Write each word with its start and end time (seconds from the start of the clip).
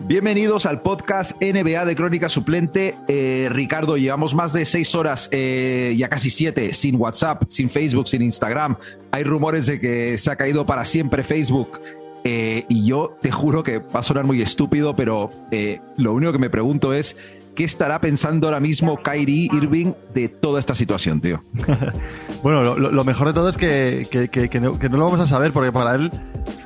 Bienvenidos 0.00 0.66
al 0.66 0.82
podcast 0.82 1.32
NBA 1.40 1.84
de 1.84 1.96
Crónica 1.96 2.28
Suplente. 2.28 2.94
Eh, 3.08 3.48
Ricardo, 3.50 3.96
llevamos 3.96 4.34
más 4.34 4.52
de 4.52 4.64
seis 4.64 4.94
horas, 4.94 5.28
eh, 5.32 5.94
ya 5.96 6.08
casi 6.08 6.30
siete, 6.30 6.72
sin 6.74 6.96
WhatsApp, 6.96 7.44
sin 7.48 7.70
Facebook, 7.70 8.06
sin 8.06 8.22
Instagram. 8.22 8.76
Hay 9.10 9.24
rumores 9.24 9.66
de 9.66 9.80
que 9.80 10.18
se 10.18 10.30
ha 10.30 10.36
caído 10.36 10.66
para 10.66 10.84
siempre 10.84 11.24
Facebook. 11.24 11.80
Eh, 12.24 12.66
y 12.68 12.84
yo 12.84 13.16
te 13.20 13.30
juro 13.30 13.62
que 13.62 13.78
va 13.78 14.00
a 14.00 14.02
sonar 14.02 14.24
muy 14.24 14.42
estúpido, 14.42 14.94
pero 14.94 15.30
lo 15.96 16.12
único 16.12 16.32
que 16.32 16.38
me 16.38 16.50
pregunto 16.50 16.92
es, 16.92 17.16
¿qué 17.56 17.64
estará 17.64 18.00
pensando 18.00 18.46
ahora 18.46 18.60
mismo 18.60 19.02
Kyrie 19.02 19.48
Irving 19.52 19.94
de 20.14 20.28
toda 20.28 20.60
esta 20.60 20.74
situación, 20.74 21.20
tío? 21.20 21.42
bueno, 22.42 22.76
lo, 22.76 23.04
mejor 23.04 23.28
de 23.28 23.32
todo 23.32 23.48
es 23.48 23.56
que, 23.56 24.60
no, 24.60 24.78
lo 24.78 25.04
vamos 25.04 25.20
a 25.20 25.26
saber, 25.26 25.52
porque 25.52 25.72
para 25.72 25.96
él 25.96 26.12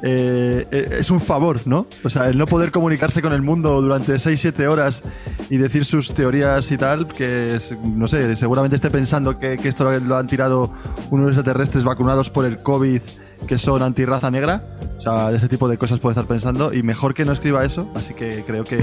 eh, 0.03 0.89
es 0.99 1.11
un 1.11 1.21
favor, 1.21 1.61
¿no? 1.65 1.87
O 2.05 2.11
sea, 2.11 2.29
el 2.29 2.37
no 2.37 2.47
poder 2.47 2.73
comunicarse 2.73 3.23
con 3.23 3.33
el 3.33 3.41
mundo 3.41 3.81
durante 3.81 4.15
6-7 4.15 4.67
horas 4.67 5.03
y 5.49 5.57
decir 5.57 5.85
sus 5.85 6.13
teorías 6.13 6.71
y 6.71 6.77
tal, 6.77 7.07
que 7.07 7.55
es, 7.55 7.75
no 7.83 8.09
sé, 8.09 8.37
seguramente 8.37 8.77
esté 8.77 8.91
pensando 8.91 9.39
que 9.39 9.55
esto 9.63 9.91
lo 10.01 10.17
han 10.17 10.27
tirado 10.27 10.73
unos 11.11 11.29
extraterrestres 11.29 11.85
vacunados 11.85 12.29
por 12.29 12.45
el 12.45 12.63
COVID 12.63 13.01
que 13.47 13.59
son 13.59 13.83
antirraza 13.83 14.31
negra. 14.31 14.63
O 14.99 15.01
sea, 15.01 15.31
de 15.31 15.39
ese 15.39 15.49
tipo 15.49 15.69
de 15.69 15.79
cosas 15.79 15.99
puede 15.99 16.13
estar 16.13 16.27
pensando. 16.27 16.73
Y 16.73 16.83
mejor 16.83 17.15
que 17.15 17.25
no 17.25 17.33
escriba 17.33 17.65
eso. 17.65 17.91
Así 17.95 18.15
que 18.15 18.45
creo 18.47 18.65
que, 18.65 18.81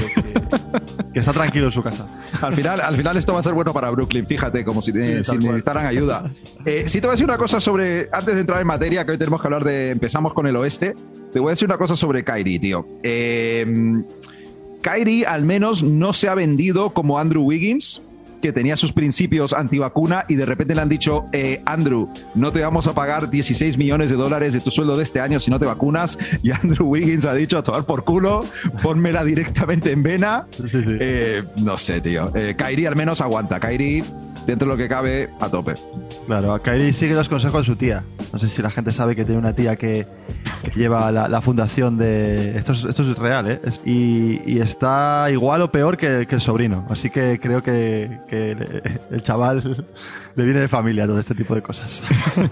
está 1.13 1.34
tranquilo 1.34 1.67
en 1.67 1.71
su 1.71 1.84
casa. 1.84 2.07
Al 2.41 2.53
final, 2.53 2.81
al 2.81 2.98
final 2.98 3.17
esto 3.17 3.34
va 3.34 3.39
a 3.39 3.43
ser 3.43 3.53
bueno 3.53 3.73
para 3.73 3.89
Brooklyn. 3.91 4.25
Fíjate, 4.25 4.65
como 4.65 4.81
si, 4.81 4.91
necesitaran 4.91 5.85
ayuda. 5.85 6.31
Eh, 6.65 6.84
si 6.88 6.99
te 6.99 7.07
voy 7.07 7.12
a 7.12 7.15
decir 7.15 7.25
una 7.25 7.38
cosa 7.38 7.59
sobre... 7.59 8.09
Antes 8.12 8.35
de 8.35 8.41
entrar 8.41 8.62
en 8.62 8.67
materia, 8.67 9.05
que 9.05 9.12
hoy 9.12 9.17
tenemos 9.17 9.41
que 9.41 9.48
hablar 9.48 9.63
de... 9.63 9.91
Empezamos 9.91 10.34
con 10.34 10.48
el 10.48 10.55
oeste. 10.55 10.95
Te 11.31 11.39
voy 11.39 11.49
a 11.49 11.51
decir 11.51 11.67
una 11.67 11.77
cosa 11.77 11.95
sobre 11.95 12.23
Kyrie, 12.23 12.59
tío. 12.59 12.87
Eh, 13.03 13.65
Kyrie 14.81 15.26
al 15.26 15.45
menos 15.45 15.84
no 15.84 16.13
se 16.13 16.29
ha 16.29 16.35
vendido 16.35 16.91
como 16.91 17.20
Andrew 17.20 17.43
Wiggins 17.43 18.01
que 18.41 18.54
tenía 18.54 18.77
sus 18.77 18.93
principios 18.93 19.54
antivacuna 19.54 20.26
y 20.27 20.35
de 20.35 20.46
repente 20.46 20.76
le 20.76 20.82
han 20.82 20.90
dicho, 20.90 21.26
eh, 21.32 21.62
Andrew, 21.66 22.10
no 22.35 22.52
te 22.52 22.62
vamos 22.62 22.88
a 22.88 22.94
pagar 22.94 23.29
16 23.29 23.77
millones 23.77 24.10
de 24.10 24.16
dólares 24.16 24.54
de 24.54 24.60
tu 24.60 24.71
sueldo 24.71 24.98
de 24.98 25.04
este 25.04 25.20
año 25.20 25.40
si 25.40 25.52
no 25.52 25.60
te 25.60 25.66
vacunas. 25.66 26.18
Y 26.44 26.52
Andrew 26.52 26.88
Wiggins 26.88 27.26
ha 27.26 27.34
dicho, 27.34 27.57
a 27.57 27.63
tomar 27.63 27.84
por 27.84 28.04
culo, 28.04 28.46
ponmela 28.82 29.24
directamente 29.24 29.91
en 29.91 30.04
vena. 30.04 30.48
Eh, 30.74 31.44
no 31.57 31.77
sé, 31.77 31.99
tío. 31.99 32.32
Eh, 32.35 32.55
Kairi 32.55 32.85
al 32.85 32.96
menos 32.96 33.21
aguanta. 33.21 33.60
Kairi 33.60 34.04
dentro 34.48 34.65
de 34.65 34.73
lo 34.73 34.77
que 34.77 34.87
cabe, 34.87 35.29
a 35.40 35.49
tope. 35.49 35.76
Claro, 36.26 36.53
a 36.53 36.63
Kairi 36.63 36.93
sigue 36.93 37.13
los 37.13 37.27
consejos 37.27 37.62
de 37.62 37.65
su 37.65 37.76
tía. 37.76 38.03
No 38.31 38.40
sé 38.40 38.48
si 38.48 38.62
la 38.62 38.71
gente 38.71 38.93
sabe 38.93 39.15
que 39.15 39.26
tiene 39.26 39.39
una 39.39 39.54
tía 39.54 39.76
que, 39.76 40.07
lleva 40.73 41.12
la, 41.12 41.41
fundación 41.41 41.98
de... 41.98 42.57
Esto 42.57 42.71
es, 42.71 42.85
esto 42.85 43.04
es 43.04 43.17
real, 43.17 43.51
¿eh? 43.51 43.59
y, 43.85 44.59
está 44.59 45.27
igual 45.31 45.62
o 45.62 45.71
peor 45.71 45.98
que, 45.98 46.27
el 46.29 46.41
sobrino. 46.41 46.87
Así 46.89 47.09
que 47.09 47.39
creo 47.41 47.62
que, 47.62 48.20
el, 49.12 49.21
chaval 49.21 49.85
le 50.35 50.45
viene 50.45 50.61
de 50.61 50.67
familia 50.67 51.05
todo 51.05 51.20
este 51.20 51.35
tipo 51.35 51.54
de 51.54 51.61
cosas. 51.61 52.01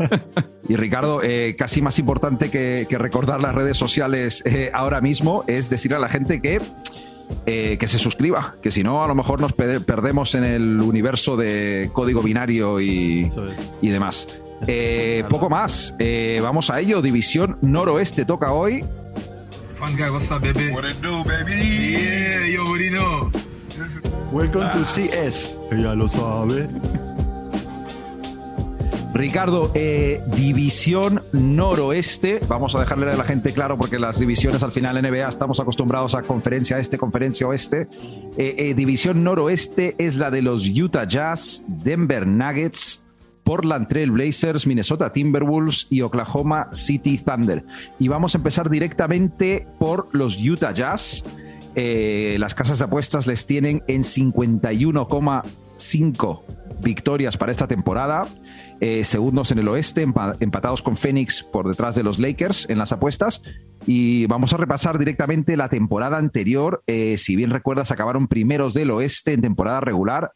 y 0.69 0.75
Ricardo, 0.75 1.21
eh, 1.23 1.55
casi 1.57 1.81
más 1.81 1.97
importante 1.97 2.49
que, 2.52 2.85
recordar 2.95 3.41
las 3.41 3.55
redes 3.55 3.77
sociales 3.77 4.41
eh, 4.45 4.71
ahora 4.73 5.02
mismo 5.02 5.43
es 5.47 5.69
decirle 5.69 5.97
a 5.97 5.99
la 5.99 6.07
gente 6.07 6.41
que 6.41 6.61
eh, 7.45 7.77
que 7.79 7.87
se 7.87 7.99
suscriba, 7.99 8.55
que 8.61 8.71
si 8.71 8.83
no, 8.83 9.03
a 9.03 9.07
lo 9.07 9.15
mejor 9.15 9.39
nos 9.39 9.53
perdemos 9.53 10.33
en 10.35 10.43
el 10.43 10.81
universo 10.81 11.37
de 11.37 11.89
código 11.93 12.21
binario 12.21 12.81
y, 12.81 13.29
demás. 13.81 14.27
Eh, 14.67 15.25
poco 15.29 15.49
más, 15.49 15.93
eh, 15.99 16.39
vamos 16.41 16.69
a 16.69 16.79
ello. 16.79 17.01
División 17.01 17.57
Noroeste 17.61 18.23
toca 18.23 18.53
hoy. 18.53 18.85
Welcome 24.31 24.71
to 24.71 24.85
CS. 24.85 25.55
Ella 25.71 25.93
lo 25.93 26.07
sabe. 26.07 26.69
Ricardo, 29.15 29.71
eh, 29.76 30.21
división 30.36 31.23
noroeste, 31.31 32.42
vamos 32.49 32.76
a 32.76 32.81
dejarle 32.81 33.09
a 33.09 33.15
la 33.15 33.23
gente 33.23 33.53
claro 33.53 33.77
porque 33.77 33.98
las 33.98 34.20
divisiones 34.20 34.61
al 34.61 34.73
final 34.73 35.02
NBA 35.02 35.30
estamos 35.30 35.61
acostumbrados 35.61 36.15
a 36.15 36.21
conferencia 36.21 36.80
este, 36.80 36.98
conferencia 36.98 37.48
oeste. 37.48 37.87
Eh, 38.37 38.55
eh, 38.58 38.73
división 38.73 39.23
noroeste 39.23 39.95
es 39.99 40.17
la 40.17 40.31
de 40.31 40.42
los 40.42 40.67
Utah 40.67 41.08
Jazz, 41.08 41.64
Denver 41.65 42.27
Nuggets, 42.27 43.05
Portland 43.45 43.87
Trail 43.87 44.11
Blazers, 44.11 44.67
Minnesota 44.67 45.14
Timberwolves 45.14 45.87
y 45.89 46.02
Oklahoma 46.02 46.67
City 46.73 47.17
Thunder. 47.17 47.64
Y 47.99 48.09
vamos 48.09 48.36
a 48.36 48.39
empezar 48.39 48.70
directamente 48.70 49.65
por 49.80 50.09
los 50.11 50.37
Utah 50.45 50.73
Jazz. 50.73 51.23
las 51.73 52.53
casas 52.53 52.80
de 52.80 52.86
apuestas 52.86 53.27
les 53.27 53.45
tienen 53.45 53.82
en 53.87 54.02
51,5 54.02 56.42
victorias 56.82 57.37
para 57.37 57.53
esta 57.53 57.67
temporada. 57.67 58.27
Eh, 58.81 59.05
segundos 59.05 59.52
en 59.52 59.59
el 59.59 59.67
oeste, 59.69 60.02
empatados 60.02 60.81
con 60.81 60.97
Phoenix 60.97 61.41
por 61.41 61.67
detrás 61.67 61.95
de 61.95 62.03
los 62.03 62.19
Lakers 62.19 62.69
en 62.69 62.77
las 62.77 62.91
apuestas. 62.91 63.41
Y 63.87 64.25
vamos 64.25 64.53
a 64.53 64.58
repasar 64.58 64.99
directamente 64.99 65.55
la 65.55 65.69
temporada 65.69 66.17
anterior. 66.17 66.83
Eh, 66.87 67.17
si 67.17 67.35
bien 67.35 67.52
recuerdas, 67.52 67.91
acabaron 67.91 68.27
primeros 68.27 68.73
del 68.73 68.91
oeste 68.91 69.33
en 69.33 69.41
temporada 69.41 69.80
regular. 69.80 70.33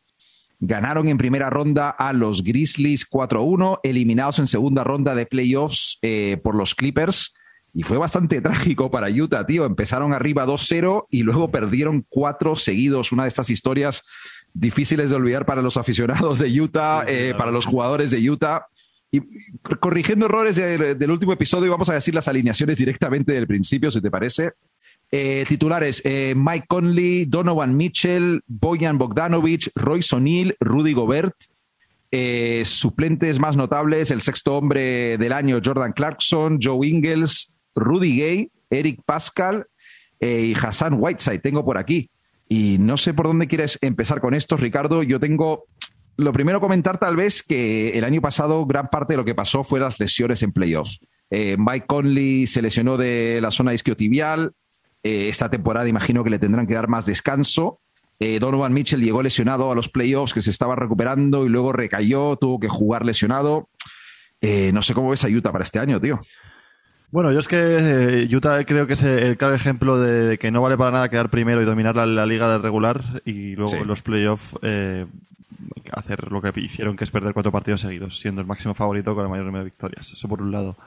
Ganaron 0.61 1.07
en 1.07 1.17
primera 1.17 1.49
ronda 1.49 1.89
a 1.89 2.13
los 2.13 2.43
Grizzlies 2.43 3.09
4-1, 3.09 3.79
eliminados 3.83 4.39
en 4.39 4.47
segunda 4.47 4.83
ronda 4.83 5.15
de 5.15 5.25
playoffs 5.25 5.99
eh, 6.01 6.39
por 6.41 6.55
los 6.55 6.75
Clippers. 6.75 7.33
Y 7.73 7.83
fue 7.83 7.97
bastante 7.97 8.41
trágico 8.41 8.89
para 8.89 9.09
Utah, 9.09 9.45
tío. 9.45 9.65
Empezaron 9.65 10.13
arriba 10.13 10.45
2-0 10.45 11.07
y 11.09 11.23
luego 11.23 11.49
perdieron 11.49 12.05
cuatro 12.07 12.55
seguidos. 12.55 13.11
Una 13.11 13.23
de 13.23 13.29
estas 13.29 13.49
historias 13.49 14.03
difíciles 14.53 15.09
de 15.09 15.15
olvidar 15.15 15.45
para 15.45 15.61
los 15.61 15.77
aficionados 15.77 16.39
de 16.39 16.61
Utah, 16.61 17.03
eh, 17.07 17.33
para 17.37 17.51
los 17.51 17.65
jugadores 17.65 18.11
de 18.11 18.29
Utah. 18.29 18.67
Y 19.11 19.21
corrigiendo 19.79 20.27
errores 20.27 20.55
del 20.55 21.11
último 21.11 21.33
episodio, 21.33 21.71
vamos 21.71 21.89
a 21.89 21.95
decir 21.95 22.13
las 22.13 22.27
alineaciones 22.27 22.77
directamente 22.77 23.33
del 23.33 23.47
principio, 23.47 23.89
si 23.89 24.01
te 24.01 24.11
parece. 24.11 24.51
Eh, 25.11 25.45
titulares: 25.47 26.01
eh, 26.05 26.35
Mike 26.37 26.67
Conley, 26.67 27.25
Donovan 27.25 27.75
Mitchell, 27.75 28.43
Boyan 28.45 28.99
Bogdanovich, 28.99 29.71
Royce 29.73 30.15
O'Neill, 30.15 30.55
Rudy 30.59 30.93
Gobert. 30.93 31.33
suplentes 32.63 33.39
más 33.39 33.55
notables: 33.55 34.11
el 34.11 34.21
sexto 34.21 34.57
hombre 34.57 35.17
del 35.17 35.33
año, 35.33 35.59
Jordan 35.63 35.93
Clarkson, 35.93 36.59
Joe 36.61 36.87
Ingles, 36.87 37.51
Rudy 37.73 38.17
Gay, 38.17 38.51
Eric 38.69 39.01
Pascal 39.05 39.65
y 40.21 40.53
Hassan 40.53 40.97
Whiteside. 40.99 41.39
Tengo 41.39 41.65
por 41.65 41.79
aquí. 41.79 42.11
Y 42.49 42.77
no 42.79 42.97
sé 42.97 43.13
por 43.13 43.27
dónde 43.27 43.47
quieres 43.47 43.77
empezar 43.81 44.19
con 44.19 44.33
esto, 44.33 44.57
Ricardo. 44.57 45.03
Yo 45.03 45.19
tengo 45.19 45.65
lo 46.19 46.33
primero 46.33 46.59
comentar 46.59 46.97
tal 46.97 47.15
vez 47.15 47.41
que 47.43 47.97
el 47.97 48.03
año 48.03 48.19
pasado 48.19 48.65
gran 48.65 48.87
parte 48.87 49.13
de 49.13 49.17
lo 49.17 49.23
que 49.23 49.35
pasó 49.35 49.63
fue 49.63 49.79
las 49.79 50.01
lesiones 50.01 50.43
en 50.43 50.51
playoffs. 50.51 50.99
Eh, 51.29 51.55
Mike 51.57 51.85
Conley 51.87 52.45
se 52.45 52.61
lesionó 52.61 52.97
de 52.97 53.39
la 53.41 53.51
zona 53.51 53.73
isquiotibial. 53.73 54.51
Eh, 55.01 55.29
esta 55.29 55.49
temporada 55.49 55.87
imagino 55.87 56.23
que 56.23 56.29
le 56.29 56.37
tendrán 56.37 56.67
que 56.67 56.73
dar 56.73 56.89
más 56.89 57.05
descanso. 57.05 57.79
Eh, 58.19 58.39
Donovan 58.39 58.73
Mitchell 58.73 59.01
llegó 59.01 59.23
lesionado 59.23 59.71
a 59.71 59.75
los 59.75 59.87
playoffs 59.87 60.33
que 60.33 60.41
se 60.41 60.49
estaba 60.49 60.75
recuperando 60.75 61.45
y 61.45 61.49
luego 61.49 61.71
recayó, 61.71 62.35
tuvo 62.35 62.59
que 62.59 62.67
jugar 62.67 63.05
lesionado. 63.05 63.69
no 64.41 64.81
sé 64.81 64.93
cómo 64.93 65.11
ves 65.11 65.23
a 65.23 65.29
Utah 65.29 65.53
para 65.53 65.63
este 65.63 65.79
año, 65.79 66.01
tío. 66.01 66.19
Bueno, 67.11 67.31
yo 67.31 67.39
es 67.39 67.47
que 67.47 67.57
eh, 67.57 68.35
Utah 68.35 68.63
creo 68.65 68.85
que 68.85 68.93
es 68.93 69.01
el 69.01 69.35
claro 69.35 69.55
ejemplo 69.55 69.97
de, 69.97 70.37
que 70.37 70.51
no 70.51 70.61
vale 70.61 70.77
para 70.77 70.91
nada 70.91 71.09
quedar 71.09 71.29
primero 71.29 71.59
y 71.59 71.65
dominar 71.65 71.95
la, 71.95 72.25
liga 72.27 72.51
de 72.51 72.59
regular 72.59 73.21
y 73.25 73.55
luego 73.55 73.83
los 73.83 74.03
playoffs 74.03 74.55
eh, 74.61 75.07
hacer 75.91 76.31
lo 76.31 76.39
que 76.39 76.53
hicieron, 76.59 76.95
que 76.95 77.05
es 77.05 77.11
perder 77.11 77.33
cuatro 77.33 77.51
partidos 77.51 77.81
seguidos, 77.81 78.19
siendo 78.19 78.41
el 78.41 78.47
máximo 78.47 78.75
favorito 78.75 79.15
con 79.15 79.23
la 79.23 79.29
mayor 79.29 79.45
número 79.45 79.63
de 79.63 79.71
victorias. 79.71 80.13
Eso 80.13 80.27
por 80.27 80.43
un 80.43 80.51
lado. 80.51 80.77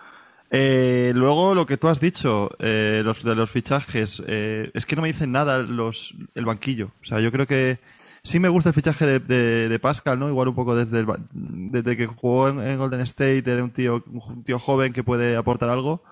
Eh, 0.49 1.13
luego 1.17 1.57
lo 1.57 1.67
que 1.67 1.77
tú 1.77 1.89
has 1.89 1.99
dicho, 1.99 2.51
los 2.61 3.25
de 3.25 3.35
los 3.35 3.51
fichajes, 3.51 4.21
es 4.21 4.87
que 4.87 4.95
no 4.95 5.03
me 5.03 5.09
dicen 5.09 5.33
nada 5.33 5.59
los 5.59 6.15
el 6.37 6.45
banquillo. 6.45 6.93
O 7.03 7.05
sea, 7.05 7.19
yo 7.19 7.33
creo 7.33 7.49
que 7.49 7.81
sí 8.25 8.39
me 8.39 8.49
gusta 8.49 8.71
el 8.71 8.75
fichaje 8.75 9.21
de, 9.21 9.69
de, 9.69 9.79
Pascal, 9.79 10.19
¿no? 10.19 10.29
Igual 10.29 10.49
un 10.49 10.55
poco 10.55 10.75
desde, 10.75 11.07
desde 11.33 11.97
que 11.97 12.07
jugó 12.07 12.49
en, 12.49 12.79
Golden 12.79 13.01
State, 13.01 13.45
era 13.47 13.63
un 13.63 13.71
tío, 13.71 14.05
un 14.07 14.45
tío 14.45 14.59
joven 14.59 14.93
que 14.93 15.05
puede 15.05 15.37
aportar 15.37 15.69
algo 15.69 16.03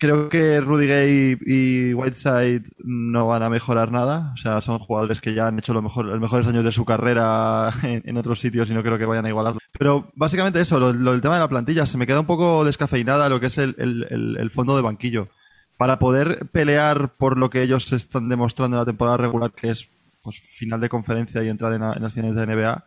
creo 0.00 0.30
que 0.30 0.60
Rudy 0.60 0.86
Gay 0.86 1.38
y 1.44 1.94
Whiteside 1.94 2.62
no 2.78 3.28
van 3.28 3.42
a 3.42 3.50
mejorar 3.50 3.92
nada. 3.92 4.32
O 4.34 4.36
sea, 4.38 4.60
son 4.62 4.78
jugadores 4.78 5.20
que 5.20 5.34
ya 5.34 5.46
han 5.46 5.58
hecho 5.58 5.74
lo 5.74 5.82
los 5.82 6.20
mejores 6.20 6.48
años 6.48 6.64
de 6.64 6.72
su 6.72 6.84
carrera 6.84 7.70
en, 7.82 8.16
otros 8.16 8.40
sitios 8.40 8.68
y 8.70 8.74
no 8.74 8.82
creo 8.82 8.98
que 8.98 9.04
vayan 9.04 9.26
a 9.26 9.28
igualarlo. 9.28 9.60
Pero 9.78 10.10
básicamente 10.14 10.60
eso, 10.60 10.80
lo, 10.80 11.12
el 11.12 11.20
tema 11.20 11.34
de 11.34 11.40
la 11.40 11.48
plantilla, 11.48 11.86
se 11.86 11.98
me 11.98 12.06
queda 12.06 12.20
un 12.20 12.26
poco 12.26 12.64
descafeinada 12.64 13.28
lo 13.28 13.38
que 13.38 13.46
es 13.46 13.58
el, 13.58 13.76
el, 13.78 14.50
fondo 14.50 14.74
de 14.74 14.82
banquillo. 14.82 15.28
Para 15.76 15.98
poder 15.98 16.46
pelear 16.50 17.14
por 17.16 17.38
lo 17.38 17.48
que 17.48 17.62
ellos 17.62 17.92
están 17.92 18.28
demostrando 18.28 18.76
en 18.76 18.80
la 18.80 18.86
temporada 18.86 19.18
regular, 19.18 19.52
que 19.52 19.70
es 19.70 19.88
pues, 20.38 20.56
final 20.56 20.80
de 20.80 20.88
conferencia 20.88 21.42
y 21.42 21.48
entrar 21.48 21.72
en, 21.72 21.80
las 21.80 22.12
finales 22.12 22.36
de 22.36 22.46
NBA, 22.46 22.84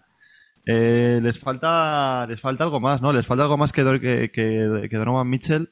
eh, 0.66 1.20
les 1.22 1.40
falta 1.40 2.26
les 2.28 2.40
falta 2.40 2.64
algo 2.64 2.80
más, 2.80 3.02
¿no? 3.02 3.12
Les 3.12 3.26
falta 3.26 3.44
algo 3.44 3.58
más 3.58 3.72
que, 3.72 3.84
que, 4.00 4.32
que, 4.32 4.88
que 4.90 4.98
Donovan 4.98 5.30
Mitchell 5.30 5.70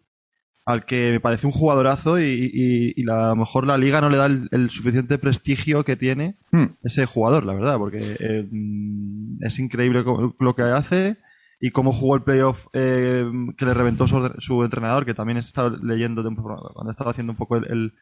al 0.66 0.86
que 0.86 1.12
me 1.12 1.20
parece 1.20 1.48
un 1.48 1.54
jugadorazo 1.54 2.20
y, 2.20 2.94
a 3.10 3.30
lo 3.30 3.36
mejor 3.36 3.66
la 3.66 3.78
liga 3.78 4.00
no 4.00 4.10
le 4.10 4.18
da 4.18 4.28
el, 4.28 4.70
suficiente 4.70 5.18
prestigio 5.18 5.84
que 5.84 5.96
tiene 5.96 6.38
hmm. 6.52 6.66
ese 6.84 7.06
jugador, 7.06 7.46
la 7.46 7.54
verdad, 7.54 7.78
porque 7.78 8.00
eh, 8.20 8.48
es 9.42 9.60
increíble 9.60 10.04
lo 10.40 10.56
que 10.56 10.62
hace 10.62 11.18
y 11.60 11.72
cómo 11.72 11.94
jugó 11.94 12.16
el 12.16 12.24
playoff 12.24 12.68
eh, 12.74 13.26
que 13.58 13.66
le 13.66 13.74
reventó 13.74 14.08
su, 14.08 14.64
entrenador, 14.64 15.06
que 15.06 15.14
también 15.14 15.38
he 15.38 15.42
estado 15.42 15.78
leyendo 15.82 16.24
cuando 16.24 16.92
estaba 16.92 17.12
haciendo 17.12 17.34
un 17.34 17.38
poco 17.38 17.58
el, 17.58 17.94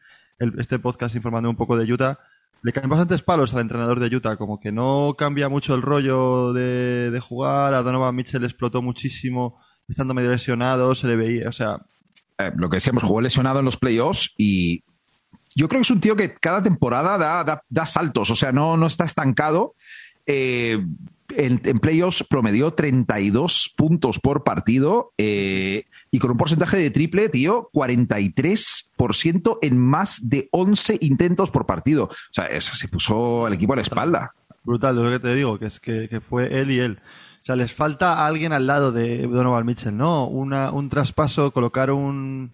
este 0.58 0.78
podcast 0.78 1.14
informando 1.14 1.50
un 1.50 1.56
poco 1.56 1.76
de 1.76 1.90
Utah. 1.90 2.18
Le 2.62 2.72
caen 2.72 2.90
bastantes 2.90 3.22
palos 3.22 3.54
al 3.54 3.60
entrenador 3.60 4.00
de 4.00 4.14
Utah, 4.14 4.36
como 4.36 4.60
que 4.60 4.70
no 4.70 5.14
cambia 5.16 5.48
mucho 5.48 5.74
el 5.74 5.82
rollo 5.82 6.52
de, 6.52 7.10
de 7.10 7.20
jugar. 7.20 7.74
A 7.74 7.82
Donovan 7.82 8.14
Mitchell 8.14 8.44
explotó 8.44 8.82
muchísimo, 8.82 9.58
estando 9.88 10.14
medio 10.14 10.30
lesionado, 10.30 10.94
se 10.94 11.06
le 11.06 11.16
veía, 11.16 11.48
o 11.48 11.52
sea, 11.52 11.80
eh, 12.38 12.52
lo 12.56 12.70
que 12.70 12.76
decíamos, 12.76 13.02
jugó 13.02 13.20
lesionado 13.20 13.58
en 13.58 13.64
los 13.64 13.76
playoffs 13.76 14.34
y 14.36 14.82
yo 15.54 15.68
creo 15.68 15.80
que 15.80 15.82
es 15.82 15.90
un 15.90 16.00
tío 16.00 16.16
que 16.16 16.34
cada 16.34 16.62
temporada 16.62 17.18
da, 17.18 17.62
da, 17.68 17.86
saltos, 17.86 18.30
o 18.30 18.36
sea, 18.36 18.52
no, 18.52 18.76
no 18.76 18.86
está 18.86 19.04
estancado. 19.04 19.74
Eh, 20.26 20.84
en, 21.36 21.58
playoffs 21.58 22.24
promedió 22.24 22.72
32 22.72 23.74
puntos 23.76 24.18
por 24.18 24.44
partido 24.44 25.12
eh, 25.18 25.84
y 26.10 26.18
con 26.18 26.30
un 26.30 26.36
porcentaje 26.36 26.76
de 26.76 26.90
triple, 26.90 27.28
tío, 27.28 27.70
43% 27.72 29.58
en 29.62 29.78
más 29.78 30.28
de 30.28 30.48
11 30.52 30.98
intentos 31.00 31.50
por 31.50 31.66
partido. 31.66 32.04
O 32.04 32.32
sea, 32.32 32.46
eso 32.46 32.74
se 32.74 32.88
puso 32.88 33.46
el 33.46 33.54
equipo 33.54 33.72
a 33.72 33.76
la 33.76 33.82
espalda. 33.82 34.34
Brutal, 34.62 34.98
es 34.98 35.04
lo 35.04 35.10
que 35.10 35.18
te 35.18 35.34
digo, 35.34 35.58
que 35.58 35.66
es 35.66 35.80
que, 35.80 36.08
que 36.08 36.20
fue 36.20 36.60
él 36.60 36.70
y 36.70 36.80
él. 36.80 36.98
O 37.42 37.46
sea, 37.46 37.56
les 37.56 37.72
falta 37.72 38.26
alguien 38.26 38.52
al 38.52 38.66
lado 38.66 38.92
de 38.92 39.26
Donovan 39.26 39.64
Mitchell, 39.64 39.96
¿no? 39.96 40.26
Una, 40.26 40.70
un 40.70 40.90
traspaso, 40.90 41.50
colocar 41.52 41.90
un 41.90 42.52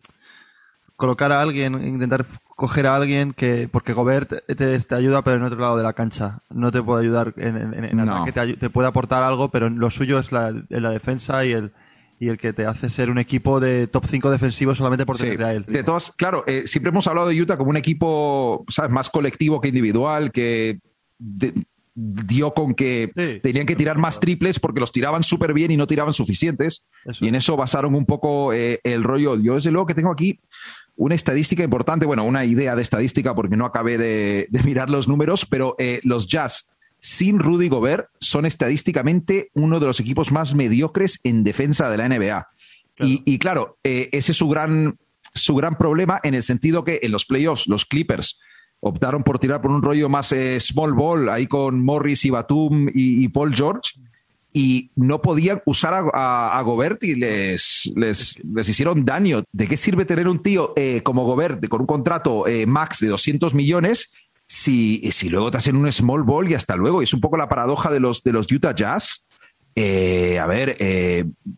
colocar 0.96 1.32
a 1.32 1.40
alguien, 1.40 1.86
intentar 1.86 2.26
coger 2.56 2.86
a 2.86 2.96
alguien 2.96 3.34
que, 3.34 3.68
porque 3.68 3.92
Gobert 3.92 4.32
te, 4.46 4.94
ayuda 4.94 5.22
pero 5.22 5.36
en 5.36 5.42
otro 5.42 5.60
lado 5.60 5.76
de 5.76 5.84
la 5.84 5.92
cancha, 5.92 6.40
no 6.50 6.72
te 6.72 6.82
puede 6.82 7.02
ayudar 7.02 7.34
en, 7.36 7.56
en, 7.74 8.00
ataque, 8.00 8.56
te, 8.56 8.70
puede 8.70 8.88
aportar 8.88 9.22
algo, 9.22 9.50
pero 9.50 9.68
lo 9.68 9.90
suyo 9.90 10.18
es 10.18 10.32
la, 10.32 10.52
la 10.70 10.90
defensa 10.90 11.44
y 11.44 11.52
el, 11.52 11.72
y 12.18 12.28
el 12.28 12.38
que 12.38 12.54
te 12.54 12.64
hace 12.64 12.88
ser 12.88 13.10
un 13.10 13.18
equipo 13.18 13.60
de 13.60 13.86
top 13.86 14.06
5 14.08 14.30
defensivo 14.30 14.74
solamente 14.74 15.04
por 15.04 15.18
tener 15.18 15.42
a 15.44 15.52
él. 15.52 15.66
De 15.68 15.82
todas, 15.82 16.12
claro, 16.12 16.44
eh, 16.46 16.62
siempre 16.66 16.88
hemos 16.88 17.06
hablado 17.06 17.28
de 17.28 17.40
Utah 17.40 17.58
como 17.58 17.70
un 17.70 17.76
equipo 17.76 18.64
¿sabes? 18.68 18.90
más 18.90 19.10
colectivo 19.10 19.60
que 19.60 19.68
individual, 19.68 20.32
que 20.32 20.80
dio 21.94 22.52
con 22.54 22.74
que 22.74 23.40
tenían 23.42 23.66
que 23.66 23.76
tirar 23.76 23.98
más 23.98 24.20
triples 24.20 24.60
porque 24.60 24.80
los 24.80 24.92
tiraban 24.92 25.22
súper 25.22 25.52
bien 25.52 25.70
y 25.70 25.76
no 25.76 25.86
tiraban 25.86 26.14
suficientes. 26.14 26.84
Y 27.20 27.28
en 27.28 27.34
eso 27.34 27.56
basaron 27.56 27.94
un 27.94 28.06
poco 28.06 28.52
eh, 28.54 28.80
el 28.82 29.02
rollo. 29.02 29.36
Yo 29.38 29.54
desde 29.54 29.70
luego 29.70 29.86
que 29.86 29.94
tengo 29.94 30.12
aquí 30.12 30.40
una 30.96 31.14
estadística 31.14 31.62
importante, 31.62 32.06
bueno, 32.06 32.24
una 32.24 32.44
idea 32.44 32.74
de 32.74 32.82
estadística 32.82 33.34
porque 33.34 33.56
no 33.56 33.66
acabé 33.66 33.98
de, 33.98 34.48
mirar 34.64 34.90
los 34.90 35.08
números, 35.08 35.46
pero 35.46 35.76
eh, 35.78 36.00
los 36.02 36.26
Jazz 36.26 36.70
sin 36.98 37.38
Rudy 37.38 37.68
Gobert 37.68 38.08
son 38.18 38.46
estadísticamente 38.46 39.50
uno 39.54 39.78
de 39.78 39.86
los 39.86 40.00
equipos 40.00 40.32
más 40.32 40.54
mediocres 40.54 41.20
en 41.22 41.44
defensa 41.44 41.90
de 41.90 41.96
la 41.96 42.08
NBA. 42.08 42.48
Y, 42.98 43.38
claro, 43.38 43.76
eh, 43.84 44.08
ese 44.12 44.32
es 44.32 44.38
su 44.38 44.48
gran, 44.48 44.98
su 45.34 45.54
gran 45.54 45.76
problema 45.76 46.18
en 46.22 46.32
el 46.32 46.42
sentido 46.42 46.82
que 46.82 47.00
en 47.02 47.12
los 47.12 47.26
playoffs 47.26 47.66
los 47.66 47.84
Clippers 47.84 48.40
optaron 48.80 49.22
por 49.22 49.38
tirar 49.38 49.60
por 49.60 49.70
un 49.70 49.82
rollo 49.82 50.08
más 50.08 50.32
eh, 50.32 50.58
small 50.60 50.94
ball, 50.94 51.28
ahí 51.28 51.46
con 51.46 51.84
Morris 51.84 52.24
y 52.24 52.30
Batum 52.30 52.88
y, 52.92 53.28
Paul 53.28 53.54
George, 53.54 54.00
y 54.56 54.90
no 54.96 55.20
podían 55.20 55.60
usar 55.66 56.08
a, 56.14 56.62
Gobert 56.64 57.04
y 57.04 57.14
les, 57.14 57.92
les, 57.94 58.38
hicieron 58.66 59.04
daño. 59.04 59.42
¿De 59.52 59.68
qué 59.68 59.76
sirve 59.76 60.06
tener 60.06 60.28
un 60.28 60.42
tío 60.42 60.72
eh, 60.76 61.02
como 61.02 61.24
Gobert 61.24 61.68
con 61.68 61.82
un 61.82 61.86
contrato 61.86 62.46
eh, 62.46 62.64
max 62.64 63.00
de 63.00 63.08
200 63.08 63.52
millones 63.52 64.10
si, 64.46 65.02
si 65.12 65.28
luego 65.28 65.50
te 65.50 65.58
hacen 65.58 65.76
un 65.76 65.92
small 65.92 66.22
ball 66.22 66.50
y 66.50 66.54
hasta 66.54 66.74
luego? 66.74 67.02
Es 67.02 67.12
un 67.12 67.20
poco 67.20 67.36
la 67.36 67.50
paradoja 67.50 67.90
de 67.90 68.00
los, 68.00 68.22
de 68.22 68.32
los 68.32 68.50
Utah 68.50 68.74
Jazz. 68.74 69.26
a 69.76 70.46
ver, 70.46 70.78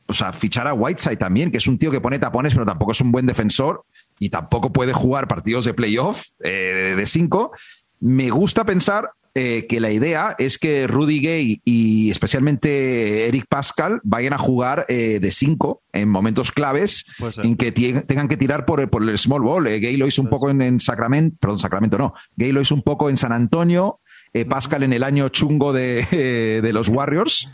o 0.07 0.13
sea, 0.13 0.33
fichar 0.33 0.67
a 0.67 0.75
Whiteside 0.75 1.19
también, 1.19 1.53
que 1.53 1.59
es 1.59 1.69
un 1.69 1.79
tío 1.79 1.93
que 1.93 2.01
pone 2.01 2.19
tapones, 2.19 2.53
pero 2.53 2.67
tampoco 2.67 2.91
es 2.91 3.01
un 3.01 3.13
buen 3.13 3.27
defensor 3.27 3.85
y 4.19 4.31
tampoco 4.31 4.73
puede 4.73 4.93
jugar 4.93 5.29
partidos 5.29 5.65
de 5.65 5.75
playoff 5.75 6.25
eh, 6.43 6.95
de 6.97 7.07
cinco, 7.07 7.53
me 8.01 8.31
gusta 8.31 8.65
pensar 8.65 9.11
eh, 9.35 9.67
que 9.69 9.79
la 9.79 9.91
idea 9.91 10.35
es 10.39 10.59
que 10.59 10.87
Rudy 10.87 11.21
Gay 11.21 11.61
y 11.65 12.11
especialmente 12.11 13.29
Eric 13.29 13.47
Pascal 13.49 14.01
vayan 14.03 14.33
a 14.33 14.39
jugar 14.39 14.85
eh, 14.89 15.19
de 15.21 15.31
cinco 15.31 15.83
en 15.93 16.09
momentos 16.09 16.51
claves 16.51 17.05
en 17.43 17.57
que 17.57 17.71
tengan 17.71 18.29
que 18.29 18.37
tirar 18.37 18.65
por, 18.65 18.81
el 18.81 19.19
small 19.19 19.43
ball. 19.43 19.65
Gay 19.65 19.97
lo 19.97 20.07
hizo 20.07 20.23
un 20.23 20.29
poco 20.29 20.51
en, 20.51 20.81
Sacramento, 20.81 21.37
perdón, 21.39 21.59
Sacramento 21.59 21.99
no. 21.99 22.15
Gay 22.37 22.51
lo 22.53 22.61
hizo 22.61 22.75
un 22.75 22.83
poco 22.83 23.11
en 23.11 23.17
San 23.17 23.33
Antonio. 23.33 24.01
Pascal 24.49 24.83
en 24.83 24.93
el 24.93 25.03
año 25.03 25.29
chungo 25.31 25.73
de, 25.73 26.05
de 26.63 26.73
los 26.73 26.89
Warriors. 26.89 27.49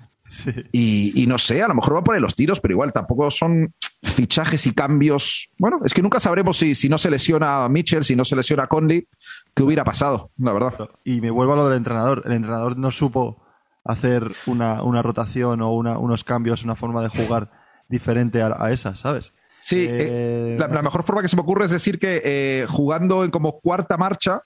Y, 0.72 1.24
no 1.28 1.36
sé, 1.36 1.62
a 1.62 1.68
lo 1.68 1.74
mejor 1.74 1.96
va 1.96 2.00
a 2.00 2.04
poner 2.04 2.22
los 2.22 2.34
tiros, 2.34 2.60
pero 2.60 2.72
igual 2.72 2.92
tampoco 2.92 3.30
son 3.30 3.74
fichajes 4.02 4.66
y 4.66 4.72
cambios. 4.72 5.50
Bueno, 5.58 5.80
es 5.84 5.92
que 5.92 6.02
nunca 6.02 6.18
sabremos 6.18 6.56
si, 6.56 6.74
si 6.74 6.88
no 6.88 6.98
se 6.98 7.10
lesiona 7.10 7.68
Mitchell, 7.68 8.04
si 8.04 8.16
no 8.16 8.24
se 8.24 8.36
lesiona 8.36 8.66
Conley, 8.66 9.06
qué 9.54 9.62
hubiera 9.62 9.84
pasado, 9.84 10.30
la 10.36 10.52
verdad. 10.52 10.90
Y 11.04 11.20
me 11.20 11.30
vuelvo 11.30 11.54
a 11.54 11.56
lo 11.56 11.68
del 11.68 11.78
entrenador. 11.78 12.22
El 12.24 12.32
entrenador 12.32 12.76
no 12.76 12.90
supo 12.90 13.42
hacer 13.84 14.30
una, 14.46 15.02
rotación 15.02 15.62
o 15.62 15.72
unos 15.72 16.24
cambios, 16.24 16.64
una 16.64 16.74
forma 16.74 17.02
de 17.02 17.08
jugar 17.08 17.50
diferente 17.88 18.42
a, 18.42 18.70
esa, 18.70 18.96
¿sabes? 18.96 19.32
Sí, 19.60 19.86
eh, 19.88 20.56
eh, 20.56 20.56
la, 20.58 20.82
mejor 20.82 21.04
forma 21.04 21.22
que 21.22 21.28
se 21.28 21.36
me 21.36 21.42
ocurre 21.42 21.64
es 21.64 21.70
decir 21.70 21.98
que 21.98 22.20
eh, 22.24 22.66
jugando 22.68 23.24
en 23.24 23.30
como 23.30 23.60
cuarta 23.60 23.96
marcha, 23.96 24.42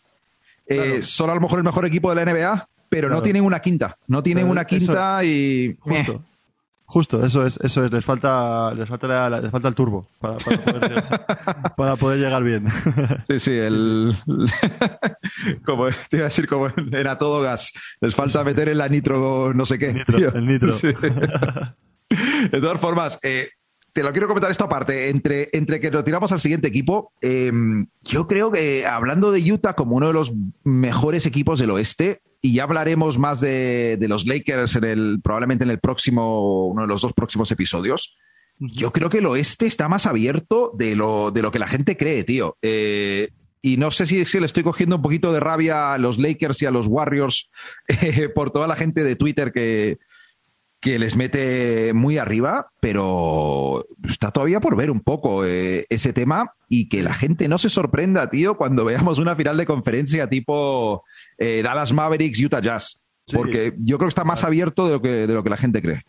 son 1.03 1.31
a 1.31 1.35
lo 1.35 1.41
mejor 1.41 1.59
el 1.59 1.65
mejor 1.65 1.87
equipo 1.87 2.15
de 2.15 2.25
la 2.25 2.33
NBA, 2.33 2.69
pero 2.89 3.09
no 3.09 3.23
tienen 3.23 3.45
una 3.45 3.61
quinta. 3.61 3.99
No 4.07 4.23
tienen 4.23 4.49
una 4.49 4.65
quinta 4.65 5.25
y. 5.25 5.77
Justo. 5.81 6.23
Justo, 6.91 7.23
eso 7.23 7.45
es, 7.45 7.59
eso 7.63 7.85
es, 7.85 7.93
les 7.93 8.03
falta, 8.03 8.73
les 8.73 8.89
falta, 8.89 9.29
les 9.29 9.51
falta 9.51 9.69
el 9.69 9.75
turbo 9.75 10.09
para, 11.77 11.97
poder, 11.97 12.19
llegar, 12.19 12.43
bien. 12.43 12.67
Sí, 13.27 13.39
sí, 13.39 13.53
el, 13.53 14.17
como 15.67 15.89
te 16.09 16.17
iba 16.17 16.25
a 16.25 16.31
decir 16.31 16.49
como 16.49 16.69
era 16.93 17.19
todo 17.19 17.43
gas, 17.43 17.75
les 18.01 18.15
falta 18.15 18.43
meter 18.43 18.71
en 18.71 18.79
la 18.79 18.89
nitro, 18.89 19.53
no 19.53 19.67
sé 19.67 19.79
qué. 19.79 20.03
el 20.35 20.47
nitro. 20.47 20.75
De 22.51 22.59
todas 22.59 22.81
formas, 22.81 23.19
eh, 23.23 23.51
te 23.93 24.03
lo 24.03 24.11
quiero 24.13 24.27
comentar 24.27 24.51
esto 24.51 24.65
aparte. 24.65 25.11
Entre, 25.11 25.51
entre 25.53 25.81
que 25.81 25.91
lo 25.91 26.05
tiramos 26.05 26.33
al 26.33 26.41
siguiente 26.41 26.69
equipo, 26.69 27.13
em, 27.21 27.89
yo 28.03 28.27
creo 28.27 28.51
que 28.51 28.87
hablando 28.87 29.31
de 29.31 29.53
Utah 29.53 29.75
como 29.75 29.97
uno 29.97 30.07
de 30.07 30.15
los 30.15 30.33
mejores 30.65 31.27
equipos 31.27 31.59
del 31.59 31.71
oeste, 31.73 32.23
y 32.41 32.55
ya 32.55 32.65
hablaremos 32.65 33.19
más 33.19 33.41
de, 33.41 33.99
los 34.09 34.27
Lakers 34.27 34.77
en 34.77 34.85
el, 34.85 35.21
probablemente 35.23 35.65
en 35.65 35.71
el 35.71 35.81
próximo, 35.81 36.67
uno 36.69 36.83
de 36.83 36.89
los 36.89 37.03
dos 37.03 37.13
próximos 37.13 37.51
episodios. 37.51 38.17
Yo 38.59 38.93
creo 38.93 39.09
que 39.09 39.19
el 39.19 39.27
oeste 39.27 39.67
está 39.67 39.89
más 39.89 40.07
abierto 40.07 40.73
de 40.77 40.97
lo, 40.97 41.31
de 41.31 41.43
lo 41.43 41.51
que 41.51 41.59
la 41.59 41.69
gente 41.69 41.97
cree, 41.97 42.25
tío. 42.25 42.57
Eh, 42.63 43.31
y 43.61 43.77
no 43.77 43.91
sé 43.91 44.07
si, 44.07 44.25
si, 44.25 44.39
le 44.39 44.47
estoy 44.47 44.63
cogiendo 44.63 44.97
un 44.97 45.03
poquito 45.03 45.33
de 45.33 45.41
rabia 45.41 45.95
a 45.95 45.99
los 45.99 46.19
Lakers 46.19 46.63
y 46.63 46.67
a 46.67 46.71
los 46.71 46.87
Warriors 46.87 47.51
eh, 47.89 48.29
por 48.29 48.51
toda 48.51 48.67
la 48.67 48.77
gente 48.77 49.03
de 49.03 49.17
Twitter 49.17 49.53
que, 49.53 49.99
que 50.81 50.99
les 50.99 51.17
mete 51.17 51.93
muy 51.93 52.19
arriba, 52.19 52.69
pero 52.81 53.85
está 54.05 54.31
todavía 54.31 54.61
por 54.61 54.77
ver 54.77 54.91
un 54.91 55.01
poco 55.01 55.45
eh, 55.45 55.87
ese 55.89 56.13
tema 56.13 56.53
y 56.69 56.89
que 56.89 57.03
la 57.03 57.15
gente 57.15 57.49
no 57.49 57.59
se 57.59 57.69
sorprenda, 57.69 58.31
tío, 58.31 58.57
cuando 58.57 58.85
veamos 58.85 59.19
una 59.19 59.35
final 59.35 59.57
de 59.57 59.67
conferencia 59.67 60.29
tipo 60.29 61.05
eh, 61.39 61.63
Dallas 61.63 61.93
Mavericks, 61.93 62.41
Utah 62.41 62.61
Jazz. 62.61 63.01
Porque 63.33 63.75
yo 63.79 63.99
creo 63.99 64.09
que 64.09 64.13
está 64.13 64.25
más 64.25 64.43
abierto 64.43 64.87
de 64.87 64.93
lo 64.93 65.03
que, 65.03 65.27
de 65.27 65.35
lo 65.35 65.45
que 65.45 65.51
la 65.51 65.57
gente 65.57 65.83
cree. 65.83 66.03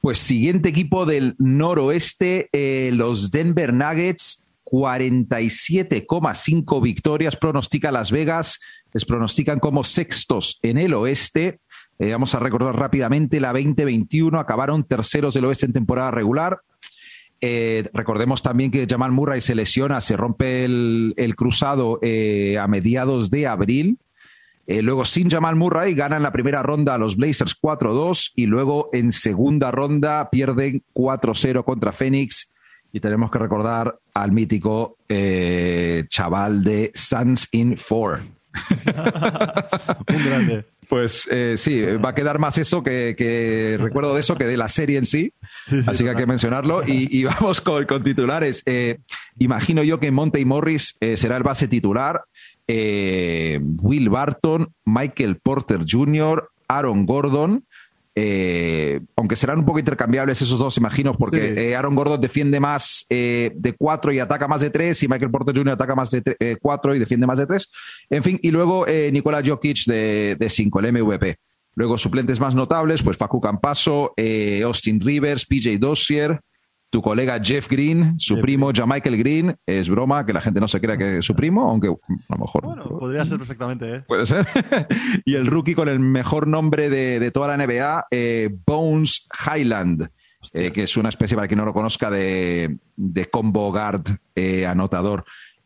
Pues 0.00 0.18
siguiente 0.18 0.68
equipo 0.68 1.06
del 1.06 1.34
noroeste, 1.38 2.50
eh, 2.52 2.90
los 2.92 3.30
Denver 3.30 3.72
Nuggets, 3.72 4.44
47,5 4.64 6.82
victorias 6.82 7.36
pronostica 7.36 7.92
Las 7.92 8.10
Vegas, 8.10 8.58
les 8.92 9.04
pronostican 9.04 9.60
como 9.60 9.84
sextos 9.84 10.58
en 10.62 10.78
el 10.78 10.94
oeste. 10.94 11.60
Eh, 11.98 12.12
vamos 12.12 12.34
a 12.34 12.40
recordar 12.40 12.74
rápidamente 12.76 13.38
la 13.40 13.52
2021, 13.52 14.40
acabaron 14.40 14.84
terceros 14.84 15.34
del 15.34 15.44
oeste 15.46 15.66
en 15.66 15.72
temporada 15.72 16.10
regular. 16.10 16.60
Eh, 17.46 17.90
recordemos 17.92 18.40
también 18.40 18.70
que 18.70 18.86
Jamal 18.88 19.12
Murray 19.12 19.42
se 19.42 19.54
lesiona, 19.54 20.00
se 20.00 20.16
rompe 20.16 20.64
el, 20.64 21.34
cruzado 21.36 21.98
eh, 22.00 22.56
a 22.58 22.66
mediados 22.68 23.28
de 23.28 23.46
abril. 23.46 23.98
luego, 24.66 25.04
sin 25.04 25.28
Jamal 25.28 25.54
Murray, 25.54 25.94
ganan 25.94 26.22
la 26.22 26.32
primera 26.32 26.62
ronda 26.62 26.94
a 26.94 26.98
los 26.98 27.16
Blazers 27.18 27.54
4-2 27.60 28.32
y 28.34 28.46
luego 28.46 28.88
en 28.94 29.12
segunda 29.12 29.70
ronda 29.70 30.30
pierden 30.30 30.82
4-0 30.94 31.64
contra 31.64 31.92
Phoenix. 31.92 32.50
Y 32.94 33.00
tenemos 33.00 33.30
que 33.30 33.38
recordar 33.40 33.98
al 34.14 34.32
mítico 34.32 34.96
chaval 36.08 36.64
de 36.64 36.92
Suns 36.94 37.48
in 37.52 37.76
4. 37.76 38.24
Un 40.14 40.24
grande. 40.24 40.64
Pues 40.88 41.28
eh, 41.30 41.54
sí, 41.56 41.82
va 41.82 42.10
a 42.10 42.14
quedar 42.14 42.38
más 42.38 42.58
eso 42.58 42.82
que, 42.82 43.76
recuerdo 43.80 44.14
de 44.14 44.20
eso 44.20 44.36
que 44.36 44.44
de 44.44 44.56
la 44.56 44.68
serie 44.68 44.98
en 44.98 45.06
sí. 45.06 45.32
Así 45.86 46.04
que 46.04 46.10
hay 46.10 46.16
que 46.16 46.26
mencionarlo. 46.26 46.82
Y, 46.86 47.24
vamos 47.40 47.60
con, 47.60 47.86
titulares. 48.02 48.62
Eh, 48.66 48.98
imagino 49.38 49.82
yo 49.82 50.00
que 50.00 50.10
Monte 50.10 50.44
Morris 50.44 50.96
eh, 51.00 51.16
será 51.16 51.36
el 51.36 51.42
base 51.42 51.68
titular. 51.68 52.22
Will 52.66 54.08
Barton, 54.08 54.72
Michael 54.84 55.36
Porter 55.36 55.80
Jr., 55.88 56.50
Aaron 56.68 57.06
Gordon. 57.06 57.64
Eh, 58.16 59.00
aunque 59.16 59.34
serán 59.34 59.58
un 59.58 59.64
poco 59.64 59.80
intercambiables 59.80 60.40
esos 60.40 60.58
dos, 60.58 60.76
imagino, 60.78 61.16
porque 61.16 61.52
eh, 61.56 61.74
Aaron 61.74 61.96
Gordon 61.96 62.20
defiende 62.20 62.60
más 62.60 63.06
eh, 63.10 63.50
de 63.56 63.72
cuatro 63.72 64.12
y 64.12 64.20
ataca 64.20 64.46
más 64.46 64.60
de 64.60 64.70
tres, 64.70 65.02
y 65.02 65.08
Michael 65.08 65.32
Porter 65.32 65.56
Jr. 65.56 65.72
ataca 65.72 65.96
más 65.96 66.10
de 66.10 66.58
cuatro 66.60 66.94
y 66.94 66.98
defiende 67.00 67.26
más 67.26 67.38
de 67.38 67.46
tres. 67.46 67.70
En 68.08 68.22
fin, 68.22 68.38
y 68.40 68.50
luego 68.50 68.86
Nikola 68.86 69.42
Jokic 69.44 69.86
de, 69.86 70.46
cinco, 70.48 70.80
el 70.80 70.92
MVP. 70.92 71.38
Luego 71.74 71.98
suplentes 71.98 72.38
más 72.38 72.54
notables, 72.54 73.02
pues 73.02 73.16
Facu 73.16 73.40
Campaso, 73.40 74.14
Austin 74.64 75.00
Rivers, 75.00 75.44
PJ 75.44 75.78
Dossier, 75.78 76.40
tu 76.94 77.02
colega 77.02 77.40
Jeff 77.42 77.68
Green, 77.68 78.14
su 78.20 78.40
primo 78.40 78.70
Michael 78.86 79.16
Green, 79.16 79.56
es 79.66 79.88
broma 79.88 80.24
que 80.24 80.32
la 80.32 80.40
gente 80.40 80.60
no 80.60 80.68
se 80.68 80.80
crea 80.80 80.96
que 80.96 81.18
es 81.18 81.24
su 81.24 81.34
primo, 81.34 81.68
aunque 81.68 81.88
a 81.88 82.34
lo 82.34 82.38
mejor. 82.38 82.66
Bueno, 82.66 82.84
podría 82.84 83.26
ser 83.26 83.36
perfectamente, 83.36 83.96
¿eh? 83.96 84.00
Puede 84.06 84.24
ser. 84.26 84.46
y 85.24 85.34
el 85.34 85.48
rookie 85.48 85.74
con 85.74 85.88
el 85.88 85.98
mejor 85.98 86.46
nombre 86.46 86.88
de, 86.90 87.32
toda 87.32 87.48
la 87.48 87.66
NBA, 87.66 88.06
eh, 88.12 88.48
Bones 88.64 89.26
Highland, 89.44 90.08
eh, 90.52 90.70
que 90.70 90.84
es 90.84 90.96
una 90.96 91.08
especie, 91.08 91.34
para 91.34 91.48
quien 91.48 91.58
no 91.58 91.64
lo 91.64 91.72
conozca, 91.72 92.10
de, 92.10 92.78
combo 93.32 93.72
guard 93.72 94.04
anotador. 94.64 95.24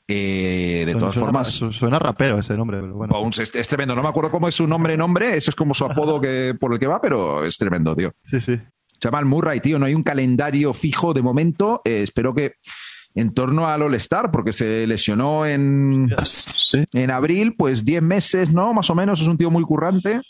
de 0.09 0.97
todas 0.99 1.15
formas. 1.15 1.49
Suena 1.49 1.99
rapero 1.99 2.39
ese 2.39 2.57
nombre. 2.57 2.81
Bones 2.81 3.39
es, 3.55 3.69
tremendo. 3.69 3.95
No 3.95 4.03
me 4.03 4.09
acuerdo 4.09 4.31
cómo 4.31 4.49
es 4.49 4.55
su 4.55 4.67
nombre, 4.67 4.97
nombre. 4.97 5.37
Eso 5.37 5.51
es 5.51 5.55
como 5.55 5.75
su 5.75 5.85
apodo 5.85 6.21
que, 6.23 6.57
por 6.59 6.73
el 6.73 6.79
que 6.79 6.87
va, 6.87 7.03
pero 7.03 7.45
es 7.45 7.59
tremendo, 7.59 7.95
tío. 7.95 8.15
Sí, 8.25 8.41
sí. 8.41 8.59
Jamal 9.03 9.25
Murray, 9.25 9.61
tío, 9.61 9.79
no 9.79 9.87
hay 9.87 9.95
un 9.95 10.03
calendario 10.03 10.75
fijo 10.75 11.13
de 11.15 11.23
momento. 11.23 11.83
Eh, 11.85 12.03
espero 12.03 12.35
que 12.35 12.55
en 13.15 13.33
torno 13.33 13.69
al 13.69 13.83
All-Star, 13.83 14.31
porque 14.31 14.53
se 14.53 14.87
lesionó 14.87 15.47
en, 15.47 16.09
en 16.93 17.11
abril, 17.11 17.55
pues 17.57 17.85
10 17.85 18.03
meses, 18.03 18.53
¿no? 18.53 18.73
Más 18.73 18.91
o 18.91 18.95
menos, 18.95 19.21
es 19.21 19.29
un 19.29 19.39
tío 19.39 19.51
muy 19.51 19.65
currante. 19.65 20.21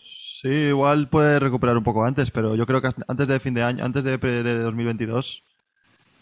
Sí, 0.41 0.49
igual 0.49 1.09
puede 1.09 1.39
recuperar 1.39 1.77
un 1.77 1.85
poco 1.85 2.05
antes, 2.05 2.31
pero 2.31 2.55
yo 2.55 2.65
creo 2.67 2.81
que 2.81 2.91
antes 3.09 3.29
de 3.29 3.41
fin 3.41 3.55
de 3.55 3.63
año, 3.63 3.85
antes 3.85 4.05
de, 4.05 4.17
de 4.19 4.59
2022, 4.61 5.43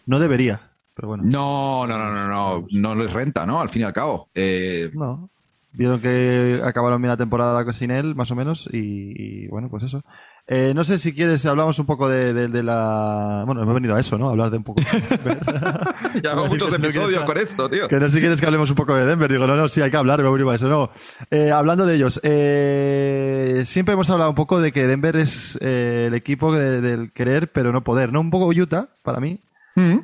no 0.06 0.18
debería. 0.18 0.60
Pero 0.94 1.08
bueno. 1.08 1.24
No, 1.26 1.86
no, 1.86 1.98
no, 1.98 2.12
no, 2.12 2.26
no, 2.26 2.66
no 2.70 2.94
les 2.94 3.12
renta, 3.12 3.44
¿no? 3.44 3.60
Al 3.60 3.68
fin 3.68 3.82
y 3.82 3.84
al 3.84 3.92
cabo. 3.92 4.30
Eh, 4.34 4.90
no. 4.94 5.28
Vieron 5.72 6.00
que 6.00 6.62
acabaron 6.64 7.02
bien 7.02 7.10
la 7.10 7.18
temporada 7.18 7.70
sin 7.74 7.90
él, 7.90 8.14
más 8.14 8.30
o 8.30 8.34
menos, 8.34 8.66
y 8.72 9.46
bueno, 9.48 9.68
pues 9.68 9.84
eso. 9.84 10.02
Eh, 10.48 10.72
no 10.76 10.84
sé 10.84 11.00
si 11.00 11.12
quieres, 11.12 11.44
hablamos 11.44 11.76
un 11.80 11.86
poco 11.86 12.08
de, 12.08 12.62
la. 12.62 13.42
Bueno, 13.46 13.62
hemos 13.62 13.74
venido 13.74 13.96
a 13.96 14.00
eso, 14.00 14.16
¿no? 14.16 14.28
hablar 14.28 14.50
de 14.50 14.58
un 14.58 14.62
poco. 14.62 14.80
ya 16.22 16.30
hago 16.32 16.46
muchos 16.46 16.72
episodios 16.72 17.24
con 17.24 17.36
esto, 17.36 17.68
tío. 17.68 17.88
Que 17.88 17.98
no 17.98 18.06
sé 18.06 18.12
si 18.12 18.20
quieres 18.20 18.40
que 18.40 18.46
hablemos 18.46 18.70
un 18.70 18.76
poco 18.76 18.94
de 18.94 19.06
Denver. 19.06 19.30
Digo, 19.30 19.46
no, 19.48 19.56
no, 19.56 19.68
sí, 19.68 19.80
hay 19.80 19.90
que 19.90 19.96
hablar, 19.96 20.20
hemos 20.20 20.32
venido 20.32 20.50
a 20.50 20.54
eso. 20.54 20.68
No. 20.68 20.90
Eh, 21.32 21.50
hablando 21.50 21.84
de 21.84 21.96
ellos, 21.96 22.20
eh, 22.22 23.64
siempre 23.66 23.94
hemos 23.94 24.08
hablado 24.08 24.30
un 24.30 24.36
poco 24.36 24.60
de 24.60 24.70
que 24.70 24.86
Denver 24.86 25.16
es 25.16 25.56
el 25.60 26.14
equipo 26.14 26.54
del 26.54 27.12
querer, 27.12 27.50
pero 27.50 27.72
no 27.72 27.82
poder, 27.82 28.12
¿no? 28.12 28.20
Un 28.20 28.30
poco 28.30 28.46
Utah, 28.46 28.88
para 29.02 29.18
mí. 29.18 29.40
Mm. 29.74 29.98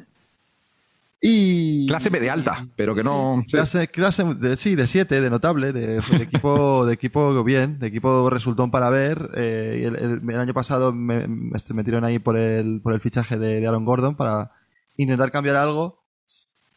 Y, 1.25 1.87
clase 1.87 2.11
media 2.11 2.33
alta, 2.33 2.67
pero 2.75 2.97
que 2.97 3.05
no. 3.05 3.45
Clase, 3.49 3.87
clase 3.87 4.25
de, 4.35 4.57
sí, 4.57 4.75
de 4.75 4.89
siete, 4.89 5.21
de 5.21 5.31
notable, 5.31 5.73
de, 5.73 5.99
equipo, 6.21 6.85
de 6.87 6.95
equipo 6.95 7.45
bien, 7.45 7.79
de 7.79 7.87
equipo 7.87 8.29
resultón 8.29 8.73
para 8.73 8.91
ver. 8.91 9.31
Eh, 9.37 9.89
el, 10.01 10.37
año 10.37 10.53
pasado 10.53 10.93
me, 10.93 11.29
me, 11.29 11.61
metieron 11.75 12.05
ahí 12.05 12.19
por 12.19 12.37
el, 12.37 12.81
por 12.83 12.93
el 12.93 13.01
fichaje 13.01 13.39
de, 13.39 13.65
Aaron 13.65 13.85
Gordon 13.85 14.17
para 14.17 14.51
intentar 14.97 15.31
cambiar 15.31 15.55
algo. 15.55 16.03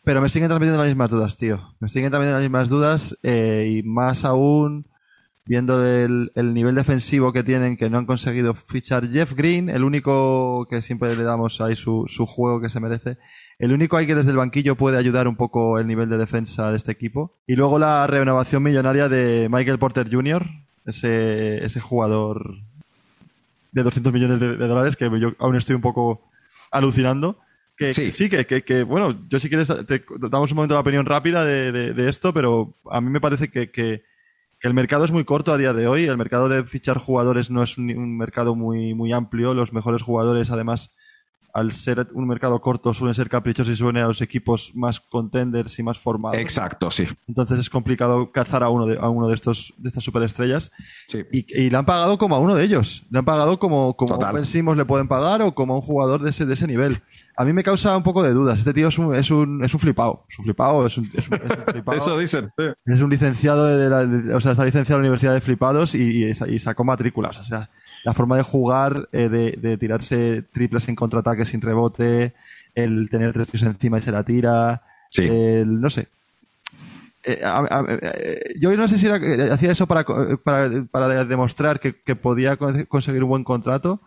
Pero 0.04 0.22
me 0.22 0.30
siguen 0.30 0.50
transmitiendo 0.50 0.78
las 0.78 0.90
mismas 0.90 1.10
dudas, 1.10 1.38
tío. 1.38 1.74
Me 1.80 1.90
siguen 1.90 2.12
transmitiendo 2.12 2.40
las 2.40 2.48
mismas 2.48 2.70
dudas 2.70 3.18
eh, 3.24 3.80
y 3.80 3.82
más 3.82 4.26
aún 4.26 4.86
viendo 5.48 5.84
el, 5.84 6.32
el, 6.36 6.54
nivel 6.54 6.76
defensivo 6.76 7.34
que 7.34 7.42
tienen, 7.42 7.78
que 7.78 7.90
no 7.90 7.98
han 7.98 8.06
conseguido 8.06 8.54
fichar 8.54 9.10
Jeff 9.10 9.34
Green, 9.34 9.70
el 9.70 9.84
único 9.84 10.68
que 10.70 10.84
siempre 10.84 11.16
le 11.16 11.24
damos 11.24 11.62
ahí 11.62 11.76
su, 11.76 12.06
su 12.08 12.28
juego 12.28 12.62
que 12.62 12.70
se 12.70 12.80
merece. 12.80 13.18
El 13.58 13.72
único 13.72 13.96
hay 13.98 14.06
que 14.06 14.16
desde 14.16 14.32
el 14.32 14.38
banquillo 14.38 14.76
puede 14.76 14.98
ayudar 14.98 15.28
un 15.28 15.36
poco 15.36 15.80
el 15.80 15.88
nivel 15.88 16.10
de 16.10 16.18
defensa 16.18 16.72
de 16.72 16.78
este 16.78 16.92
equipo. 16.92 17.38
Y 17.48 17.56
luego 17.56 17.80
la 17.80 18.06
renovación 18.06 18.64
millonaria 18.64 19.08
de 19.08 19.48
Michael 19.50 19.80
Porter 19.80 20.10
Jr., 20.12 20.46
ese, 20.86 21.66
ese 21.66 21.80
jugador 21.80 22.58
de 23.72 23.84
200 23.84 24.14
millones 24.14 24.40
de, 24.40 24.56
dólares 24.56 24.96
que 24.96 25.10
yo 25.20 25.34
aún 25.40 25.56
estoy 25.56 25.76
un 25.76 25.82
poco 25.82 26.22
alucinando. 26.72 27.40
Que 27.78 27.92
sí, 27.92 28.12
sí 28.12 28.30
que, 28.30 28.46
que, 28.46 28.84
bueno, 28.84 29.28
yo 29.30 29.40
si 29.40 29.50
quieres 29.50 29.68
te 29.86 30.06
damos 30.30 30.52
un 30.52 30.56
momento 30.56 30.76
de 30.76 30.80
opinión 30.80 31.06
rápida 31.06 31.44
de, 31.44 31.72
de, 31.94 32.10
esto, 32.10 32.34
pero 32.34 32.74
a 32.90 33.02
mí 33.02 33.10
me 33.10 33.20
parece 33.20 33.50
que, 33.50 33.70
que, 33.72 34.04
el 34.62 34.74
mercado 34.74 35.06
es 35.06 35.12
muy 35.12 35.26
corto 35.26 35.54
a 35.54 35.58
día 35.58 35.74
de 35.74 35.88
hoy. 35.88 36.06
El 36.06 36.18
mercado 36.18 36.50
de 36.50 36.64
fichar 36.64 36.98
jugadores 36.98 37.52
no 37.52 37.62
es 37.62 37.78
un, 37.78 37.96
un 37.96 38.18
mercado 38.18 38.56
muy, 38.56 38.96
muy 38.96 39.14
amplio. 39.14 39.54
Los 39.54 39.74
mejores 39.74 40.02
jugadores, 40.02 40.50
además, 40.50 40.96
al 41.56 41.72
ser 41.72 42.06
un 42.14 42.28
mercado 42.28 42.60
corto, 42.60 42.94
suelen 42.94 43.16
ser 43.16 43.30
caprichosos 43.30 43.72
y 43.72 43.78
suelen 43.78 44.04
a 44.04 44.08
los 44.08 44.22
equipos 44.22 44.74
más 44.76 45.00
contenders 45.00 45.80
y 45.80 45.84
más 45.84 45.98
formados. 45.98 46.38
Exacto, 46.38 46.92
sí. 46.92 47.08
Entonces 47.30 47.60
es 47.60 47.70
complicado 47.70 48.30
cazar 48.34 48.62
a 48.62 48.68
uno 48.68 48.86
de, 48.86 48.98
a 49.00 49.08
uno 49.08 49.30
de 49.30 49.36
estos 49.36 49.74
de 49.78 49.88
estas 49.88 50.04
superestrellas. 50.04 50.70
Sí. 51.08 51.24
Y, 51.32 51.70
le 51.70 51.78
han 51.78 51.86
pagado 51.86 52.18
como 52.18 52.36
a 52.36 52.40
uno 52.40 52.56
de 52.56 52.64
ellos. 52.66 53.06
Le 53.10 53.20
han 53.20 53.26
pagado 53.26 53.58
como, 53.58 53.96
como 53.96 54.16
a 54.16 54.32
un 54.32 54.78
le 54.78 54.84
pueden 54.84 55.08
pagar 55.08 55.42
o 55.44 55.56
como 55.56 55.76
a 55.76 55.78
un 55.78 55.82
jugador 55.82 56.22
de 56.22 56.32
ese, 56.32 56.46
de 56.46 56.56
ese 56.56 56.68
nivel. 56.68 57.02
A 57.38 57.46
mí 57.46 57.54
me 57.54 57.64
causa 57.64 57.96
un 57.96 58.04
poco 58.04 58.22
de 58.22 58.34
dudas. 58.34 58.60
Este 58.60 58.74
tío 58.74 58.90
es 58.90 58.98
un, 59.00 59.16
es 59.16 59.32
un, 59.32 59.64
es 59.64 59.74
un 59.74 59.80
flipado. 59.80 60.26
Es 60.30 60.38
un 60.38 60.44
flipado, 60.44 60.86
es 60.86 60.98
un, 60.98 61.10
es 61.14 61.30
un, 61.30 61.40
flipado. 61.72 61.98
Eso 61.98 62.18
dicen. 62.18 62.52
Es 62.86 63.02
un 63.02 63.10
licenciado 63.10 63.66
de, 63.66 63.90
la, 63.90 64.36
o 64.36 64.42
sea, 64.42 64.52
está 64.52 64.66
licenciado 64.66 65.00
en 65.00 65.04
la 65.04 65.08
Universidad 65.08 65.34
de 65.34 65.40
Flipados 65.40 65.96
y, 65.96 66.26
y, 66.26 66.60
sacó 66.60 66.84
matrículas. 66.84 67.40
O 67.40 67.46
sea, 67.46 67.70
la 68.06 68.14
forma 68.14 68.38
de 68.38 68.44
jugar, 68.44 69.10
eh, 69.12 69.30
de, 69.30 69.78
tirarse 69.78 70.44
triples 70.54 70.88
en 70.88 70.96
contraataque 70.96 71.44
sin 71.44 71.60
rebote, 71.60 72.36
el 72.76 73.10
tener 73.10 73.34
tres 73.34 73.48
tíos 73.48 73.64
encima 73.64 73.98
y 73.98 74.04
se 74.04 74.12
la 74.12 74.24
tira, 74.24 74.84
el, 75.18 75.82
no 75.82 75.90
sé. 75.90 76.08
Eh, 77.24 77.40
eh, 77.42 78.40
yo 78.60 78.78
no 78.78 78.88
sé 78.88 79.00
si 79.00 79.08
hacía 79.08 79.72
eso 79.72 79.88
para, 79.88 80.06
para, 80.44 81.26
demostrar 81.26 81.80
que, 81.80 82.16
podía 82.16 82.58
conseguir 82.58 83.24
un 83.24 83.30
buen 83.30 83.44
contrato, 83.44 84.02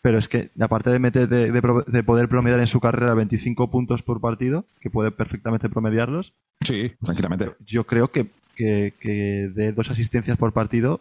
pero 0.00 0.16
es 0.16 0.28
que 0.28 0.48
aparte 0.58 0.88
de, 0.88 0.98
meter, 0.98 1.28
de, 1.28 1.52
de, 1.52 2.02
poder 2.02 2.28
promediar 2.30 2.60
en 2.60 2.66
su 2.66 2.80
carrera 2.80 3.12
25 3.12 3.70
puntos 3.70 4.02
por 4.02 4.22
partido, 4.22 4.64
que 4.80 4.88
puede 4.88 5.10
perfectamente 5.10 5.68
promediarlos. 5.68 6.32
Sí, 6.62 6.90
tranquilamente. 7.04 7.50
Yo 7.66 7.84
creo 7.84 8.08
que 8.08 8.30
que, 8.62 8.94
que 9.00 9.50
de 9.52 9.72
dos 9.72 9.90
asistencias 9.90 10.36
por 10.38 10.52
partido, 10.52 11.00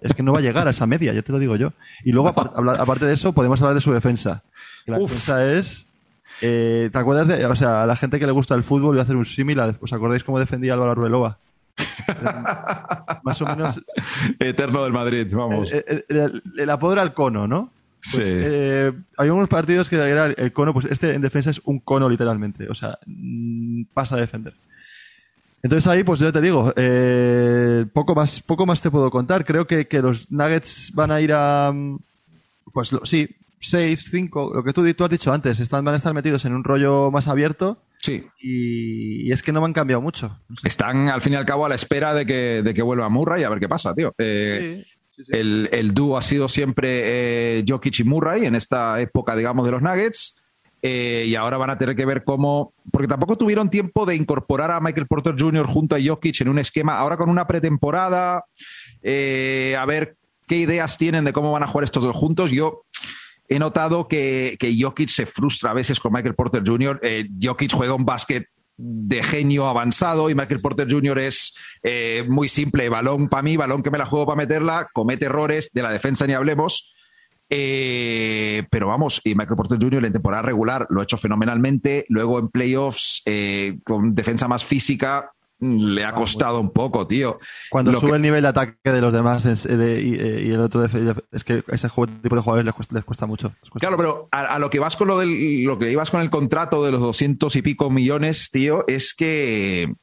es 0.00 0.14
que 0.14 0.22
no 0.22 0.32
va 0.32 0.38
a 0.38 0.42
llegar 0.42 0.66
a 0.66 0.70
esa 0.70 0.86
media, 0.86 1.12
ya 1.12 1.22
te 1.22 1.32
lo 1.32 1.38
digo 1.38 1.56
yo. 1.56 1.72
Y 2.02 2.12
luego, 2.12 2.28
aparte 2.28 3.04
de 3.04 3.12
eso, 3.12 3.32
podemos 3.34 3.60
hablar 3.60 3.74
de 3.74 3.82
su 3.82 3.92
defensa. 3.92 4.42
La 4.86 4.98
defensa 4.98 5.52
es... 5.52 5.86
Eh, 6.40 6.90
¿Te 6.92 6.98
acuerdas 6.98 7.28
de, 7.28 7.46
o 7.46 7.54
sea, 7.54 7.84
a 7.84 7.86
la 7.86 7.94
gente 7.94 8.18
que 8.18 8.26
le 8.26 8.32
gusta 8.32 8.54
el 8.54 8.64
fútbol, 8.64 8.92
voy 8.92 8.98
a 8.98 9.02
hacer 9.02 9.16
un 9.16 9.24
símil, 9.24 9.60
¿os 9.80 9.92
acordáis 9.92 10.24
cómo 10.24 10.40
defendía 10.40 10.74
Álvaro 10.74 10.92
Arbeloa? 10.92 11.38
Más 13.22 13.40
o 13.42 13.46
menos... 13.46 13.80
Eterno 14.40 14.82
del 14.82 14.92
Madrid, 14.92 15.26
vamos. 15.32 15.70
El, 15.72 16.70
apodo 16.70 16.94
era 16.94 17.02
el 17.02 17.12
cono, 17.12 17.46
¿no? 17.46 17.70
Pues, 18.12 18.26
sí. 18.26 18.34
Eh, 18.34 18.92
hay 19.16 19.28
unos 19.28 19.48
partidos 19.48 19.88
que 19.88 19.96
era 19.96 20.26
el 20.26 20.52
cono, 20.52 20.72
pues 20.72 20.86
este 20.90 21.14
en 21.14 21.22
defensa 21.22 21.50
es 21.50 21.60
un 21.64 21.80
cono 21.80 22.08
literalmente, 22.08 22.68
o 22.68 22.74
sea, 22.74 22.98
mm, 23.06 23.84
pasa 23.94 24.16
a 24.16 24.20
defender. 24.20 24.54
Entonces 25.64 25.86
ahí, 25.86 26.04
pues 26.04 26.20
ya 26.20 26.30
te 26.30 26.42
digo, 26.42 26.74
eh, 26.76 27.86
poco 27.94 28.14
más, 28.14 28.42
poco 28.42 28.66
más 28.66 28.82
te 28.82 28.90
puedo 28.90 29.10
contar. 29.10 29.46
Creo 29.46 29.66
que, 29.66 29.88
que 29.88 30.02
los 30.02 30.30
Nuggets 30.30 30.92
van 30.92 31.10
a 31.10 31.22
ir 31.22 31.32
a, 31.32 31.72
pues 32.70 32.90
sí, 33.04 33.34
6, 33.60 34.08
5, 34.10 34.52
lo 34.56 34.62
que 34.62 34.74
tú, 34.74 34.92
tú 34.92 35.04
has 35.04 35.10
dicho 35.10 35.32
antes, 35.32 35.58
están, 35.60 35.82
van 35.82 35.94
a 35.94 35.96
estar 35.96 36.12
metidos 36.12 36.44
en 36.44 36.52
un 36.52 36.64
rollo 36.64 37.10
más 37.10 37.28
abierto. 37.28 37.78
Sí. 37.96 38.26
Y, 38.42 39.32
es 39.32 39.42
que 39.42 39.52
no 39.52 39.62
me 39.62 39.66
han 39.66 39.72
cambiado 39.72 40.02
mucho. 40.02 40.38
Están 40.64 41.08
al 41.08 41.22
fin 41.22 41.32
y 41.32 41.36
al 41.36 41.46
cabo 41.46 41.64
a 41.64 41.70
la 41.70 41.76
espera 41.76 42.12
de 42.12 42.26
que, 42.26 42.60
de 42.62 42.74
que 42.74 42.82
vuelva 42.82 43.08
Murray 43.08 43.42
a 43.42 43.48
ver 43.48 43.58
qué 43.58 43.68
pasa, 43.68 43.94
tío. 43.94 44.14
Eh, 44.18 44.84
el, 45.28 45.70
el 45.72 45.94
dúo 45.94 46.18
ha 46.18 46.22
sido 46.22 46.46
siempre 46.50 47.60
eh, 47.60 47.64
Jokic 47.66 48.00
y 48.00 48.04
Murray 48.04 48.44
en 48.44 48.54
esta 48.54 49.00
época, 49.00 49.34
digamos, 49.34 49.64
de 49.64 49.72
los 49.72 49.80
Nuggets. 49.80 50.43
Eh, 50.86 51.24
y 51.28 51.34
ahora 51.34 51.56
van 51.56 51.70
a 51.70 51.78
tener 51.78 51.96
que 51.96 52.04
ver 52.04 52.24
cómo, 52.24 52.74
porque 52.92 53.08
tampoco 53.08 53.38
tuvieron 53.38 53.70
tiempo 53.70 54.04
de 54.04 54.16
incorporar 54.16 54.70
a 54.70 54.80
Michael 54.80 55.06
Porter 55.06 55.34
Jr. 55.34 55.64
junto 55.66 55.96
a 55.96 55.98
Jokic 55.98 56.42
en 56.42 56.50
un 56.50 56.58
esquema, 56.58 56.98
ahora 56.98 57.16
con 57.16 57.30
una 57.30 57.46
pretemporada, 57.46 58.44
eh, 59.02 59.78
a 59.80 59.86
ver 59.86 60.18
qué 60.46 60.56
ideas 60.56 60.98
tienen 60.98 61.24
de 61.24 61.32
cómo 61.32 61.52
van 61.52 61.62
a 61.62 61.66
jugar 61.66 61.84
estos 61.84 62.04
dos 62.04 62.14
juntos. 62.14 62.50
Yo 62.50 62.84
he 63.48 63.58
notado 63.58 64.08
que, 64.08 64.58
Jokic 64.78 65.08
se 65.08 65.24
frustra 65.24 65.70
a 65.70 65.72
veces 65.72 65.98
con 65.98 66.12
Michael 66.12 66.34
Porter 66.34 66.62
Jr. 66.62 67.00
Eh, 67.02 67.28
Jokic 67.42 67.72
juega 67.72 67.94
un 67.94 68.04
básquet 68.04 68.46
de 68.76 69.22
genio 69.22 69.68
avanzado 69.68 70.28
y 70.28 70.34
Michael 70.34 70.60
Porter 70.60 70.86
Jr. 70.86 71.18
es 71.20 71.54
muy 72.28 72.50
simple, 72.50 72.90
balón 72.90 73.30
para 73.30 73.42
mí, 73.42 73.56
balón 73.56 73.82
que 73.82 73.90
me 73.90 73.96
la 73.96 74.04
juego 74.04 74.26
para 74.26 74.36
meterla, 74.36 74.88
comete 74.92 75.24
errores, 75.24 75.70
de 75.72 75.80
la 75.80 75.90
defensa 75.90 76.26
ni 76.26 76.34
hablemos. 76.34 76.93
Eh, 77.50 78.64
pero 78.70 78.88
vamos, 78.88 79.20
y 79.24 79.34
Michael 79.34 79.56
Porter 79.56 79.78
Jr. 79.80 80.04
en 80.04 80.12
temporada 80.12 80.42
regular 80.42 80.86
lo 80.90 81.00
ha 81.00 81.04
hecho 81.04 81.16
fenomenalmente. 81.16 82.06
Luego 82.08 82.38
en 82.38 82.48
playoffs, 82.48 83.22
eh, 83.26 83.78
con 83.84 84.14
defensa 84.14 84.48
más 84.48 84.64
física, 84.64 85.34
le 85.60 86.04
ha 86.04 86.08
ah, 86.08 86.14
costado 86.14 86.60
un 86.60 86.70
poco, 86.70 87.06
tío. 87.06 87.38
Cuando 87.70 87.98
sube 87.98 88.16
el 88.16 88.22
nivel 88.22 88.42
de 88.42 88.48
ataque 88.48 88.90
de 88.90 89.00
los 89.00 89.12
demás 89.12 89.44
y, 89.46 90.50
el 90.50 90.60
otro 90.60 90.84
es 90.84 91.44
que 91.44 91.62
ese 91.68 91.88
tipo 91.88 92.36
de 92.36 92.42
jugadores 92.42 92.74
les 92.90 93.04
cuesta, 93.04 93.26
mucho. 93.26 93.52
Claro, 93.74 93.96
pero 93.96 94.28
a, 94.30 94.58
lo 94.58 94.68
que 94.68 94.78
vas 94.78 94.96
con 94.96 95.08
lo 95.08 95.18
del 95.18 95.64
lo 95.64 95.78
que 95.78 95.90
ibas 95.90 96.10
con 96.10 96.20
el 96.20 96.30
contrato 96.30 96.84
de 96.84 96.92
los 96.92 97.00
doscientos 97.00 97.56
y 97.56 97.62
pico 97.62 97.90
millones, 97.90 98.50
tío, 98.50 98.84
es 98.88 99.14
que 99.14 99.94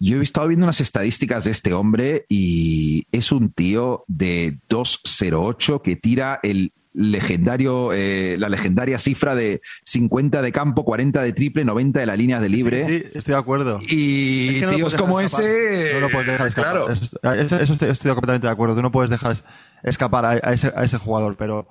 yo 0.00 0.20
he 0.20 0.22
estado 0.22 0.48
viendo 0.48 0.64
unas 0.64 0.80
estadísticas 0.80 1.44
de 1.44 1.50
este 1.50 1.72
hombre 1.72 2.24
y 2.28 3.06
es 3.12 3.32
un 3.32 3.50
tío 3.50 4.04
de 4.06 4.58
208 4.68 5.82
que 5.82 5.96
tira 5.96 6.40
el 6.42 6.72
legendario, 6.98 7.92
eh, 7.92 8.36
la 8.38 8.48
legendaria 8.48 8.98
cifra 8.98 9.34
de 9.34 9.60
50 9.84 10.42
de 10.42 10.52
campo, 10.52 10.84
40 10.84 11.22
de 11.22 11.32
triple, 11.32 11.64
90 11.64 12.00
de 12.00 12.06
la 12.06 12.16
línea 12.16 12.40
de 12.40 12.48
libre. 12.48 12.86
Sí, 12.86 13.04
estoy 13.14 13.32
de 13.34 13.38
acuerdo. 13.38 13.78
Y 13.88 14.60
tíos 14.60 14.94
como 14.94 15.20
ese. 15.20 15.92
No 15.94 16.00
lo 16.00 16.10
puedes 16.10 16.26
dejar 16.26 16.48
escapar. 16.48 16.72
Claro. 16.72 16.92
Eso, 17.40 17.56
estoy, 17.72 18.10
completamente 18.10 18.46
de 18.46 18.52
acuerdo. 18.52 18.74
Tú 18.74 18.82
no 18.82 18.90
puedes 18.90 19.10
dejar 19.10 19.36
escapar 19.82 20.24
a, 20.24 20.52
ese, 20.52 20.72
a 20.74 20.82
ese, 20.82 20.98
jugador, 20.98 21.36
pero, 21.36 21.68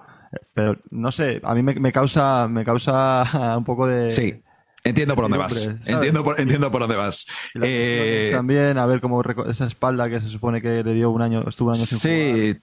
pero 0.53 0.77
no 0.91 1.11
sé, 1.11 1.41
a 1.43 1.53
mí 1.53 1.61
me, 1.61 1.91
causa, 1.91 2.47
me 2.47 2.63
causa 2.63 3.25
un 3.57 3.65
poco 3.65 3.87
de. 3.87 4.09
Sí. 4.11 4.41
Entiendo 4.89 5.15
por 5.15 5.25
dónde 5.25 5.37
vas. 5.37 5.65
Entiendo 5.85 6.23
por, 6.23 6.39
entiendo 6.39 6.71
por 6.71 6.81
dónde 6.81 6.95
vas. 6.95 7.25
Eh, 7.61 8.31
también, 8.33 8.77
a 8.77 8.85
ver 8.85 9.01
cómo 9.01 9.21
esa 9.49 9.67
espalda 9.67 10.09
que 10.09 10.21
se 10.21 10.29
supone 10.29 10.61
que 10.61 10.83
le 10.83 10.93
dio 10.93 11.09
un 11.09 11.21
año, 11.21 11.43
estuvo 11.47 11.69
un 11.69 11.75
año 11.75 11.85
sin 11.85 11.97
sí, 11.97 12.57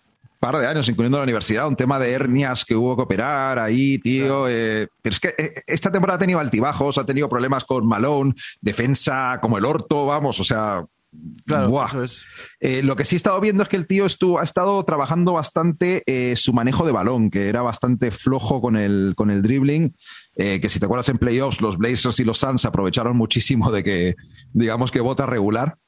par 0.45 0.59
de 0.59 0.67
años, 0.67 0.87
incluyendo 0.91 1.17
la 1.17 1.25
universidad, 1.25 1.67
un 1.67 1.77
tema 1.77 1.99
de 1.99 2.13
hernias 2.13 2.67
que 2.67 2.77
hubo 2.77 2.95
que 2.97 3.03
operar 3.03 3.59
ahí, 3.59 3.99
tío. 3.99 4.47
Eh, 4.47 4.89
pero 5.01 5.13
es 5.15 5.21
que 5.21 5.35
eh, 5.39 5.63
esta 5.67 5.91
temporada 5.91 6.17
ha 6.17 6.21
tenido 6.21 6.39
altibajos, 6.39 6.99
ha 6.99 7.07
tenido 7.07 7.31
problemas 7.31 7.65
con 7.65 7.87
Malone, 7.87 8.35
defensa 8.61 9.39
como 9.41 9.57
el 9.57 9.65
orto, 9.65 10.07
vamos, 10.07 10.39
o 10.41 10.45
sea. 10.45 10.85
Claro, 11.47 11.87
eh, 12.59 12.83
lo 12.83 12.97
que 12.97 13.05
sí 13.05 13.15
he 13.15 13.19
estado 13.19 13.41
viendo 13.41 13.63
es 13.63 13.69
que 13.69 13.77
el 13.77 13.87
tío 13.87 14.05
estuvo, 14.05 14.41
ha 14.41 14.43
estado 14.43 14.85
trabajando 14.85 15.33
bastante 15.33 16.03
su 16.35 16.53
manejo 16.53 16.85
de 16.85 16.91
balón, 16.91 17.31
que 17.31 17.49
era 17.49 17.63
bastante 17.63 18.11
flojo 18.11 18.61
con 18.61 18.77
el, 18.77 19.15
con 19.17 19.31
el 19.31 19.41
dribbling. 19.41 19.95
Que 20.37 20.69
si 20.69 20.81
te 20.81 20.87
acuerdas 20.87 21.09
en 21.09 21.19
playoffs, 21.19 21.61
los 21.61 21.79
Blazers 21.79 22.19
y 22.21 22.25
los 22.25 22.39
Suns 22.39 22.65
aprovecharon 22.65 23.17
muchísimo 23.17 23.71
de 23.71 23.85
que, 23.85 24.17
digamos 24.53 24.91
que 24.91 25.01
vota 25.01 25.27
regular. 25.27 25.79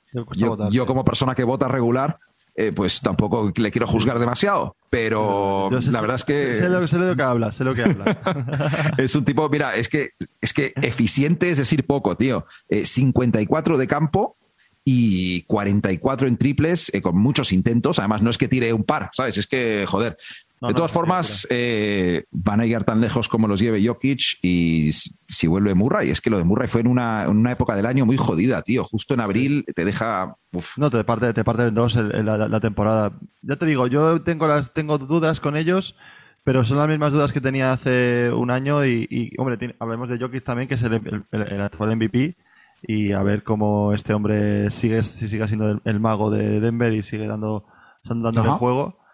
Yo, 0.70 0.86
como 0.86 1.04
persona 1.04 1.34
que 1.34 1.44
vota 1.44 1.68
regular, 1.68 2.18
eh, 2.54 2.72
pues 2.74 3.00
tampoco 3.00 3.52
le 3.54 3.70
quiero 3.70 3.86
juzgar 3.86 4.18
demasiado. 4.18 4.76
Pero 4.88 5.68
la 5.70 6.00
verdad 6.00 6.16
es 6.16 6.24
que. 6.24 6.54
Sé 6.54 6.68
lo, 6.68 6.86
sé 6.88 6.98
lo, 6.98 7.14
que 7.14 7.22
habla, 7.22 7.52
sé 7.52 7.64
lo 7.64 7.74
que 7.74 7.82
habla. 7.82 8.94
es 8.98 9.14
un 9.14 9.24
tipo, 9.24 9.48
mira, 9.50 9.74
es 9.76 9.88
que, 9.88 10.10
es 10.40 10.52
que 10.52 10.72
eficiente 10.76 11.50
es 11.50 11.58
decir 11.58 11.86
poco, 11.86 12.16
tío. 12.16 12.46
54 12.70 13.74
eh, 13.74 13.78
de 13.78 13.86
campo 13.86 14.38
y 14.84 15.42
44 15.42 16.28
en 16.28 16.36
triples, 16.38 16.90
eh, 16.94 17.02
con 17.02 17.18
muchos 17.18 17.52
intentos. 17.52 17.98
Además, 17.98 18.22
no 18.22 18.30
es 18.30 18.38
que 18.38 18.48
tire 18.48 18.72
un 18.72 18.84
par, 18.84 19.10
¿sabes? 19.12 19.36
Es 19.36 19.46
que, 19.46 19.84
joder, 19.86 20.16
de 20.60 20.74
todas 20.74 20.90
formas, 20.90 21.46
eh, 21.50 22.24
van 22.30 22.60
a 22.60 22.64
llegar 22.64 22.84
tan 22.84 23.00
lejos 23.00 23.28
como 23.28 23.46
los 23.46 23.60
lleve 23.60 23.86
Jokic 23.86 24.38
y 24.40 24.90
si, 24.92 25.46
vuelve 25.46 25.74
Murray. 25.74 26.08
Es 26.08 26.22
que 26.22 26.30
lo 26.30 26.38
de 26.38 26.44
Murray 26.44 26.66
fue 26.66 26.80
en 26.80 26.86
una, 26.86 27.52
época 27.52 27.76
del 27.76 27.84
año 27.84 28.06
muy 28.06 28.16
jodida, 28.16 28.62
tío. 28.62 28.82
Justo 28.82 29.14
en 29.14 29.20
abril 29.20 29.66
te 29.74 29.84
deja. 29.84 30.36
No, 30.76 30.90
te 30.90 31.04
parte, 31.04 31.34
te 31.34 31.44
parte 31.44 31.66
en 31.66 31.74
dos 31.74 31.94
la, 31.96 32.60
temporada. 32.60 33.12
Ya 33.42 33.56
te 33.56 33.66
digo, 33.66 33.86
yo 33.86 34.22
tengo, 34.22 34.48
las, 34.48 34.72
tengo 34.72 34.96
dudas 34.96 35.40
con 35.40 35.56
ellos, 35.56 35.94
pero 36.42 36.64
son 36.64 36.78
las 36.78 36.88
mismas 36.88 37.12
dudas 37.12 37.34
que 37.34 37.42
tenía 37.42 37.72
hace 37.72 38.32
un 38.32 38.50
año. 38.50 38.84
Y, 38.86 39.34
hombre, 39.36 39.76
hablemos 39.78 40.08
de 40.08 40.18
Jokic 40.18 40.42
también, 40.42 40.68
que 40.68 40.76
es 40.76 40.82
el, 40.82 41.24
el, 41.32 41.60
actual 41.60 41.96
MVP. 41.96 42.34
Y 42.82 43.12
a 43.12 43.22
ver 43.22 43.42
cómo 43.42 43.92
este 43.92 44.14
hombre 44.14 44.70
sigue, 44.70 45.02
sigue 45.02 45.46
siendo 45.48 45.82
el, 45.84 46.00
mago 46.00 46.30
de 46.30 46.60
Denver 46.60 46.94
y 46.94 47.02
sigue 47.02 47.26
dando, 47.26 47.66
dándole 48.04 48.48
juego 48.50 49.05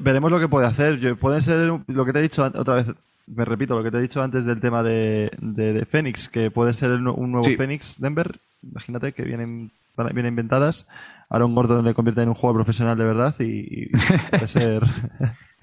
veremos 0.00 0.30
lo 0.30 0.40
que 0.40 0.48
puede 0.48 0.66
hacer. 0.66 1.16
Puede 1.16 1.42
ser 1.42 1.70
lo 1.86 2.04
que 2.04 2.12
te 2.12 2.18
he 2.18 2.22
dicho 2.22 2.44
otra 2.44 2.74
vez, 2.76 2.86
me 3.26 3.44
repito, 3.44 3.76
lo 3.76 3.82
que 3.82 3.90
te 3.90 3.98
he 3.98 4.02
dicho 4.02 4.22
antes 4.22 4.44
del 4.44 4.60
tema 4.60 4.82
de, 4.82 5.30
de, 5.40 5.84
Phoenix, 5.86 6.28
que 6.28 6.50
puede 6.50 6.72
ser 6.72 6.92
un 6.92 7.32
nuevo 7.32 7.42
Phoenix 7.42 7.96
Denver. 7.98 8.40
Imagínate 8.62 9.12
que 9.12 9.22
vienen, 9.22 9.70
vienen 9.96 10.26
inventadas. 10.26 10.86
Aaron 11.28 11.54
Gordon 11.54 11.84
le 11.84 11.94
convierte 11.94 12.22
en 12.22 12.28
un 12.28 12.34
juego 12.34 12.56
profesional 12.56 12.98
de 12.98 13.04
verdad 13.04 13.34
y, 13.38 13.90
puede 14.30 14.46
ser. 14.46 14.82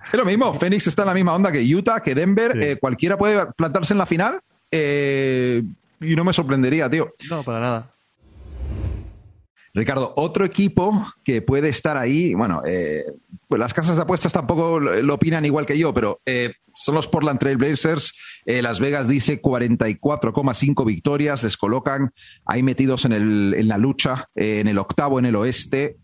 Es 0.08 0.13
lo 0.13 0.23
mismo, 0.23 0.53
Phoenix 0.53 0.88
está 0.88 1.01
en 1.01 1.10
la 1.10 1.13
misma 1.13 1.36
onda 1.36 1.51
que 1.51 1.75
Utah, 1.75 1.99
que 1.99 2.15
Denver. 2.15 2.58
Eh, 2.63 2.77
cualquiera 2.77 3.17
puede 3.17 3.45
plantarse 3.58 3.93
en 3.93 3.97
la 3.97 4.06
final 4.06 4.39
eh, 4.71 5.62
y 5.99 6.15
no 6.15 6.23
me 6.23 6.32
sorprendería, 6.32 6.89
tío. 6.89 7.13
No, 7.30 7.43
para 7.43 7.60
nada. 7.60 7.91
Ricardo, 9.78 10.12
otro 10.16 10.44
equipo 10.44 11.06
que 11.24 11.44
puede 11.44 11.70
estar 11.70 11.98
ahí, 11.98 12.34
bueno, 12.34 12.63
eh, 12.66 13.04
pues 13.48 13.60
las 13.60 13.76
casas 13.76 13.96
de 13.96 14.02
apuestas 14.02 14.34
tampoco 14.34 14.80
lo 14.80 15.13
opinan 15.13 15.46
igual 15.46 15.68
que 15.68 15.78
yo, 15.78 15.94
pero 15.94 16.20
eh, 16.26 16.54
son 16.74 16.96
los 16.96 17.08
Portland 17.08 17.40
Trail 17.40 17.58
Blazers. 17.58 18.18
Eh, 18.48 18.63
Las 18.63 18.80
Vegas 18.80 19.08
dice 19.08 19.40
44,5 19.40 20.84
victorias, 20.84 21.44
les 21.44 21.58
colocan 21.58 22.12
ahí 22.48 22.63
metidos 22.63 23.06
en, 23.06 23.12
el, 23.12 23.54
en 23.56 23.68
la 23.68 23.78
lucha, 23.78 24.26
en 24.34 24.68
el 24.68 24.80
octavo 24.80 25.20
en 25.20 25.26
el 25.26 25.36
oeste. 25.36 25.98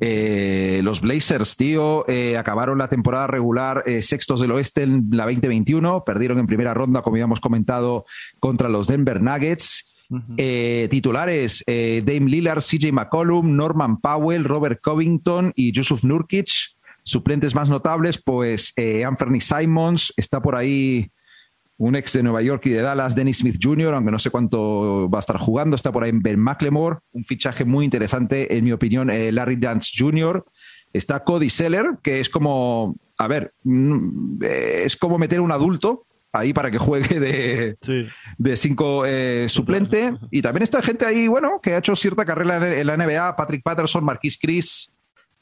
los 0.00 1.00
Blazers, 1.00 1.56
tío, 1.56 2.04
acabaron 2.36 2.78
la 2.78 2.88
temporada 2.88 3.28
regular 3.28 3.84
sextos 4.02 4.40
del 4.40 4.50
oeste 4.50 4.82
en 4.82 5.06
la 5.12 5.24
2021, 5.24 6.02
perdieron 6.04 6.40
en 6.40 6.48
primera 6.48 6.74
ronda, 6.74 7.02
como 7.02 7.14
habíamos 7.14 7.38
comentado, 7.38 8.04
contra 8.40 8.68
los 8.68 8.88
Denver 8.88 9.22
Nuggets. 9.22 9.89
Eh, 10.36 10.88
titulares, 10.90 11.62
eh, 11.66 12.02
Dame 12.04 12.28
Lillard, 12.28 12.62
CJ 12.62 12.92
McCollum, 12.92 13.54
Norman 13.54 14.00
Powell, 14.00 14.44
Robert 14.44 14.80
Covington 14.82 15.52
y 15.54 15.72
Yusuf 15.72 16.02
Nurkic. 16.04 16.50
Suplentes 17.02 17.54
más 17.54 17.68
notables, 17.68 18.20
pues 18.22 18.72
eh, 18.76 19.04
Anthony 19.04 19.40
Simons, 19.40 20.12
está 20.16 20.42
por 20.42 20.54
ahí 20.56 21.10
un 21.78 21.96
ex 21.96 22.12
de 22.12 22.22
Nueva 22.22 22.42
York 22.42 22.66
y 22.66 22.70
de 22.70 22.82
Dallas, 22.82 23.14
Dennis 23.14 23.38
Smith 23.38 23.58
Jr., 23.62 23.94
aunque 23.94 24.12
no 24.12 24.18
sé 24.18 24.30
cuánto 24.30 25.08
va 25.08 25.18
a 25.18 25.20
estar 25.20 25.38
jugando, 25.38 25.76
está 25.76 25.90
por 25.90 26.04
ahí 26.04 26.10
Ben 26.12 26.38
McLemore, 26.38 26.98
un 27.12 27.24
fichaje 27.24 27.64
muy 27.64 27.86
interesante, 27.86 28.54
en 28.54 28.64
mi 28.64 28.72
opinión, 28.72 29.08
Larry 29.08 29.56
Dance 29.56 29.92
Jr., 29.96 30.44
está 30.92 31.24
Cody 31.24 31.48
Seller, 31.48 31.98
que 32.02 32.20
es 32.20 32.28
como, 32.28 32.96
a 33.16 33.28
ver, 33.28 33.54
mm, 33.64 34.42
es 34.42 34.94
como 34.96 35.18
meter 35.18 35.40
un 35.40 35.52
adulto 35.52 36.04
ahí 36.32 36.52
para 36.52 36.70
que 36.70 36.78
juegue 36.78 37.20
de, 37.20 37.76
de 38.38 38.56
cinco 38.56 39.04
eh, 39.06 39.46
suplente. 39.48 40.14
Y 40.30 40.42
también 40.42 40.62
está 40.62 40.82
gente 40.82 41.06
ahí, 41.06 41.28
bueno, 41.28 41.60
que 41.62 41.74
ha 41.74 41.78
hecho 41.78 41.96
cierta 41.96 42.24
carrera 42.24 42.78
en 42.78 42.86
la 42.86 42.96
NBA, 42.96 43.36
Patrick 43.36 43.62
Patterson, 43.62 44.04
Marquis 44.04 44.38
Chris, 44.38 44.90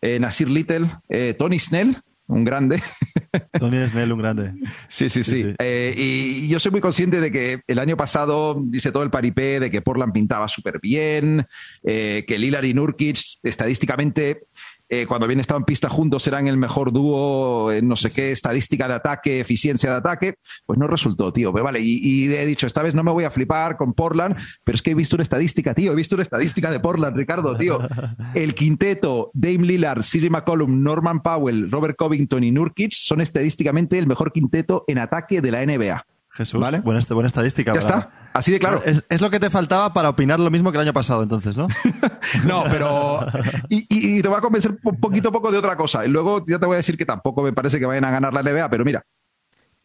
eh, 0.01 0.19
Nasir 0.19 0.49
Little, 0.49 0.87
eh, 1.09 1.35
Tony 1.39 1.59
Snell, 1.59 2.03
un 2.27 2.45
grande. 2.45 2.83
Tony 3.59 3.89
Snell, 3.89 4.13
un 4.13 4.19
grande. 4.19 4.53
Sí, 4.89 5.09
sí, 5.09 5.23
sí. 5.23 5.55
y 5.61 6.49
yo 6.49 6.59
soy 6.59 6.73
muy 6.73 6.81
consciente 6.81 7.21
de 7.21 7.33
que 7.33 7.61
el 7.67 7.79
año 7.79 7.97
pasado 7.97 8.61
dice 8.63 8.93
todo 8.93 9.03
el 9.03 9.11
paripé 9.11 9.61
de 9.61 9.71
que 9.71 9.83
Portland 9.83 10.13
pintaba 10.13 10.47
súper 10.49 10.79
bien, 10.81 11.47
que 11.83 12.37
Lillard 12.39 12.65
y 12.65 12.75
Nurkic 12.75 13.19
estadísticamente 13.43 14.43
eh, 14.89 15.07
cuando 15.07 15.27
bien 15.27 15.41
estaban 15.41 15.63
en 15.63 15.67
pista 15.67 15.89
juntos 15.89 16.27
eran 16.27 16.49
el 16.49 16.57
mejor 16.57 16.93
dúo 16.93 17.71
en 17.73 17.89
no 17.89 17.97
sé 17.97 18.11
qué 18.11 18.33
estadística 18.33 18.89
de 18.89 18.95
ataque, 18.95 19.41
eficiencia 19.41 19.91
de 19.91 19.97
ataque, 19.97 20.35
pues 20.67 20.79
no 20.79 20.87
resultó, 20.87 21.33
tío. 21.33 21.53
Pero 21.53 21.65
vale, 21.65 21.81
y, 21.81 22.33
he 22.33 22.47
dicho, 22.47 22.67
esta 22.67 22.83
vez 22.83 22.95
no 22.95 23.05
me 23.05 23.11
voy 23.11 23.25
a 23.25 23.31
flipar 23.31 23.77
con 23.77 23.93
Portland, 23.93 24.37
pero 24.65 24.77
es 24.77 24.83
que 24.83 24.93
he 24.93 24.95
visto 24.95 25.17
una 25.17 25.23
estadística, 25.23 25.75
tío, 25.75 25.93
he 25.93 25.97
visto 25.97 26.17
una 26.17 26.23
estadística 26.23 26.71
de 26.71 26.81
Portland, 26.81 27.17
Ricardo, 27.17 27.57
tío. 27.57 27.81
El 28.35 28.55
quinteto, 28.55 29.31
Dame 29.35 29.67
Lillard, 29.67 30.03
CJ 30.03 30.31
McCollum, 30.31 30.83
Norman 30.83 31.23
Powell, 31.23 31.71
Robert 31.71 31.97
Covington 31.97 32.45
y 32.45 32.51
Nurkic 32.51 32.93
son 32.93 33.21
estadísticamente 33.21 33.99
el 33.99 34.07
mejor 34.07 34.33
quinteto 34.33 34.85
en 34.87 34.99
ataque 34.99 35.41
de 35.41 35.51
la 35.51 35.65
NBA. 35.65 36.05
Jesús, 36.31 36.61
¿vale? 36.61 36.81
buena, 36.81 37.01
buena 37.11 37.27
estadística. 37.27 37.73
Ya 37.73 37.81
está. 37.81 38.11
Así 38.33 38.53
de 38.53 38.61
claro. 38.61 38.83
Es, 38.85 39.21
lo 39.21 39.31
que 39.31 39.41
te 39.41 39.51
faltaba 39.51 39.93
para 39.93 40.09
opinar 40.09 40.39
lo 40.39 40.51
mismo 40.51 40.71
que 40.71 40.79
el 40.79 40.83
año 40.83 40.93
pasado, 40.93 41.25
entonces, 41.25 41.57
¿no? 41.57 41.67
no, 42.45 42.65
pero. 42.71 43.21
Y, 43.69 44.23
te 44.23 44.29
voy 44.29 44.39
a 44.39 44.41
convencer 44.41 44.77
un 44.83 45.01
poquito 45.01 45.33
poco 45.33 45.51
de 45.51 45.59
otra 45.59 45.77
cosa. 45.77 46.05
Y 46.05 46.09
luego 46.09 46.45
ya 46.47 46.59
te 46.59 46.67
voy 46.67 46.75
a 46.75 46.79
decir 46.79 46.97
que 46.97 47.07
tampoco 47.07 47.43
me 47.43 47.53
parece 47.53 47.79
que 47.79 47.87
vayan 47.87 48.05
a 48.05 48.11
ganar 48.11 48.35
la 48.35 48.43
NBA, 48.43 48.71
pero 48.71 48.85
mira. 48.85 49.05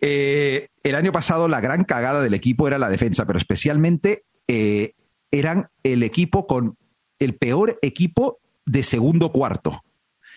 Eh, 0.05 0.67
el 0.83 0.95
año 0.95 1.13
pasado 1.13 1.47
la 1.47 1.61
gran 1.61 1.85
cagada 1.85 2.21
del 2.21 2.33
equipo 2.33 2.67
era 2.67 2.77
la 2.77 2.89
defensa, 2.89 3.25
pero 3.25 3.39
especialmente 3.39 4.25
eh, 4.49 4.95
eran 5.31 5.69
el 5.83 6.03
equipo 6.03 6.45
con 6.45 6.77
el 7.19 7.35
peor 7.35 7.79
equipo 7.81 8.39
de 8.65 8.83
segundo 8.83 9.31
cuarto. 9.31 9.81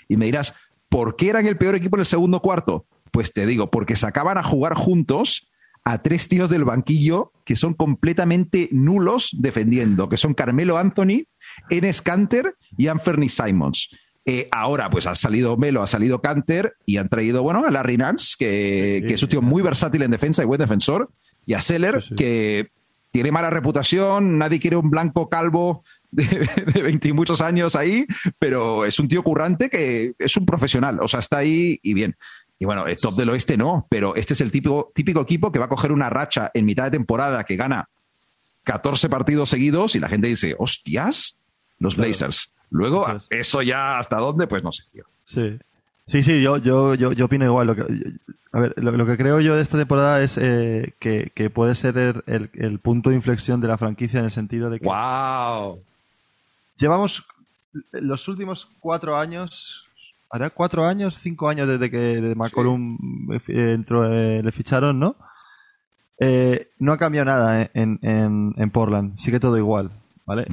Y 0.09 0.17
me 0.17 0.27
dirás, 0.27 0.55
¿por 0.89 1.17
qué 1.17 1.31
eran 1.31 1.47
el 1.47 1.57
peor 1.57 1.75
equipo 1.75 1.97
en 1.97 2.01
el 2.01 2.07
segundo 2.07 2.41
cuarto? 2.41 2.87
Pues 3.11 3.33
te 3.33 3.45
digo, 3.45 3.71
porque 3.71 3.97
sacaban 3.97 4.39
a 4.39 4.43
jugar 4.43 4.75
juntos 4.75 5.51
a 5.85 6.03
tres 6.03 6.29
tíos 6.29 6.51
del 6.51 6.65
banquillo 6.65 7.33
que 7.45 7.55
son 7.55 7.75
completamente 7.75 8.69
nulos 8.73 9.31
defendiendo, 9.39 10.09
que 10.09 10.17
son 10.17 10.35
Carmelo 10.35 10.79
Anthony, 10.79 11.25
Enes 11.71 12.03
Canter 12.03 12.55
y 12.77 12.89
Anthony 12.89 13.29
Simons. 13.29 13.91
Eh, 14.25 14.49
ahora, 14.51 14.91
pues 14.91 15.07
ha 15.07 15.15
salido 15.15 15.57
Melo, 15.57 15.83
ha 15.83 15.87
salido 15.87 16.21
Canter 16.21 16.75
y 16.85 16.97
han 16.97 17.09
traído, 17.09 17.43
bueno, 17.43 17.65
a 17.65 17.71
Larry 17.71 17.97
Nance, 17.97 18.35
que, 18.37 18.99
es 18.99 19.23
un 19.23 19.29
tío 19.29 19.41
muy 19.41 19.63
versátil 19.63 20.03
en 20.03 20.11
defensa 20.11 20.43
y 20.43 20.47
buen 20.47 20.59
defensor, 20.59 21.11
y 21.47 21.55
a 21.55 21.61
Seller, 21.61 22.03
que 22.17 22.71
tiene 23.13 23.31
mala 23.31 23.51
reputación, 23.51 24.37
nadie 24.37 24.59
quiere 24.59 24.77
un 24.77 24.91
blanco 24.91 25.29
calvo 25.29 25.85
de, 26.11 26.25
de 27.01 27.13
muchos 27.13 27.41
años 27.41 27.77
ahí, 27.77 28.05
pero 28.39 28.85
es 28.85 28.99
un 28.99 29.07
tío 29.07 29.23
currante 29.23 29.71
que 29.71 30.15
es 30.19 30.37
un 30.37 30.45
profesional, 30.45 30.99
o 31.01 31.07
sea, 31.07 31.21
está 31.21 31.39
ahí 31.39 31.79
y 31.83 31.95
bien. 31.95 32.17
Y 32.59 32.65
bueno, 32.65 32.87
el 32.87 32.99
top 32.99 33.17
del 33.17 33.29
oeste 33.29 33.57
no, 33.57 33.87
pero 33.91 34.17
este 34.17 34.33
es 34.33 34.41
el 34.41 34.51
típico, 34.51 34.91
típico 34.95 35.21
equipo 35.21 35.53
que 35.53 35.59
va 35.59 35.67
a 35.67 35.71
coger 35.71 35.93
una 35.93 36.11
racha 36.11 36.51
en 36.55 36.65
mitad 36.65 36.85
de 36.85 36.91
temporada 36.91 37.45
que 37.45 37.57
gana 37.57 37.91
14 38.65 39.09
partidos 39.09 39.51
seguidos 39.51 39.95
y 39.95 40.01
la 40.01 40.09
gente 40.09 40.29
dice, 40.29 40.57
hostias, 40.59 41.39
los 41.79 41.97
Blazers. 41.97 42.51
Luego, 42.71 43.07
eso 43.31 43.63
ya 43.63 43.99
hasta 43.99 44.17
dónde, 44.17 44.47
pues 44.47 44.63
no 44.63 44.73
sé, 44.73 44.85
tío. 44.93 45.05
Sí. 45.25 45.59
Sí, 46.07 46.23
sí, 46.23 46.41
yo, 46.41 46.57
yo, 46.59 46.95
yo, 46.95 47.13
yo 47.13 47.25
opino 47.25 47.45
igual. 47.45 47.67
Lo 47.67 47.75
que, 47.75 47.83
a 48.53 48.61
ver, 48.61 48.75
lo, 48.77 49.07
que 49.07 49.17
creo 49.17 49.41
yo 49.41 49.57
de 49.57 49.63
esta 49.63 49.77
temporada 49.77 50.23
es 50.23 50.39
eh, 50.39 50.95
que, 51.01 51.33
que, 51.35 51.51
puede 51.51 51.75
ser 51.75 52.23
el, 52.27 52.51
el, 52.55 52.79
punto 52.79 53.11
de 53.11 53.17
inflexión 53.17 53.61
de 53.61 53.69
la 53.69 53.77
franquicia 53.77 54.21
en 54.21 54.27
el 54.27 54.31
sentido 54.31 54.71
de 54.71 54.79
que. 54.79 54.87
¡Wow! 54.87 55.81
Llevamos 56.79 57.25
los 57.93 58.29
últimos 58.29 58.69
cuatro 58.79 59.17
años. 59.17 59.85
Hará 60.31 60.51
cuatro 60.51 60.85
años, 60.85 61.19
cinco 61.21 61.49
años 61.49 61.69
desde 61.69 61.91
que 61.91 61.99
de 61.99 62.35
McCollum 62.35 62.99
entró, 63.49 64.11
eh, 64.11 64.43
le 64.43 64.53
ficharon, 64.53 64.99
¿no? 64.99 65.17
Eh, 66.19 66.69
no 66.79 66.93
ha 66.93 66.99
cambiado 66.99 67.27
nada 67.27 67.71
en, 67.75 67.99
en, 68.03 68.55
en 68.57 68.71
Portland. 68.71 69.17
Sigue 69.19 69.41
todo 69.41 69.57
igual. 69.57 69.91
¿Vale? 70.27 70.45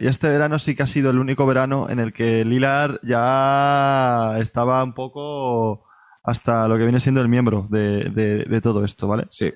Y 0.00 0.06
este 0.06 0.28
verano 0.30 0.58
sí 0.58 0.74
que 0.74 0.82
ha 0.82 0.86
sido 0.86 1.10
el 1.10 1.18
único 1.18 1.44
verano 1.46 1.90
en 1.90 1.98
el 1.98 2.14
que 2.14 2.46
Lilar 2.46 2.98
ya 3.02 4.38
estaba 4.38 4.82
un 4.82 4.94
poco 4.94 5.84
hasta 6.22 6.66
lo 6.66 6.78
que 6.78 6.84
viene 6.84 7.00
siendo 7.00 7.20
el 7.20 7.28
miembro 7.28 7.66
de, 7.70 8.60
todo 8.62 8.86
esto, 8.86 9.06
¿vale? 9.06 9.26
Sí. 9.28 9.52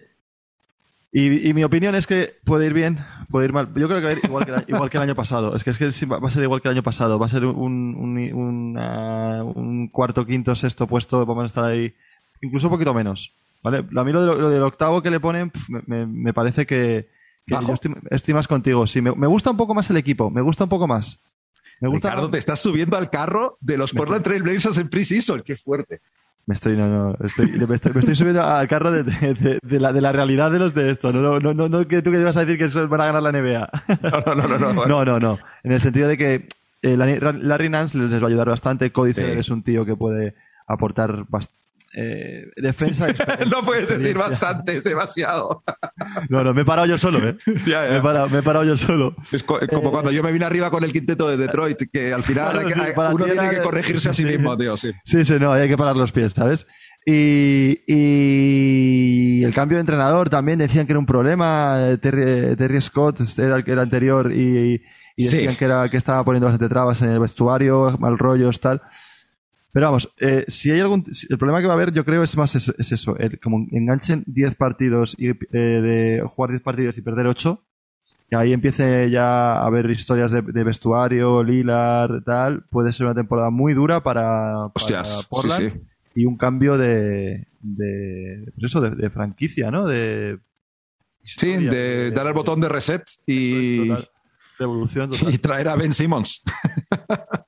Y, 1.10 1.52
mi 1.54 1.64
opinión 1.64 1.94
es 1.94 2.06
que 2.06 2.34
puede 2.44 2.66
ir 2.66 2.74
bien, 2.74 2.98
puede 3.30 3.46
ir 3.46 3.52
mal. 3.54 3.68
Yo 3.74 3.88
creo 3.88 4.00
que 4.00 4.04
va 4.04 4.10
a 4.10 4.12
ir 4.12 4.20
igual 4.22 4.46
que, 4.46 4.72
igual 4.72 4.90
que 4.90 4.96
el 4.98 5.02
año 5.02 5.14
pasado. 5.14 5.56
Es 5.56 5.64
que, 5.64 5.70
es 5.70 5.78
que 5.78 6.06
va 6.06 6.18
a 6.18 6.30
ser 6.30 6.42
igual 6.42 6.60
que 6.60 6.68
el 6.68 6.74
año 6.74 6.82
pasado. 6.82 7.18
Va 7.18 7.26
a 7.26 7.30
ser 7.30 7.44
un, 7.46 7.94
un, 7.96 8.78
un, 8.78 9.88
cuarto, 9.88 10.26
quinto, 10.26 10.54
sexto 10.54 10.86
puesto. 10.86 11.24
Vamos 11.24 11.44
a 11.44 11.46
estar 11.46 11.64
ahí, 11.64 11.94
incluso 12.42 12.68
un 12.68 12.72
poquito 12.72 12.94
menos. 12.94 13.34
¿Vale? 13.62 13.78
A 13.78 14.04
mí 14.04 14.12
lo, 14.12 14.22
de 14.22 14.40
lo 14.40 14.50
del 14.50 14.62
octavo 14.62 15.02
que 15.02 15.10
le 15.10 15.20
ponen 15.20 15.52
me, 15.86 16.06
me 16.06 16.32
parece 16.32 16.66
que, 16.66 17.08
yo 17.46 17.58
estoy, 18.10 18.34
más 18.34 18.46
contigo, 18.46 18.86
sí. 18.86 19.00
Me, 19.00 19.26
gusta 19.26 19.50
un 19.50 19.56
poco 19.56 19.74
más 19.74 19.90
el 19.90 19.96
equipo, 19.96 20.30
me 20.30 20.40
gusta 20.40 20.64
un 20.64 20.70
poco 20.70 20.86
más. 20.86 21.20
Me 21.80 21.88
gusta 21.88 22.10
Ricardo, 22.10 22.30
te 22.30 22.38
estás 22.38 22.60
subiendo 22.60 22.96
al 22.96 23.10
carro 23.10 23.58
de 23.60 23.76
los 23.76 23.92
Portland 23.92 24.22
Trail 24.22 24.42
Blazers 24.42 24.78
en 24.78 24.88
pre-season, 24.88 25.42
qué 25.44 25.56
fuerte. 25.56 26.00
Me 26.46 26.54
estoy, 26.54 26.76
no, 26.76 26.88
no, 26.88 27.16
estoy, 27.24 27.46
me, 27.50 27.74
estoy, 27.74 28.16
subiendo 28.16 28.42
al 28.42 28.66
carro 28.66 28.90
de, 28.90 29.04
de, 29.62 29.80
la, 29.80 29.92
de 29.92 30.00
la 30.00 30.12
realidad 30.12 30.50
de 30.50 30.58
los 30.58 30.74
de 30.74 30.90
esto. 30.90 31.12
No, 31.12 31.40
no, 31.40 31.54
no, 31.54 31.68
no, 31.68 31.88
que 31.88 32.02
tú 32.02 32.10
que 32.10 32.20
ibas 32.20 32.36
a 32.36 32.44
decir 32.44 32.58
que 32.58 32.86
van 32.86 33.00
a 33.00 33.06
ganar 33.06 33.22
la 33.22 33.32
NBA. 33.32 33.70
No, 34.02 34.34
no, 34.34 34.48
no, 34.48 34.58
no. 34.58 34.86
No, 34.86 35.04
no, 35.04 35.20
no. 35.20 35.38
En 35.62 35.72
el 35.72 35.80
sentido 35.80 36.08
de 36.08 36.18
que 36.18 36.48
eh, 36.82 36.96
Larry 36.96 37.68
Nance 37.68 37.96
les 37.96 38.20
va 38.20 38.26
a 38.26 38.28
ayudar 38.28 38.48
bastante. 38.48 38.90
Códice 38.90 39.38
es 39.38 39.50
un 39.50 39.62
tío 39.62 39.86
que 39.86 39.94
puede 39.94 40.34
aportar 40.66 41.26
bastante 41.28 41.61
eh, 41.94 42.50
defensa. 42.56 43.06
no 43.50 43.62
puedes 43.62 43.88
decir 43.88 44.16
bastante, 44.16 44.76
es 44.76 44.84
demasiado. 44.84 45.62
no, 46.28 46.42
no, 46.42 46.54
me 46.54 46.62
he 46.62 46.64
parado 46.64 46.86
yo 46.86 46.96
solo, 46.98 47.18
¿eh? 47.26 47.36
Me, 47.46 48.38
he 48.38 48.42
parado, 48.42 48.64
yo 48.64 48.76
solo. 48.76 49.14
Es 49.30 49.42
como 49.42 49.60
eh, 49.60 49.68
cuando 49.68 50.10
yo 50.10 50.22
me 50.22 50.32
vine 50.32 50.44
arriba 50.44 50.70
con 50.70 50.84
el 50.84 50.92
quinteto 50.92 51.28
de 51.28 51.36
Detroit, 51.36 51.90
que 51.92 52.12
al 52.12 52.22
final 52.22 52.64
uno 53.12 53.24
tiene 53.24 53.50
que 53.50 53.60
corregirse 53.60 54.10
a 54.10 54.12
sí, 54.12 54.24
mismo, 54.24 54.56
tío. 54.56 54.76
Sí. 54.76 54.92
sí, 55.04 55.24
sí, 55.24 55.34
no, 55.38 55.52
hay 55.52 55.68
que 55.68 55.76
parar 55.76 55.96
los 55.96 56.12
pies, 56.12 56.32
¿sabes? 56.32 56.66
Y, 57.04 57.80
y, 57.86 59.44
el 59.44 59.52
cambio 59.52 59.76
de 59.76 59.80
entrenador 59.80 60.30
también 60.30 60.58
decían 60.58 60.86
que 60.86 60.92
era 60.92 61.00
un 61.00 61.06
problema. 61.06 61.78
Terry, 62.00 62.56
Terry 62.56 62.80
Scott 62.80 63.20
era 63.38 63.56
el 63.56 63.64
que 63.64 63.72
era 63.72 63.82
anterior 63.82 64.32
y, 64.32 64.82
y 65.16 65.24
decían 65.24 65.56
que, 65.56 65.64
era, 65.64 65.88
que 65.88 65.96
estaba 65.96 66.24
poniendo 66.24 66.46
bastante 66.46 66.68
trabas 66.68 67.02
en 67.02 67.10
el 67.10 67.20
vestuario, 67.20 67.96
mal 67.98 68.18
rollos, 68.18 68.60
tal. 68.60 68.82
Pero 69.72 69.86
vamos, 69.86 70.12
eh, 70.20 70.44
si 70.48 70.70
hay 70.70 70.80
algún. 70.80 71.02
El 71.30 71.38
problema 71.38 71.60
que 71.60 71.66
va 71.66 71.72
a 71.72 71.76
haber, 71.76 71.92
yo 71.92 72.04
creo, 72.04 72.22
es 72.22 72.36
más 72.36 72.54
es, 72.54 72.68
eso. 72.92 73.16
como 73.42 73.66
enganchen 73.72 74.22
10 74.26 74.54
partidos 74.56 75.16
y 75.18 75.28
eh, 75.28 75.34
de 75.52 76.22
jugar 76.26 76.50
10 76.50 76.62
partidos 76.62 76.98
y 76.98 77.00
perder 77.00 77.26
8, 77.26 77.64
que 78.28 78.36
ahí 78.36 78.52
empiece 78.52 79.10
ya 79.10 79.54
a 79.54 79.66
haber 79.66 79.90
historias 79.90 80.30
de, 80.30 80.64
vestuario, 80.64 81.42
Lilar, 81.42 82.22
tal. 82.22 82.64
Puede 82.64 82.92
ser 82.92 83.06
una 83.06 83.14
temporada 83.14 83.48
muy 83.48 83.72
dura 83.72 84.02
para, 84.02 84.68
Portland. 85.30 85.80
Y 86.14 86.26
un 86.26 86.36
cambio 86.36 86.76
de. 86.76 87.46
de 87.62 88.52
pues 88.54 88.70
eso, 88.70 88.82
de, 88.82 89.08
franquicia, 89.08 89.70
¿no? 89.70 89.86
De. 89.86 90.38
sí, 91.24 91.56
de, 91.56 92.10
dar 92.10 92.26
el 92.26 92.34
botón 92.34 92.60
de 92.60 92.68
reset 92.68 93.04
y. 93.26 93.90
Revolución 94.58 95.10
Y 95.32 95.38
traer 95.38 95.70
a 95.70 95.76
Ben 95.76 95.94
Simmons. 95.94 96.42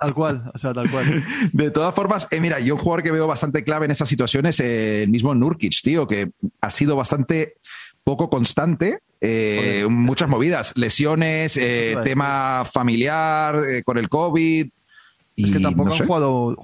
Tal 0.04 0.14
cual, 0.14 0.50
o 0.52 0.58
sea, 0.58 0.74
tal 0.74 0.90
cual. 0.90 1.24
De 1.52 1.70
todas 1.70 1.94
formas, 1.94 2.28
eh, 2.30 2.38
mira, 2.38 2.60
yo 2.60 2.74
un 2.74 2.80
jugador 2.80 3.02
que 3.02 3.10
veo 3.10 3.26
bastante 3.26 3.64
clave 3.64 3.86
en 3.86 3.90
estas 3.90 4.08
situaciones, 4.08 4.60
eh, 4.60 5.04
el 5.04 5.08
mismo 5.08 5.34
Nurkic, 5.34 5.80
tío, 5.82 6.06
que 6.06 6.30
ha 6.60 6.68
sido 6.68 6.94
bastante 6.94 7.54
poco 8.02 8.28
constante, 8.28 8.98
eh, 9.22 9.86
muchas 9.88 10.28
movidas, 10.28 10.76
lesiones, 10.76 11.58
tema 12.04 12.66
familiar, 12.70 13.56
con 13.84 13.96
el 13.96 14.10
COVID. 14.10 14.68
Y, 15.36 15.44
es 15.46 15.56
que 15.56 15.62
tampoco 15.62 15.94
han 15.94 16.06
jugado, 16.06 16.56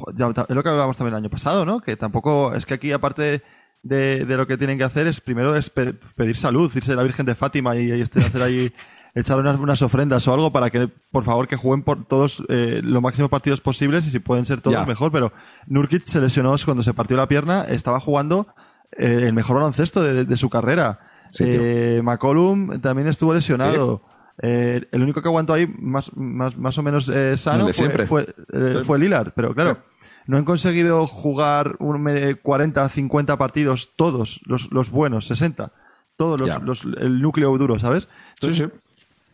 es 0.49 0.55
lo 0.55 0.63
que 0.63 0.69
hablábamos 0.69 0.99
también 0.99 1.15
el 1.15 1.25
año 1.25 1.31
pasado, 1.31 1.65
¿no? 1.65 1.81
Que 1.81 1.97
tampoco, 1.97 2.55
es 2.55 2.67
que 2.67 2.75
aquí 2.75 2.93
aparte 2.93 3.43
de, 3.83 4.27
lo 4.27 4.47
que 4.47 4.59
tienen 4.59 4.77
que 4.77 4.85
hacer 4.85 5.07
es 5.07 5.23
primero 5.23 5.57
es 5.57 5.71
pedir 5.71 6.37
salud, 6.37 6.71
irse 6.75 6.93
a 6.93 6.97
la 6.97 7.03
Virgen 7.03 7.25
de 7.25 7.35
Fátima 7.35 7.75
y, 7.75 7.91
y 7.91 8.03
este, 8.03 8.19
hacer 8.19 8.43
ahí 8.43 8.71
echar 9.15 9.39
unas, 9.39 9.83
ofrendas 9.83 10.27
o 10.29 10.35
algo 10.35 10.53
para 10.53 10.71
que, 10.71 10.89
por 11.11 11.25
favor, 11.25 11.49
que 11.49 11.57
jueguen 11.57 11.83
por 11.83 12.05
todos 12.07 12.43
eh, 12.49 12.81
los 12.83 13.03
máximos 13.03 13.31
partidos 13.31 13.61
posibles 13.61 14.07
y 14.07 14.11
si 14.11 14.19
pueden 14.19 14.47
ser 14.47 14.61
todos 14.61 14.87
mejor. 14.87 15.13
Pero 15.13 15.33
Nurkic 15.67 16.05
se 16.05 16.21
lesionó 16.21 16.55
cuando 16.65 16.83
se 16.83 16.95
partió 16.95 17.17
la 17.17 17.29
pierna, 17.29 17.65
estaba 17.65 18.01
jugando 18.01 18.49
eh, 18.93 19.25
el 19.27 19.33
mejor 19.33 19.57
baloncesto 19.57 20.03
de, 20.03 20.37
su 20.37 20.51
carrera. 20.51 21.01
eh, 21.39 22.01
McCollum 22.03 22.81
también 22.81 23.09
estuvo 23.09 23.35
lesionado. 23.35 24.03
Eh, 24.43 24.89
el 24.91 25.03
único 25.03 25.21
que 25.21 25.29
aguantó 25.29 25.53
ahí 25.53 25.67
más, 25.79 26.11
más, 26.17 26.57
más 26.57 26.79
o 26.79 26.83
menos 26.83 27.11
sano 27.37 27.73
fue, 27.73 28.07
fue, 28.07 28.35
fue, 28.85 28.99
Lillard, 28.99 29.33
pero 29.35 29.55
claro. 29.55 29.79
No 30.27 30.37
han 30.37 30.45
conseguido 30.45 31.07
jugar 31.07 31.77
un 31.79 32.09
40, 32.43 32.89
50 32.89 33.37
partidos, 33.37 33.91
todos 33.97 34.41
los, 34.45 34.71
los 34.71 34.91
buenos, 34.91 35.27
60. 35.27 35.73
Todos 36.17 36.41
los, 36.41 36.63
los, 36.63 36.85
el 37.01 37.21
núcleo 37.21 37.57
duro, 37.57 37.79
¿sabes? 37.79 38.07
sí, 38.41 38.53
sí. 38.53 38.65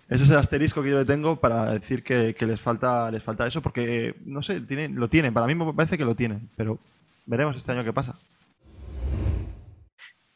Ese 0.09 0.23
es 0.23 0.31
el 0.31 0.37
asterisco 0.37 0.83
que 0.83 0.91
yo 0.91 0.99
le 0.99 1.05
tengo 1.05 1.37
para 1.37 1.73
decir 1.73 2.05
que, 2.05 2.35
les 2.39 2.61
falta 2.61 3.11
les 3.11 3.23
falta 3.23 3.47
eso, 3.47 3.61
porque, 3.61 4.15
no 4.25 4.43
sé, 4.43 4.61
lo 4.61 5.09
tienen. 5.09 5.35
Para 5.35 5.47
mí 5.47 5.55
me 5.55 5.73
parece 5.73 5.99
que 5.99 6.05
lo 6.05 6.15
tienen, 6.15 6.49
pero 6.57 6.79
veremos 7.27 7.57
este 7.57 7.73
año 7.73 7.83
qué 7.83 7.93
pasa. 7.93 8.17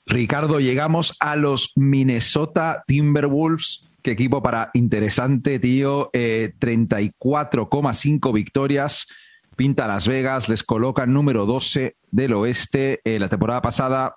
Ricardo, 0.06 0.58
llegamos 0.58 1.16
a 1.20 1.36
los 1.36 1.72
Minnesota 1.76 2.82
Timberwolves. 2.86 3.86
Qué 4.02 4.12
equipo 4.12 4.42
para 4.42 4.70
interesante, 4.74 5.60
tío. 5.60 6.10
34,5 6.12 8.28
eh, 8.28 8.32
victorias. 8.32 9.06
Pinta 9.54 9.86
Las 9.86 10.08
Vegas, 10.08 10.48
les 10.48 10.64
coloca 10.64 11.06
número 11.06 11.46
12 11.46 11.94
del 12.10 12.32
oeste. 12.32 13.00
Eh, 13.04 13.20
la 13.20 13.28
temporada 13.28 13.62
pasada 13.62 14.16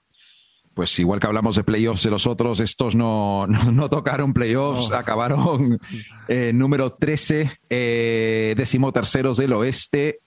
pues 0.74 0.98
igual 1.00 1.20
que 1.20 1.28
hablamos 1.28 1.56
de 1.56 1.64
playoffs 1.64 2.04
de 2.04 2.10
los 2.10 2.28
otros, 2.28 2.60
estos 2.60 2.96
no, 2.96 3.48
no, 3.72 3.90
tocaron 3.90 4.34
playoffs, 4.34 4.92
acabaron 4.92 5.80
eh, 6.28 6.52
número 6.54 6.94
13, 6.94 7.60
eh, 7.70 8.54
decimoterceros 8.58 9.38
del 9.38 9.54
oeste. 9.54 10.20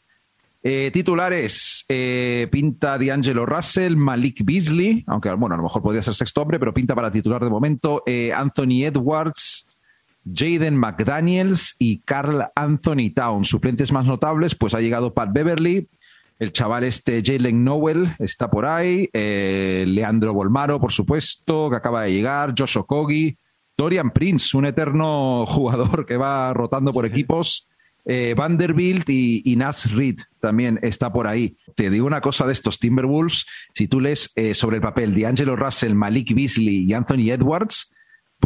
Eh, 0.69 0.91
titulares, 0.93 1.85
eh, 1.89 2.49
pinta 2.51 2.99
D'Angelo 2.99 3.47
Russell, 3.47 3.95
Malik 3.95 4.45
Beasley, 4.45 5.05
aunque 5.07 5.33
bueno, 5.35 5.55
a 5.55 5.59
lo 5.59 5.63
mejor 5.63 5.81
podría 5.81 6.03
ser 6.03 6.15
sexto 6.15 6.43
hombre, 6.43 6.59
pero 6.59 6.75
pinta 6.75 6.95
para 6.95 7.11
titular 7.11 7.43
de 7.45 7.51
momento, 7.51 8.03
Anthony 8.35 8.85
Edwards, 8.85 9.67
Jaden 10.33 10.77
McDaniels 10.77 11.77
y 11.79 11.99
Carl 11.99 12.49
Anthony 12.57 13.13
Town. 13.15 13.45
Suplentes 13.45 13.93
más 13.93 14.07
notables, 14.07 14.57
pues 14.57 14.75
ha 14.75 14.81
llegado 14.81 15.15
Pat 15.15 15.33
Beverly, 15.33 15.89
el 16.39 16.53
chaval 16.53 16.85
este 16.85 17.23
Jalen 17.25 17.65
Nowell 17.65 18.15
está 18.19 18.51
por 18.51 18.67
ahí, 18.67 19.09
eh, 19.13 19.85
Leandro 19.87 20.35
Bolmaro, 20.35 20.81
por 20.81 20.93
supuesto, 20.93 21.71
que 21.71 21.77
acaba 21.77 22.03
de 22.03 22.13
llegar, 22.13 22.55
Josh 22.57 22.79
Okogi, 22.79 23.37
Dorian 23.77 24.11
Prince, 24.11 24.57
un 24.57 24.67
eterno 24.67 25.45
jugador 25.49 26.05
que 26.07 26.17
va 26.17 26.53
rotando 26.53 26.93
por 26.93 27.07
equipos, 27.07 27.69
eh, 28.05 28.35
Vanderbilt 28.37 29.09
y, 29.09 29.43
y 29.45 29.57
Nas 29.57 29.93
Reed 29.93 30.19
también 30.39 30.79
está 30.83 31.13
por 31.13 31.27
ahí. 31.27 31.57
te 31.75 31.91
digo 31.91 32.07
una 32.07 32.21
cosa 32.21 32.47
de 32.47 32.53
estos 32.53 32.79
Timberwolves, 32.79 33.47
si 33.75 33.89
tú 33.89 34.01
lees 34.01 34.31
eh, 34.37 34.55
sobre 34.55 34.77
el 34.77 34.83
papel 34.83 35.15
de 35.15 35.27
Angelo 35.27 35.57
Russell, 35.57 35.95
Malik 35.95 36.35
Beasley 36.35 36.85
y 36.85 36.93
Anthony 36.93 37.31
Edwards, 37.31 37.93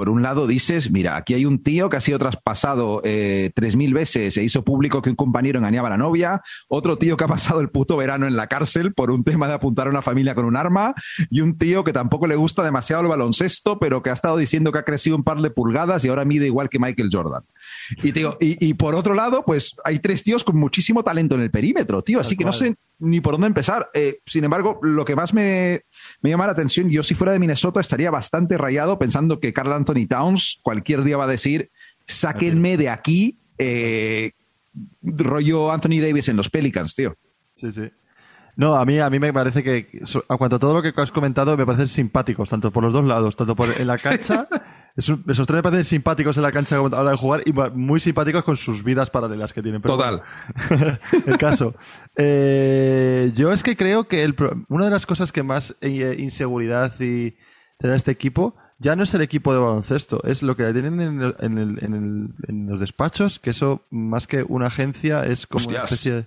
por 0.00 0.08
un 0.08 0.22
lado 0.22 0.46
dices, 0.46 0.90
mira, 0.90 1.14
aquí 1.18 1.34
hay 1.34 1.44
un 1.44 1.62
tío 1.62 1.90
que 1.90 1.98
ha 1.98 2.00
sido 2.00 2.18
traspasado 2.18 3.02
eh, 3.04 3.50
tres 3.54 3.76
mil 3.76 3.92
veces, 3.92 4.32
se 4.32 4.42
hizo 4.42 4.64
público 4.64 5.02
que 5.02 5.10
un 5.10 5.14
compañero 5.14 5.58
engañaba 5.58 5.88
a 5.88 5.90
la 5.90 5.98
novia, 5.98 6.40
otro 6.68 6.96
tío 6.96 7.18
que 7.18 7.24
ha 7.24 7.28
pasado 7.28 7.60
el 7.60 7.68
puto 7.68 7.98
verano 7.98 8.26
en 8.26 8.34
la 8.34 8.46
cárcel 8.46 8.94
por 8.94 9.10
un 9.10 9.24
tema 9.24 9.46
de 9.46 9.52
apuntar 9.52 9.88
a 9.88 9.90
una 9.90 10.00
familia 10.00 10.34
con 10.34 10.46
un 10.46 10.56
arma, 10.56 10.94
y 11.28 11.42
un 11.42 11.58
tío 11.58 11.84
que 11.84 11.92
tampoco 11.92 12.26
le 12.26 12.34
gusta 12.34 12.62
demasiado 12.62 13.02
el 13.02 13.08
baloncesto, 13.08 13.78
pero 13.78 14.02
que 14.02 14.08
ha 14.08 14.14
estado 14.14 14.38
diciendo 14.38 14.72
que 14.72 14.78
ha 14.78 14.84
crecido 14.84 15.16
un 15.16 15.22
par 15.22 15.42
de 15.42 15.50
pulgadas 15.50 16.02
y 16.02 16.08
ahora 16.08 16.24
mide 16.24 16.46
igual 16.46 16.70
que 16.70 16.78
Michael 16.78 17.10
Jordan. 17.12 17.42
Y, 18.02 18.12
digo, 18.12 18.38
y, 18.40 18.72
por 18.72 18.94
otro 18.94 19.12
lado, 19.12 19.44
pues 19.44 19.76
hay 19.84 19.98
tres 19.98 20.22
tíos 20.22 20.44
con 20.44 20.56
muchísimo 20.56 21.02
talento 21.02 21.34
en 21.34 21.42
el 21.42 21.50
perímetro, 21.50 22.00
tío, 22.00 22.20
así 22.20 22.38
que 22.38 22.46
no 22.46 22.54
sé 22.54 22.74
ni 23.00 23.20
por 23.20 23.32
dónde 23.32 23.48
empezar. 23.48 23.90
Eh, 23.92 24.20
sin 24.24 24.44
embargo, 24.44 24.78
lo 24.82 25.04
que 25.04 25.14
más 25.14 25.34
me, 25.34 25.82
me 26.22 26.30
llama 26.30 26.46
la 26.46 26.52
atención. 26.52 26.90
Yo 26.90 27.02
si 27.02 27.14
fuera 27.14 27.33
de 27.33 27.38
Minnesota 27.38 27.80
estaría 27.80 28.11
bastante 28.11 28.59
rayado 28.59 28.98
pensando 28.98 29.40
que 29.40 29.52
Carl 29.52 29.72
Anthony 29.72 30.06
Towns 30.09 30.61
cualquier 30.62 31.02
día 31.02 31.16
va 31.16 31.24
a 31.24 31.28
decir, 31.28 31.70
sáquenme 32.06 32.76
de 32.76 32.88
aquí, 32.88 33.38
eh, 33.59 34.33
rollo 35.02 35.72
Anthony 35.72 36.00
Davis 36.00 36.28
en 36.28 36.37
los 36.37 36.50
Pelicans, 36.50 36.94
tío. 36.94 37.16
Sí, 37.56 37.72
sí. 37.72 37.90
No, 38.56 38.74
a 38.74 38.85
mí, 38.85 38.98
a 38.98 39.09
mí 39.09 39.18
me 39.18 39.33
parece 39.33 39.62
que, 39.62 40.02
a 40.28 40.37
cuanto 40.37 40.56
a 40.56 40.59
todo 40.59 40.74
lo 40.74 40.83
que 40.83 40.92
has 40.94 41.12
comentado, 41.12 41.56
me 41.56 41.64
parecen 41.64 41.87
simpáticos, 41.87 42.50
tanto 42.50 42.70
por 42.70 42.85
los 42.85 42.92
dos 42.92 43.04
lados, 43.04 43.37
tanto 43.37 43.56
por 43.56 43.68
en 43.80 43.87
la 43.87 43.96
cancha 43.96 44.48
Esos, 44.96 45.20
tres 45.24 45.50
me 45.50 45.62
parecen 45.62 45.85
simpáticos 45.85 46.37
en 46.37 46.42
la 46.42 46.53
cancha 46.53 46.76
a 46.76 46.88
la 46.88 47.00
hora 47.00 47.11
de 47.12 47.16
jugar 47.16 47.42
y 47.46 47.53
muy 47.74 48.00
simpáticos 48.00 48.44
con 48.44 48.57
sus 48.57 48.83
vidas 48.83 49.11
paralelas 49.11 49.53
que 49.53 49.62
tienen. 49.62 49.81
Total. 49.83 50.22
el 51.26 51.38
caso. 51.38 51.74
Eh, 52.16 53.33
yo 53.35 53.53
es 53.53 53.62
que 53.62 53.76
creo 53.76 54.09
que 54.09 54.35
una 54.68 54.87
de 54.87 54.90
las 54.90 55.07
cosas 55.07 55.33
que 55.33 55.42
más 55.42 55.76
eh, 55.81 56.16
inseguridad 56.18 56.92
y 57.00 57.37
te 57.79 57.88
da 57.88 57.96
este 57.96 58.11
equipo 58.11 58.57
ya 58.81 58.96
no 58.96 59.03
es 59.03 59.12
el 59.12 59.20
equipo 59.20 59.53
de 59.53 59.61
baloncesto, 59.61 60.22
es 60.24 60.42
lo 60.42 60.57
que 60.57 60.72
tienen 60.72 61.00
en, 61.38 62.66
los 62.66 62.81
despachos, 62.81 63.38
que 63.38 63.50
eso 63.50 63.85
más 63.90 64.26
que 64.26 64.42
una 64.42 64.68
agencia 64.68 65.26
es 65.26 65.46
como 65.46 65.66
una 65.66 65.85
especie 65.85 66.26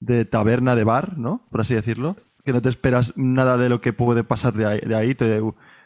de 0.00 0.24
taberna 0.24 0.74
de 0.74 0.82
bar, 0.82 1.16
¿no? 1.16 1.46
Por 1.50 1.60
así 1.60 1.74
decirlo. 1.74 2.16
Que 2.44 2.52
no 2.52 2.60
te 2.60 2.68
esperas 2.68 3.12
nada 3.14 3.56
de 3.56 3.68
lo 3.68 3.80
que 3.80 3.92
puede 3.92 4.24
pasar 4.24 4.54
de 4.54 4.66
ahí. 4.66 4.80
De 4.80 4.96
ahí 4.96 5.14
te, 5.14 5.40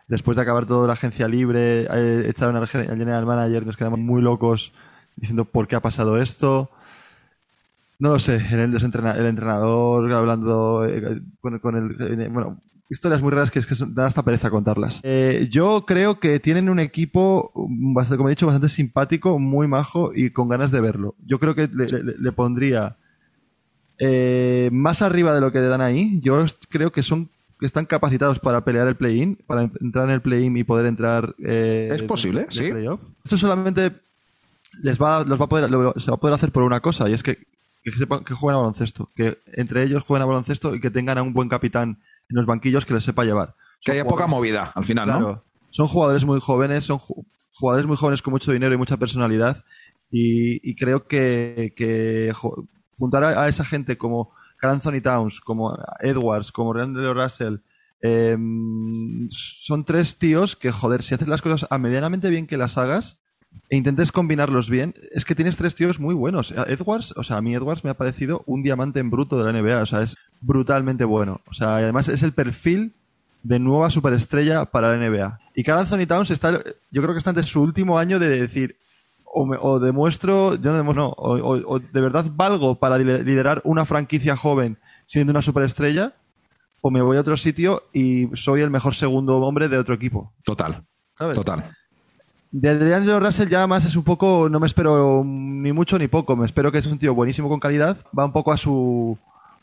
después 0.08 0.36
de 0.36 0.42
acabar 0.42 0.66
toda 0.66 0.86
la 0.86 0.92
agencia 0.92 1.28
libre, 1.28 1.86
eh, 1.90 2.26
echaron 2.28 2.56
al 2.56 2.68
general 2.68 3.26
manager, 3.26 3.66
nos 3.66 3.76
quedamos 3.76 3.98
muy 3.98 4.22
locos 4.22 4.72
diciendo 5.16 5.44
por 5.44 5.66
qué 5.66 5.76
ha 5.76 5.80
pasado 5.80 6.20
esto. 6.20 6.70
No 7.98 8.10
lo 8.10 8.18
sé, 8.18 8.36
el, 8.36 8.60
el 8.60 9.26
entrenador 9.26 10.12
hablando 10.12 10.84
eh, 10.86 11.22
con, 11.40 11.76
el... 11.76 12.20
Eh, 12.20 12.28
bueno, 12.28 12.60
historias 12.90 13.22
muy 13.22 13.30
raras 13.30 13.50
que 13.50 13.58
es 13.58 13.66
que 13.66 13.74
da 13.88 14.06
hasta 14.06 14.22
pereza 14.22 14.50
contarlas. 14.50 15.02
yo 15.50 15.84
creo 15.86 16.20
que 16.20 16.38
tienen 16.38 16.68
un 16.68 16.78
equipo, 16.78 17.50
bastante, 17.54 18.18
como 18.18 18.28
he 18.28 18.32
dicho, 18.32 18.46
bastante 18.46 18.68
simpático, 18.68 19.38
muy 19.38 19.66
majo 19.66 20.12
y 20.14 20.30
con 20.30 20.48
ganas 20.48 20.70
de 20.70 20.80
verlo. 20.82 21.16
Yo 21.24 21.40
creo 21.40 21.54
que 21.54 21.68
le, 21.72 22.32
pondría 22.32 22.96
más 24.70 25.00
arriba 25.00 25.34
de 25.34 25.40
lo 25.40 25.50
que 25.50 25.60
le 25.60 25.68
dan 25.68 25.80
ahí. 25.80 26.20
Yo 26.20 26.44
creo 26.68 26.92
que 26.92 27.02
son 27.02 27.30
están 27.60 27.86
capacitados 27.86 28.38
para 28.38 28.64
pelear 28.64 28.86
el 28.88 28.96
play-in, 28.96 29.36
para 29.46 29.62
entrar 29.80 30.04
en 30.04 30.10
el 30.10 30.20
play-in 30.20 30.56
y 30.56 30.64
poder 30.64 30.86
entrar. 30.86 31.34
Eh, 31.42 31.90
es 31.94 32.02
posible, 32.02 32.46
sí. 32.50 32.70
Esto 33.24 33.38
solamente 33.38 33.92
les 34.82 35.00
va, 35.00 35.24
los 35.24 35.40
va 35.40 35.46
a 35.46 35.48
poder, 35.48 35.70
se 36.00 36.10
va 36.10 36.16
a 36.16 36.20
poder 36.20 36.34
hacer 36.34 36.52
por 36.52 36.62
una 36.62 36.80
cosa, 36.80 37.08
y 37.08 37.14
es 37.14 37.22
que, 37.22 37.38
que 37.82 37.92
sepan 37.92 38.24
que 38.24 38.34
jueguen 38.34 38.56
a 38.56 38.62
baloncesto, 38.62 39.10
que 39.14 39.38
entre 39.54 39.82
ellos 39.84 40.02
jueguen 40.02 40.22
a 40.22 40.26
baloncesto 40.26 40.74
y 40.74 40.80
que 40.80 40.90
tengan 40.90 41.18
a 41.18 41.22
un 41.22 41.32
buen 41.32 41.48
capitán 41.48 42.02
en 42.28 42.36
los 42.36 42.46
banquillos 42.46 42.84
que 42.84 42.94
les 42.94 43.04
sepa 43.04 43.24
llevar. 43.24 43.54
que 43.80 43.92
haya 43.92 44.04
poca 44.04 44.26
movida 44.26 44.72
al 44.74 44.84
final, 44.84 45.08
¿no? 45.08 45.42
Son 45.70 45.86
jugadores 45.86 46.24
muy 46.24 46.40
jóvenes, 46.40 46.84
son 46.84 46.98
jugadores 47.52 47.86
muy 47.86 47.96
jóvenes 47.96 48.22
con 48.22 48.32
mucho 48.32 48.52
dinero 48.52 48.74
y 48.74 48.78
mucha 48.78 48.96
personalidad, 48.96 49.64
y, 50.10 50.74
creo 50.76 51.06
que, 51.06 51.72
que 51.76 52.32
juntar 52.98 53.24
a 53.24 53.48
esa 53.48 53.64
gente 53.64 53.96
como 53.96 54.32
Anthony 54.62 55.00
Towns, 55.02 55.40
como 55.40 55.78
Edwards, 56.00 56.52
como 56.52 56.72
Randall 56.72 57.14
Russell, 57.14 57.56
em, 58.00 59.28
son 59.30 59.84
tres 59.84 60.16
tíos 60.18 60.56
que, 60.56 60.70
joder, 60.70 61.02
si 61.02 61.14
haces 61.14 61.28
las 61.28 61.42
cosas 61.42 61.66
a 61.70 61.78
medianamente 61.78 62.30
bien 62.30 62.46
que 62.46 62.56
las 62.56 62.78
hagas 62.78 63.18
e 63.70 63.76
intentes 63.76 64.12
combinarlos 64.12 64.68
bien, 64.68 64.94
es 65.12 65.24
que 65.24 65.34
tienes 65.34 65.56
tres 65.56 65.74
tíos 65.74 65.98
muy 65.98 66.14
buenos. 66.14 66.52
Edwards, 66.52 67.14
o 67.16 67.24
sea, 67.24 67.38
a 67.38 67.42
mí 67.42 67.54
Edwards 67.54 67.84
me 67.84 67.90
ha 67.90 67.94
parecido 67.94 68.42
un 68.46 68.62
diamante 68.62 69.00
en 69.00 69.10
bruto 69.10 69.42
de 69.42 69.50
la 69.50 69.58
NBA, 69.58 69.82
o 69.82 69.86
sea, 69.86 70.02
es 70.02 70.16
brutalmente 70.40 71.04
bueno. 71.04 71.40
O 71.48 71.54
sea, 71.54 71.76
además 71.76 72.08
es 72.08 72.22
el 72.22 72.32
perfil 72.32 72.92
de 73.42 73.58
nueva 73.58 73.90
superestrella 73.90 74.64
para 74.66 74.96
la 74.96 75.08
NBA. 75.08 75.40
Y 75.54 75.62
Carl 75.62 75.80
Anthony 75.80 76.06
Towns 76.06 76.30
está, 76.30 76.62
yo 76.90 77.02
creo 77.02 77.14
que 77.14 77.18
está 77.18 77.30
ante 77.30 77.44
su 77.44 77.62
último 77.62 77.98
año 77.98 78.18
de 78.18 78.28
decir, 78.28 78.76
o, 79.36 79.78
demuestro, 79.78 80.54
yo 80.54 80.72
no, 80.72 80.94
no 80.94 81.14
o, 81.16 81.78
de 81.78 82.00
verdad 82.00 82.26
valgo 82.34 82.76
para 82.76 82.98
liderar 82.98 83.60
una 83.64 83.84
franquicia 83.84 84.36
joven 84.36 84.78
siendo 85.06 85.30
una 85.30 85.42
superestrella, 85.42 86.14
o 86.80 86.90
me 86.90 87.02
voy 87.02 87.16
a 87.16 87.20
otro 87.20 87.36
sitio 87.36 87.82
y 87.92 88.28
soy 88.34 88.60
el 88.60 88.70
mejor 88.70 88.94
segundo 88.94 89.38
hombre 89.38 89.68
de 89.68 89.78
otro 89.78 89.94
equipo. 89.94 90.32
Total. 90.44 90.84
Total. 91.16 91.70
De 92.50 92.70
Adriano 92.70 93.20
Russell 93.20 93.48
ya 93.48 93.66
más 93.66 93.84
es 93.84 93.96
un 93.96 94.04
poco, 94.04 94.48
no 94.48 94.60
me 94.60 94.66
espero 94.66 95.22
ni 95.24 95.72
mucho 95.72 95.98
ni 95.98 96.08
poco, 96.08 96.36
me 96.36 96.46
espero 96.46 96.72
que 96.72 96.78
es 96.78 96.86
un 96.86 96.98
tío 96.98 97.14
buenísimo 97.14 97.48
con 97.48 97.60
calidad, 97.60 97.98
va 98.18 98.24
un 98.24 98.32
poco 98.32 98.52
a 98.52 98.56
su 98.56 99.18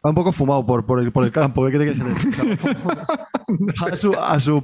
va 0.06 0.10
un 0.10 0.16
poco 0.16 0.32
fumado 0.32 0.66
por, 0.66 0.86
por, 0.86 1.00
el, 1.00 1.12
por 1.12 1.24
el 1.24 1.32
campo, 1.32 1.66
¿qué 1.66 1.80
que 1.80 1.92
a, 3.92 3.96
su, 3.96 4.14
a, 4.14 4.40
su, 4.40 4.64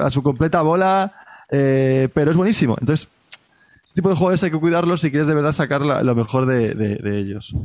a, 0.00 0.10
su, 0.10 0.22
completa 0.22 0.62
bola, 0.62 1.12
eh, 1.50 2.08
pero 2.14 2.30
es 2.30 2.36
buenísimo. 2.36 2.76
Entonces, 2.80 3.08
tipo 3.96 4.10
de 4.10 4.14
jugadores 4.14 4.42
hay 4.44 4.50
que 4.50 4.60
cuidarlos 4.60 5.00
si 5.00 5.10
quieres 5.10 5.26
de 5.26 5.34
verdad 5.34 5.52
sacar 5.52 5.80
lo 5.80 6.14
mejor 6.14 6.44
de, 6.44 7.00
ellos. 7.18 7.56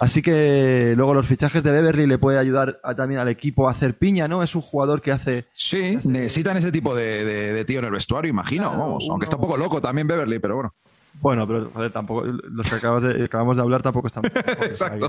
Así 0.00 0.20
que 0.20 0.94
luego 0.96 1.14
los 1.14 1.26
fichajes 1.26 1.62
de 1.62 1.70
Beverly 1.70 2.06
le 2.06 2.18
puede 2.18 2.38
ayudar 2.38 2.80
también 2.96 3.20
al 3.20 3.28
equipo 3.28 3.68
a 3.68 3.70
hacer 3.70 3.96
piña, 3.96 4.26
¿no? 4.26 4.42
Es 4.42 4.54
un 4.56 4.62
jugador 4.62 5.00
que 5.00 5.12
hace. 5.12 5.46
Sí, 5.54 5.98
necesitan 6.02 6.56
ese 6.56 6.72
tipo 6.72 6.94
de, 6.94 7.64
tío 7.66 7.78
en 7.78 7.84
el 7.84 7.92
vestuario, 7.92 8.28
imagino. 8.28 8.70
vamos, 8.76 9.06
aunque 9.08 9.24
está 9.24 9.36
un 9.36 9.42
poco 9.42 9.56
loco 9.56 9.80
también 9.80 10.08
Beverly, 10.08 10.40
pero 10.40 10.56
bueno. 10.56 10.74
Bueno, 11.20 11.46
pero 11.46 11.70
joder, 11.72 11.92
tampoco, 11.92 12.24
los 12.24 12.68
que 12.68 12.76
acabamos 12.76 13.56
de, 13.56 13.62
hablar 13.62 13.82
tampoco 13.82 14.08
están. 14.08 14.24
Exacto. 14.62 15.08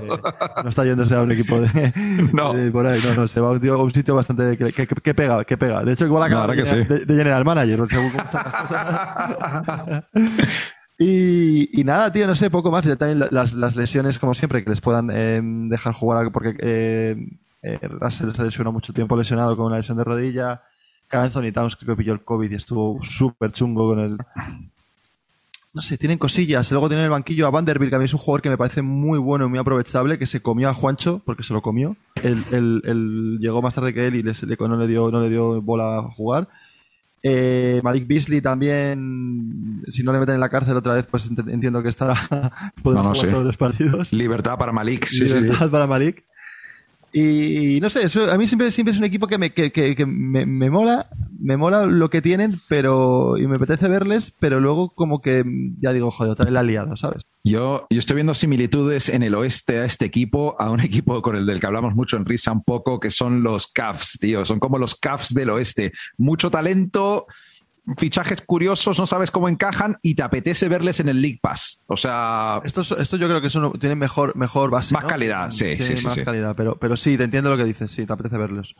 no 0.62 0.68
está 0.68 0.84
yéndose 0.84 1.14
a 1.14 1.22
un 1.22 1.32
equipo 1.32 1.60
de. 1.60 1.92
No. 2.32 2.52
por 2.72 2.86
ahí, 2.86 3.00
no, 3.04 3.14
no, 3.14 3.28
se 3.28 3.40
va 3.40 3.48
a 3.48 3.76
un 3.76 3.92
sitio 3.92 4.14
bastante. 4.14 4.56
que, 4.56 4.72
que, 4.72 5.14
pega, 5.14 5.44
que 5.44 5.56
pega. 5.56 5.84
De 5.84 5.92
hecho, 5.92 6.06
igual 6.06 6.24
acaba 6.24 6.54
de, 6.54 6.62
de, 6.62 7.14
General 7.14 7.44
Manager, 7.44 7.86
según 7.88 8.10
cómo 8.10 8.24
están 8.24 8.44
las 8.44 8.62
cosas. 8.62 10.04
Y, 11.00 11.80
y, 11.80 11.84
nada, 11.84 12.10
tío, 12.10 12.26
no 12.26 12.34
sé, 12.34 12.50
poco 12.50 12.72
más. 12.72 12.84
Y 12.84 12.96
también 12.96 13.28
las, 13.30 13.52
las 13.52 13.76
lesiones, 13.76 14.18
como 14.18 14.34
siempre, 14.34 14.64
que 14.64 14.70
les 14.70 14.80
puedan 14.80 15.10
eh, 15.12 15.40
dejar 15.68 15.92
jugar, 15.92 16.32
porque 16.32 16.56
eh, 16.58 17.14
eh, 17.62 17.78
Russell 17.82 18.32
se 18.32 18.42
lesionó 18.42 18.72
mucho 18.72 18.92
tiempo 18.92 19.16
lesionado 19.16 19.56
con 19.56 19.66
una 19.66 19.76
lesión 19.76 19.96
de 19.96 20.02
rodilla. 20.02 20.62
Anthony 21.08 21.52
Towns 21.52 21.76
creo 21.76 21.94
que 21.94 22.02
pilló 22.02 22.12
el 22.14 22.24
COVID 22.24 22.50
y 22.50 22.56
estuvo 22.56 22.98
súper 23.02 23.52
chungo 23.52 23.88
con 23.88 24.00
el, 24.00 24.16
no 25.78 25.82
sé, 25.82 25.96
tienen 25.96 26.18
cosillas. 26.18 26.72
Luego 26.72 26.88
tienen 26.88 27.04
el 27.04 27.10
banquillo 27.10 27.46
a 27.46 27.50
Vanderbilt, 27.50 27.90
que 27.90 27.94
a 27.94 27.98
mí 28.00 28.06
es 28.06 28.12
un 28.12 28.18
jugador 28.18 28.42
que 28.42 28.48
me 28.48 28.58
parece 28.58 28.82
muy 28.82 29.16
bueno 29.16 29.46
y 29.46 29.48
muy 29.48 29.60
aprovechable, 29.60 30.18
que 30.18 30.26
se 30.26 30.42
comió 30.42 30.68
a 30.68 30.74
Juancho, 30.74 31.22
porque 31.24 31.44
se 31.44 31.52
lo 31.52 31.62
comió. 31.62 31.96
Él, 32.20 33.38
llegó 33.40 33.62
más 33.62 33.76
tarde 33.76 33.94
que 33.94 34.08
él 34.08 34.16
y 34.16 34.24
no, 34.24 34.76
le 34.76 34.88
dio, 34.88 35.12
no 35.12 35.20
le 35.20 35.30
dio 35.30 35.62
bola 35.62 35.98
a 35.98 36.02
jugar. 36.10 36.48
Eh, 37.22 37.80
Malik 37.84 38.08
Beasley 38.08 38.40
también, 38.40 39.84
si 39.88 40.02
no 40.02 40.12
le 40.12 40.18
meten 40.18 40.34
en 40.34 40.40
la 40.40 40.48
cárcel 40.48 40.76
otra 40.76 40.94
vez, 40.94 41.06
pues 41.08 41.30
entiendo 41.30 41.80
que 41.80 41.90
estará. 41.90 42.16
Podemos 42.82 43.16
jugar 43.16 43.34
todos 43.34 43.46
los 43.46 43.56
partidos. 43.56 44.12
Libertad 44.12 44.58
para 44.58 44.72
Malik. 44.72 45.08
Libertad 45.12 45.70
para 45.70 45.86
Malik. 45.86 46.24
Y 47.12 47.78
no 47.80 47.88
sé, 47.88 48.04
eso, 48.04 48.30
a 48.30 48.36
mí 48.36 48.46
siempre, 48.46 48.70
siempre 48.70 48.92
es 48.92 48.98
un 48.98 49.04
equipo 49.04 49.26
que 49.26 49.38
me, 49.38 49.52
que, 49.52 49.72
que, 49.72 50.06
me, 50.06 50.44
me, 50.44 50.68
mola, 50.68 51.08
me 51.38 51.56
mola 51.56 51.86
lo 51.86 52.10
que 52.10 52.20
tienen, 52.20 52.60
pero 52.68 53.38
y 53.38 53.46
me 53.46 53.56
apetece 53.56 53.88
verles, 53.88 54.34
pero 54.38 54.60
luego 54.60 54.90
como 54.90 55.22
que 55.22 55.42
ya 55.80 55.92
digo, 55.92 56.10
joder, 56.10 56.32
otra 56.32 56.44
vez 56.44 56.52
la 56.52 56.62
liado, 56.62 56.96
¿sabes? 56.96 57.26
Yo, 57.44 57.86
yo 57.88 57.98
estoy 57.98 58.16
viendo 58.16 58.34
similitudes 58.34 59.08
en 59.08 59.22
el 59.22 59.34
oeste 59.34 59.78
a 59.78 59.84
este 59.86 60.04
equipo, 60.04 60.56
a 60.58 60.70
un 60.70 60.80
equipo 60.82 61.22
con 61.22 61.34
el 61.36 61.46
del 61.46 61.60
que 61.60 61.66
hablamos 61.66 61.94
mucho 61.94 62.18
en 62.18 62.26
Risa 62.26 62.52
un 62.52 62.62
poco, 62.62 63.00
que 63.00 63.10
son 63.10 63.42
los 63.42 63.68
Cavs, 63.68 64.18
tío, 64.20 64.44
son 64.44 64.60
como 64.60 64.76
los 64.76 64.94
Cavs 64.94 65.32
del 65.32 65.50
oeste. 65.50 65.92
Mucho 66.18 66.50
talento, 66.50 67.26
fichajes 67.96 68.42
curiosos, 68.42 68.98
no 68.98 69.06
sabes 69.06 69.30
cómo 69.30 69.48
encajan 69.48 69.98
y 70.02 70.14
te 70.14 70.22
apetece 70.22 70.68
verles 70.68 71.00
en 71.00 71.08
el 71.08 71.20
League 71.20 71.38
Pass. 71.40 71.80
O 71.86 71.96
sea. 71.96 72.60
Esto, 72.64 72.80
esto 72.80 73.16
yo 73.16 73.28
creo 73.28 73.40
que 73.40 73.50
son, 73.50 73.72
tienen 73.78 73.98
mejor, 73.98 74.36
mejor 74.36 74.70
base. 74.70 74.94
Más 74.94 75.04
calidad, 75.04 75.50
sí, 75.50 75.76
sí, 75.80 75.96
sí. 75.96 76.06
Más 76.06 76.18
calidad, 76.18 76.54
pero, 76.56 76.76
pero 76.76 76.96
sí, 76.96 77.16
te 77.16 77.24
entiendo 77.24 77.50
lo 77.50 77.56
que 77.56 77.64
dices, 77.64 77.90
sí, 77.90 78.06
te 78.06 78.12
apetece 78.12 78.36
verlos. 78.36 78.74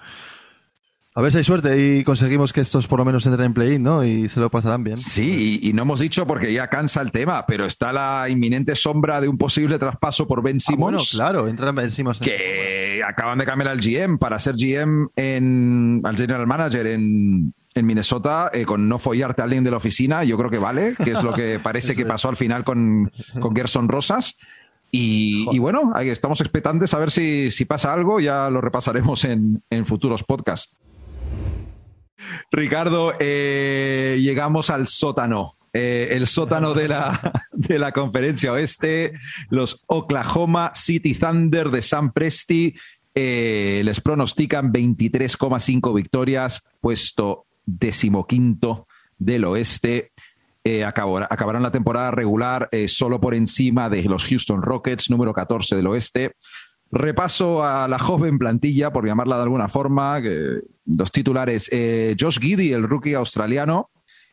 A 1.19 1.21
ver 1.21 1.33
si 1.33 1.39
hay 1.39 1.45
suerte 1.45 1.77
y 1.85 2.05
conseguimos 2.05 2.53
que 2.53 2.61
estos 2.61 2.87
por 2.87 3.01
lo 3.01 3.05
menos 3.05 3.27
entren 3.27 3.47
en 3.47 3.53
play-in, 3.53 3.83
¿no? 3.83 4.05
Y 4.05 4.29
se 4.29 4.39
lo 4.39 4.51
pasarán 4.51 4.85
bien. 4.85 4.97
Sí, 4.97 5.59
y, 5.61 5.73
no 5.73 5.83
hemos 5.83 5.99
dicho 5.99 6.25
porque 6.29 6.53
ya 6.53 6.69
cansa 6.69 7.01
el 7.01 7.11
tema, 7.11 7.45
pero 7.45 7.65
está 7.65 7.93
la 7.93 8.29
inminente 8.29 8.77
sombra 8.77 9.21
de 9.21 9.27
un 9.27 9.37
posible 9.37 9.81
traspaso 9.81 10.29
por 10.29 10.45
Ben 10.45 10.59
ah, 10.59 10.61
Simmons. 10.61 10.79
bueno, 10.79 10.99
claro, 11.11 11.49
entra 11.49 11.73
Ben 11.73 11.91
Simmons. 11.91 12.21
Que 12.21 13.03
acaban 13.05 13.39
de 13.39 13.47
cambiar 13.47 13.71
al 13.71 13.81
GM 13.81 14.19
para 14.19 14.39
ser 14.39 14.55
GM 14.57 15.09
en, 15.17 16.03
al 16.05 16.17
General 16.17 16.47
Manager 16.47 16.87
en, 16.87 17.53
en 17.75 17.87
Minnesota 17.87 18.51
eh, 18.53 18.65
con 18.65 18.89
no 18.89 18.99
follarte 18.99 19.43
a 19.43 19.45
alguien 19.45 19.65
de 19.65 19.71
la 19.71 19.77
oficina, 19.77 20.25
yo 20.25 20.37
creo 20.37 20.51
que 20.51 20.59
vale, 20.59 20.95
que 21.03 21.13
es 21.13 21.23
lo 21.23 21.33
que 21.33 21.59
parece 21.63 21.95
que 21.95 22.07
pasó 22.07 22.29
al 22.29 22.37
final 22.37 22.65
con, 22.65 23.11
con 23.41 23.55
Gerson 23.55 23.89
Rosas. 23.89 24.37
Y, 24.91 25.59
bueno, 25.59 25.93
ahí 25.95 26.09
estamos 26.09 26.41
expectantes 26.41 26.95
a 26.95 26.99
ver 26.99 27.11
si, 27.11 27.51
si, 27.51 27.67
pasa 27.67 27.93
algo, 27.93 28.21
ya 28.21 28.49
lo 28.49 28.63
repasaremos 28.63 29.23
en, 29.27 29.63
en 29.69 29.85
futuros 29.85 30.25
podcasts. 30.25 30.75
Ricardo, 32.51 33.13
eh, 33.19 34.19
llegamos 34.21 34.71
al 34.71 34.87
sótano. 34.87 35.57
Eh, 35.75 36.09
el 36.13 36.27
sótano 36.27 36.73
de 36.73 36.89
la, 36.89 37.43
de 37.53 37.79
la 37.79 37.93
conferencia 37.93 38.53
oeste, 38.53 39.13
los 39.51 39.85
Oklahoma 39.89 40.73
City 40.75 41.15
Thunder 41.15 41.69
de 41.71 41.83
Sam 41.83 42.13
Presti, 42.13 42.75
les 43.15 44.01
pronostican 44.01 44.73
23,5 44.73 45.93
victorias, 45.93 46.65
puesto 46.81 47.48
decimoquinto 47.69 48.87
del 49.19 49.45
oeste. 49.45 50.13
Eh, 50.65 50.85
acabarán 50.85 51.63
la 51.63 51.71
temporada 51.71 52.11
regular 52.11 52.69
eh, 52.73 52.89
solo 52.89 53.21
por 53.21 53.35
encima 53.35 53.89
de 53.89 54.03
los 54.05 54.25
Houston 54.25 54.63
Rockets, 54.63 55.11
número 55.11 55.33
14 55.33 55.77
del 55.77 55.87
oeste. 55.87 56.33
Repaso 56.91 57.65
a 57.65 57.87
la 57.89 57.99
joven 57.99 58.39
plantilla, 58.39 58.93
por 58.93 59.07
llamarla 59.07 59.37
de 59.37 59.43
alguna 59.43 59.69
forma. 59.69 60.21
los 60.87 61.13
titulares: 61.13 61.69
eh, 61.73 62.17
Josh 62.19 62.39
Giddy, 62.39 62.73
el 62.73 62.85
rookie 62.85 63.15
australiano. 63.15 63.91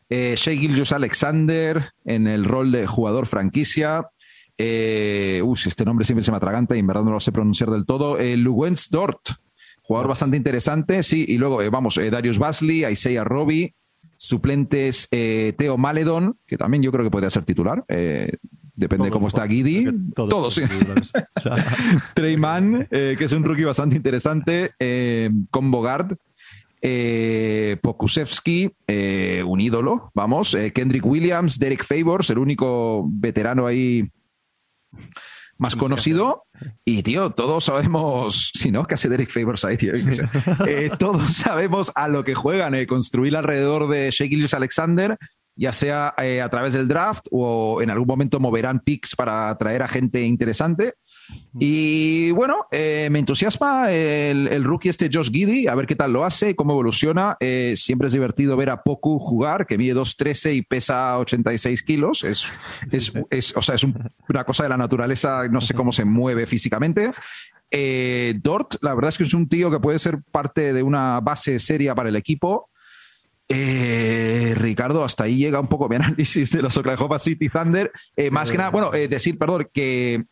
Shea 0.08 0.56
Gilgius 0.56 0.92
Alexander 0.92 1.90
en 2.06 2.28
el 2.28 2.46
rol 2.46 2.72
de 2.72 2.86
jugador 2.86 3.26
franquicia. 3.26 4.08
este 4.56 5.84
nombre 5.84 6.06
siempre 6.06 6.24
se 6.24 6.32
me 6.32 6.38
atraganta 6.38 6.76
y 6.76 6.80
en 6.80 6.88
verdad 6.88 7.04
no 7.04 7.12
lo 7.12 7.20
sé 7.20 7.32
pronunciar 7.32 7.72
del 7.72 7.88
todo. 7.88 8.18
Luguentz 8.20 8.90
Dort, 8.90 9.32
Jugador 9.88 10.10
bastante 10.10 10.36
interesante, 10.36 11.04
sí. 11.04 11.26
Y 11.28 11.38
luego, 11.38 11.62
eh, 11.62 11.70
vamos, 11.70 11.98
eh, 11.98 12.10
Darius 12.10 12.40
Basley, 12.40 12.86
Isaiah 12.86 13.24
Robbie, 13.24 13.76
suplentes 14.18 15.08
eh, 15.12 15.54
Teo 15.58 15.78
Maledon, 15.78 16.40
que 16.48 16.58
también 16.58 16.82
yo 16.82 16.92
creo 16.92 17.04
que 17.04 17.12
podría 17.12 17.30
ser 17.30 17.46
titular. 17.46 17.86
depende 17.88 19.06
de 19.06 19.12
cómo 19.12 19.28
está 19.28 19.48
Giddy. 19.48 19.86
Todos, 20.16 20.56
sí. 20.56 20.64
Treyman, 22.16 22.88
que 22.90 23.24
es 23.24 23.32
un 23.32 23.44
rookie 23.44 23.64
bastante 23.64 23.96
interesante. 23.96 24.72
con 25.52 25.70
Bogard. 25.70 26.18
Pokusevsky, 27.82 28.72
un 29.46 29.62
ídolo, 29.62 30.12
vamos. 30.16 30.58
Kendrick 30.74 31.06
Williams, 31.06 31.60
Derek 31.60 31.84
Favors, 31.84 32.30
el 32.32 32.40
único 32.40 33.06
veterano 33.08 33.68
ahí 33.68 34.10
más 35.58 35.76
conocido. 35.76 36.44
Y, 36.84 37.04
tío, 37.04 37.32
todos 37.32 37.66
sabemos, 37.66 38.52
si 38.54 38.72
no, 38.72 38.86
que 38.86 38.96
hace 38.96 39.10
Derek 39.10 39.32
Favors 39.32 39.66
ahí, 39.66 39.78
tío. 39.78 39.94
Eh, 40.68 40.92
todos 40.98 41.34
sabemos 41.34 41.92
a 41.96 42.08
lo 42.08 42.24
que 42.24 42.36
juegan, 42.36 42.76
eh, 42.76 42.88
construir 42.88 43.36
alrededor 43.36 43.90
de 43.90 44.12
Shea 44.12 44.28
Alexander, 44.54 45.18
ya 45.56 45.72
sea 45.72 46.14
eh, 46.18 46.42
a 46.42 46.50
través 46.50 46.74
del 46.74 46.88
draft 46.88 47.28
o 47.32 47.82
en 47.82 47.90
algún 47.90 48.08
momento 48.08 48.40
moverán 48.40 48.82
picks 48.82 49.16
para 49.16 49.50
atraer 49.50 49.84
a 49.84 49.88
gente 49.88 50.22
interesante. 50.24 50.96
Y 51.58 52.32
bueno, 52.32 52.68
eh, 52.72 53.08
me 53.12 53.20
entusiasma 53.20 53.92
el, 53.92 54.64
rookie 54.64 54.90
este 54.90 55.10
Josh 55.12 55.32
Giddy, 55.32 55.68
a 55.68 55.76
ver 55.76 55.88
qué 55.88 55.96
tal 55.96 56.12
lo 56.12 56.26
hace, 56.26 56.56
cómo 56.56 56.74
evoluciona. 56.74 57.38
Eh, 57.40 57.76
siempre 57.78 58.08
es 58.08 58.14
divertido 58.14 58.58
ver 58.58 58.70
a 58.70 58.84
Poku 58.84 59.20
jugar, 59.20 59.66
que 59.66 59.78
mide 59.78 59.96
2'13 59.96 60.56
y 60.56 60.62
pesa 60.64 61.18
86 61.18 61.84
kilos. 61.84 62.24
Es, 62.24 62.52
es, 62.92 63.56
o 63.56 63.62
sea, 63.62 63.76
es 63.76 63.84
una 63.84 64.44
cosa 64.44 64.64
de 64.64 64.70
la 64.70 64.78
naturaleza, 64.78 65.48
no 65.48 65.62
sé 65.62 65.74
cómo 65.74 65.94
se 65.94 66.04
mueve 66.04 66.46
físicamente. 66.46 67.12
Eh, 67.72 68.36
Dort, 68.44 68.76
la 68.82 68.94
verdad 68.94 69.10
es 69.10 69.18
que 69.18 69.24
es 69.24 69.34
un 69.34 69.48
tío 69.48 69.72
que 69.72 69.80
puede 69.80 70.00
ser 70.00 70.22
parte 70.32 70.74
de 70.74 70.84
una 70.84 71.22
base 71.22 71.58
seria 71.60 71.96
para 71.96 72.10
el 72.10 72.18
equipo. 72.18 72.70
Ricardo, 73.48 75.06
hasta 75.06 75.26
ahí 75.26 75.38
llega 75.38 75.60
un 75.60 75.68
poco 75.68 75.88
mi 75.88 75.96
análisis 75.98 76.52
de 76.52 76.62
los 76.62 76.76
Oklahoma 76.76 77.18
City 77.18 77.48
Thunder. 77.48 77.92
más 78.30 78.52
que 78.52 78.58
nada, 78.58 78.72
bueno, 78.72 78.92
decir, 78.92 79.38
perdón, 79.38 79.70
que 79.72 80.26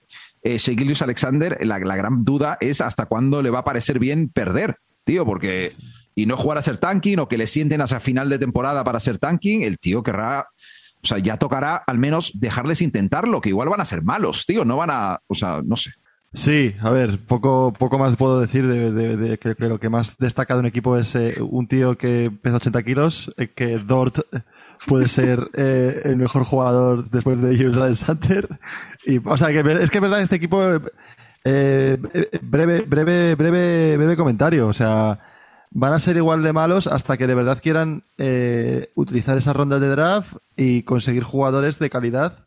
eh, 0.44 0.58
Alexander, 1.02 1.58
la, 1.62 1.80
gran 1.80 2.24
duda 2.24 2.58
es 2.60 2.82
hasta 2.82 3.06
cuándo 3.06 3.42
le 3.42 3.50
va 3.50 3.60
a 3.60 3.64
parecer 3.64 4.00
bien 4.00 4.30
perder, 4.30 4.78
tío, 5.04 5.26
porque 5.26 5.72
y 6.16 6.26
no 6.26 6.38
jugar 6.38 6.58
a 6.58 6.62
ser 6.62 6.78
tanking 6.78 7.20
o 7.20 7.28
que 7.28 7.38
le 7.38 7.48
sienten 7.48 7.82
hacia 7.82 8.00
final 8.00 8.30
de 8.30 8.40
temporada 8.40 8.84
para 8.84 9.00
ser 9.00 9.18
tanking, 9.18 9.64
el 9.64 9.80
tío 9.80 10.04
querrá, 10.04 10.48
o 11.02 11.08
sea, 11.08 11.18
ya 11.18 11.38
tocará 11.38 11.76
al 11.76 11.98
menos 11.98 12.32
dejarles 12.36 12.82
intentarlo, 12.82 13.42
que 13.42 13.50
igual 13.50 13.70
van 13.70 13.82
a 13.82 13.86
ser 13.86 14.04
malos, 14.04 14.46
tío, 14.46 14.66
no 14.66 14.78
van 14.78 14.92
a, 14.92 15.20
o 15.28 15.36
sea, 15.36 15.62
no 15.64 15.76
sé. 15.76 15.92
Sí, 16.34 16.76
a 16.82 16.90
ver, 16.90 17.20
poco, 17.20 17.74
poco 17.78 18.00
más 18.00 18.16
puedo 18.16 18.40
decir 18.40 18.66
de, 18.68 19.38
que, 19.38 19.56
lo 19.68 19.80
que 19.80 19.90
más 19.90 20.18
destaca 20.18 20.56
de 20.56 20.62
un 20.62 20.66
equipo 20.66 20.98
es 20.98 21.14
eh, 21.14 21.36
un 21.40 21.68
tío 21.68 21.96
que 21.96 22.32
pesa 22.32 22.56
80 22.56 22.84
kilos, 22.84 23.32
eh, 23.38 23.50
que 23.54 23.78
Dort 23.78 24.20
puede 24.86 25.08
ser 25.08 25.50
eh, 25.54 26.02
el 26.06 26.18
mejor 26.18 26.44
jugador 26.44 27.10
después 27.10 27.42
de 27.42 27.58
Jules 27.58 27.78
Alexander. 27.78 28.60
Y, 29.06 29.20
o 29.24 29.38
sea, 29.38 29.50
que 29.50 29.60
es 29.60 29.90
que 29.90 29.98
es 29.98 30.02
verdad, 30.02 30.22
este 30.22 30.36
equipo, 30.36 30.62
eh, 31.44 31.98
breve, 32.42 32.82
breve, 32.82 33.36
breve, 33.36 33.98
breve 33.98 34.18
comentario. 34.18 34.68
O 34.68 34.74
sea, 34.74 35.20
van 35.72 35.94
a 35.94 36.00
ser 36.00 36.18
igual 36.18 36.44
de 36.44 36.54
malos 36.54 36.88
hasta 36.88 37.18
que 37.18 37.28
de 37.28 37.36
verdad 37.36 37.60
quieran 37.62 38.04
eh, 38.18 38.92
utilizar 38.96 39.38
esas 39.38 39.56
rondas 39.56 39.82
de 39.82 39.90
draft 39.90 40.38
y 40.56 40.84
conseguir 40.84 41.24
jugadores 41.24 41.80
de 41.80 41.90
calidad 41.90 42.40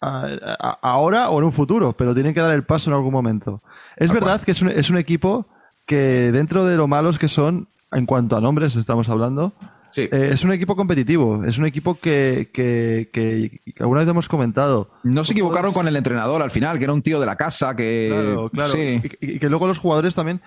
ahora 0.00 1.30
o 1.30 1.40
en 1.40 1.44
un 1.46 1.52
futuro, 1.52 1.92
pero 1.92 2.14
tienen 2.14 2.32
que 2.32 2.40
dar 2.40 2.52
el 2.52 2.62
paso 2.62 2.88
en 2.88 2.94
algún 2.94 3.12
momento. 3.12 3.62
Es 3.96 4.12
verdad 4.12 4.40
que 4.40 4.52
es 4.52 4.62
un, 4.62 4.68
es 4.68 4.90
un 4.90 4.96
equipo 4.96 5.48
que 5.86 6.30
dentro 6.30 6.64
de 6.66 6.76
lo 6.76 6.86
malos 6.86 7.18
que 7.18 7.26
son, 7.26 7.68
en 7.90 8.06
cuanto 8.06 8.36
a 8.36 8.40
nombres 8.40 8.76
estamos 8.76 9.08
hablando, 9.08 9.54
eh, 9.96 10.30
es 10.32 10.44
un 10.44 10.52
equipo 10.52 10.76
competitivo, 10.76 11.44
es 11.44 11.58
un 11.58 11.66
equipo 11.66 11.98
que, 11.98 12.50
que, 12.52 13.60
alguna 13.80 14.00
vez 14.00 14.08
hemos 14.08 14.28
comentado. 14.28 14.90
No 15.02 15.24
se 15.24 15.32
equivocaron 15.32 15.72
con 15.72 15.88
el 15.88 15.96
entrenador 15.96 16.42
al 16.42 16.50
final, 16.50 16.78
que 16.78 16.84
era 16.84 16.92
un 16.92 17.02
tío 17.02 17.20
de 17.20 17.26
la 17.26 17.36
casa, 17.36 17.74
que... 17.74 18.08
Claro, 18.10 18.50
claro. 18.50 18.78
Y, 18.78 19.38
que 19.38 19.48
luego 19.48 19.66
los 19.66 19.78
jugadores 19.78 20.14
también 20.14 20.40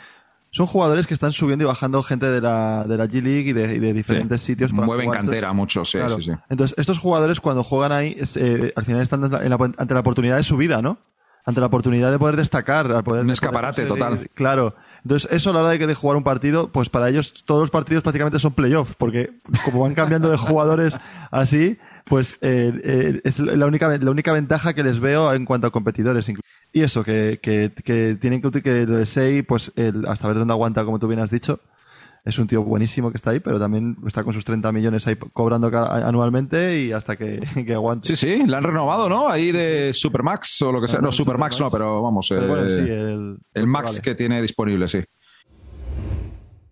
son 0.52 0.68
jugadores 0.68 1.08
que 1.08 1.14
están 1.14 1.32
subiendo 1.32 1.64
y 1.64 1.68
bajando 1.68 2.04
gente 2.04 2.28
de 2.28 2.42
la, 2.42 2.84
de 2.84 2.98
la 2.98 3.06
G 3.06 3.22
League 3.22 3.50
y 3.50 3.54
de, 3.54 3.94
diferentes 3.94 4.42
sitios. 4.42 4.72
Para 4.72 4.86
Mueven 4.86 5.10
cantera 5.10 5.54
muchos, 5.54 5.90
sí, 5.90 6.00
sí, 6.16 6.24
sí, 6.24 6.32
Entonces, 6.50 6.78
estos 6.78 7.00
jugadores 7.00 7.40
cuando 7.40 7.64
juegan 7.64 7.92
ahí, 7.92 8.18
eh, 8.36 8.74
al 8.76 8.86
final 8.86 9.02
están 9.02 9.24
ante 9.24 9.94
la 9.94 10.00
oportunidad 10.00 10.38
de 10.38 10.44
su 10.44 10.58
vida, 10.58 10.82
¿no? 10.82 11.00
Ante 11.46 11.60
la 11.60 11.68
oportunidad 11.68 12.12
de 12.12 12.20
poder 12.20 12.36
destacar, 12.36 12.92
al 12.92 13.04
poder... 13.04 13.24
Un 13.24 13.32
escaparate 13.32 13.86
total. 13.86 14.30
Claro. 14.36 14.76
Entonces, 15.04 15.32
eso 15.32 15.50
a 15.50 15.54
la 15.54 15.62
hora 15.62 15.70
de, 15.70 15.88
de 15.88 15.96
jugar 15.96 16.18
un 16.18 16.24
partido, 16.24 16.72
pues 16.72 16.90
para 16.90 17.10
ellos 17.10 17.44
todos 17.46 17.62
los 17.62 17.72
partidos 17.72 18.04
prácticamente 18.04 18.40
son 18.40 18.54
playoff, 18.54 18.94
porque 18.98 19.32
como 19.66 19.82
van 19.82 19.96
cambiando 19.96 20.30
de 20.30 20.38
jugadores 20.38 20.98
así, 21.32 21.78
pues 22.06 22.38
eh, 22.42 22.72
eh, 22.84 23.22
es 23.24 23.40
la 23.40 23.66
única, 23.66 23.98
la 23.98 24.12
única 24.12 24.32
ventaja 24.34 24.74
que 24.74 24.84
les 24.84 25.00
veo 25.00 25.34
en 25.34 25.46
cuanto 25.46 25.68
a 25.68 25.72
competidores. 25.72 26.32
Y 26.74 26.82
eso, 26.82 27.04
que, 27.04 27.40
que, 27.42 27.72
que 27.84 28.18
tienen 28.20 28.42
que 28.42 28.62
que 28.62 28.86
lo 28.86 28.98
de 28.98 29.44
pues 29.44 29.72
el, 29.76 30.06
hasta 30.08 30.28
ver 30.28 30.38
dónde 30.38 30.54
aguanta, 30.54 30.86
como 30.86 31.00
tú 31.00 31.08
bien 31.08 31.20
has 31.20 31.32
dicho, 31.32 31.60
es 32.24 32.38
un 32.38 32.48
tío 32.48 32.64
buenísimo 32.64 33.10
que 33.10 33.18
está 33.18 33.32
ahí, 33.32 33.40
pero 33.40 33.60
también 33.60 33.98
está 34.06 34.24
con 34.24 34.34
sus 34.34 34.46
30 34.46 34.72
millones 34.72 35.08
ahí 35.08 35.16
cobrando 35.16 35.68
anualmente 35.68 36.80
y 36.80 36.92
hasta 36.92 37.16
que, 37.16 37.40
que 37.66 37.74
aguante. 37.74 38.08
Sí, 38.08 38.16
sí, 38.16 38.46
le 38.46 38.56
han 38.56 38.64
renovado, 38.64 39.10
¿no? 39.10 39.28
Ahí 39.28 39.52
de 39.52 39.92
Supermax 39.94 40.62
o 40.62 40.72
lo 40.72 40.82
que 40.82 40.88
sea. 40.88 41.02
No, 41.02 41.12
Supermax 41.12 41.60
no, 41.60 41.72
pero 41.72 42.02
vamos, 42.02 42.30
eh, 42.32 43.36
el, 43.54 43.68
Max 43.68 44.00
que 44.00 44.14
tiene 44.14 44.42
disponible, 44.42 44.88
sí. 44.88 45.00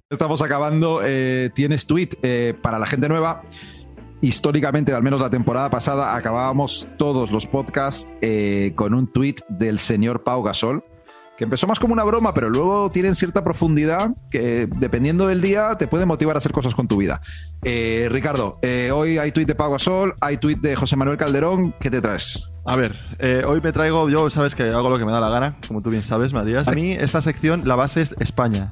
Estamos 0.10 0.42
acabando. 0.42 1.02
Eh, 1.04 1.50
tienes 1.54 1.86
tweet 1.86 2.10
eh, 2.22 2.54
para 2.62 2.78
la 2.78 2.86
gente 2.86 3.10
nueva. 3.10 3.44
Históricamente, 4.22 4.94
al 4.94 5.02
menos 5.02 5.22
la 5.22 5.30
temporada 5.30 5.70
pasada, 5.70 6.16
acabábamos 6.16 6.88
todos 6.98 7.32
los 7.32 7.48
podcasts 7.48 8.12
con 8.76 8.94
un 8.94 9.08
tweet 9.08 9.36
del 9.48 9.80
señor 9.80 10.24
Pau 10.24 10.44
Gasol 10.44 10.84
que 11.40 11.46
empezó 11.46 11.68
más 11.68 11.80
como 11.80 11.94
una 11.94 12.04
broma, 12.04 12.34
pero 12.34 12.50
luego 12.50 12.92
tienen 12.92 13.16
cierta 13.16 13.46
profundidad 13.46 14.10
que 14.30 14.68
dependiendo 14.76 15.26
del 15.26 15.40
día 15.40 15.78
te 15.78 15.88
puede 15.88 16.06
motivar 16.06 16.36
a 16.36 16.40
hacer 16.40 16.52
cosas 16.52 16.76
con 16.76 16.90
tu 16.90 16.98
vida. 16.98 17.22
Eh, 17.64 18.10
Ricardo, 18.12 18.60
eh, 18.62 18.92
hoy 18.94 19.20
hay 19.20 19.32
tuit 19.32 19.48
de 19.48 19.56
Pago 19.56 19.76
a 19.76 19.80
Sol, 19.80 20.16
hay 20.20 20.36
tuit 20.36 20.60
de 20.60 20.76
José 20.76 20.98
Manuel 20.98 21.18
Calderón, 21.18 21.74
¿qué 21.80 21.90
te 21.90 22.02
traes? 22.02 22.44
A 22.66 22.76
ver, 22.76 23.00
eh, 23.20 23.46
hoy 23.48 23.62
me 23.62 23.72
traigo, 23.72 24.10
yo 24.10 24.30
sabes 24.30 24.54
que 24.54 24.64
hago 24.64 24.90
lo 24.90 25.00
que 25.00 25.06
me 25.06 25.14
da 25.14 25.22
la 25.22 25.30
gana, 25.30 25.56
como 25.66 25.82
tú 25.82 25.90
bien 25.90 26.04
sabes, 26.04 26.34
Matías. 26.34 26.68
A 26.68 26.72
mí 26.72 26.92
esta 26.92 27.22
sección, 27.22 27.66
la 27.66 27.78
base 27.78 28.02
es 28.02 28.16
España. 28.20 28.72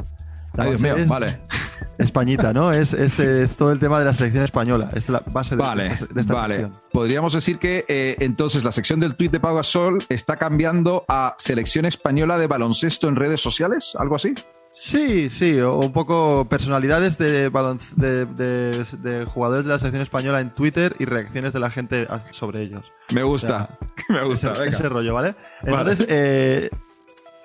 Ay, 0.57 0.71
Dios 0.71 0.81
mío, 0.81 0.95
vale. 1.07 1.39
Españita, 1.97 2.53
¿no? 2.53 2.71
Es, 2.71 2.93
es, 2.93 3.55
todo 3.55 3.71
el 3.71 3.79
tema 3.79 3.99
de 3.99 4.05
la 4.05 4.13
selección 4.13 4.43
española. 4.43 4.89
Es 4.93 5.09
la 5.09 5.21
base 5.25 5.55
de, 5.55 5.61
vale, 5.61 5.95
de 6.13 6.21
esta 6.21 6.33
vale. 6.33 6.69
Podríamos 6.91 7.33
decir 7.33 7.57
que 7.57 7.85
eh, 7.87 8.17
entonces 8.19 8.63
la 8.63 8.71
sección 8.71 8.99
del 8.99 9.15
tuit 9.15 9.31
de 9.31 9.39
Pau 9.39 9.55
Gasol 9.55 9.99
está 10.09 10.35
cambiando 10.35 11.05
a 11.07 11.35
selección 11.37 11.85
española 11.85 12.37
de 12.37 12.47
baloncesto 12.47 13.07
en 13.07 13.15
redes 13.15 13.41
sociales, 13.41 13.93
algo 13.97 14.15
así. 14.15 14.33
Sí, 14.79 15.31
sí, 15.31 15.59
o 15.59 15.79
un 15.79 15.91
poco 15.91 16.45
personalidades 16.47 17.17
de, 17.17 17.49
de, 17.49 19.25
jugadores 19.25 19.65
de 19.65 19.71
la 19.71 19.79
selección 19.79 20.03
española 20.03 20.39
en 20.39 20.53
Twitter 20.53 20.95
y 20.99 21.05
reacciones 21.05 21.51
de 21.51 21.59
la 21.59 21.71
gente 21.71 22.07
sobre 22.29 22.61
ellos. 22.61 22.85
Me 23.11 23.23
gusta, 23.23 23.69
me 24.09 24.23
gusta. 24.23 24.53
Ese, 24.65 24.87
rollo, 24.87 25.15
¿vale? 25.15 25.35
Entonces, 25.63 26.05
Eh, 26.09 26.69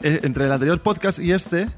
eh, 0.03 0.21
entre 0.25 0.47
el 0.47 0.53
anterior 0.53 0.81
podcast 0.81 1.21
y 1.21 1.33
este 1.33 1.69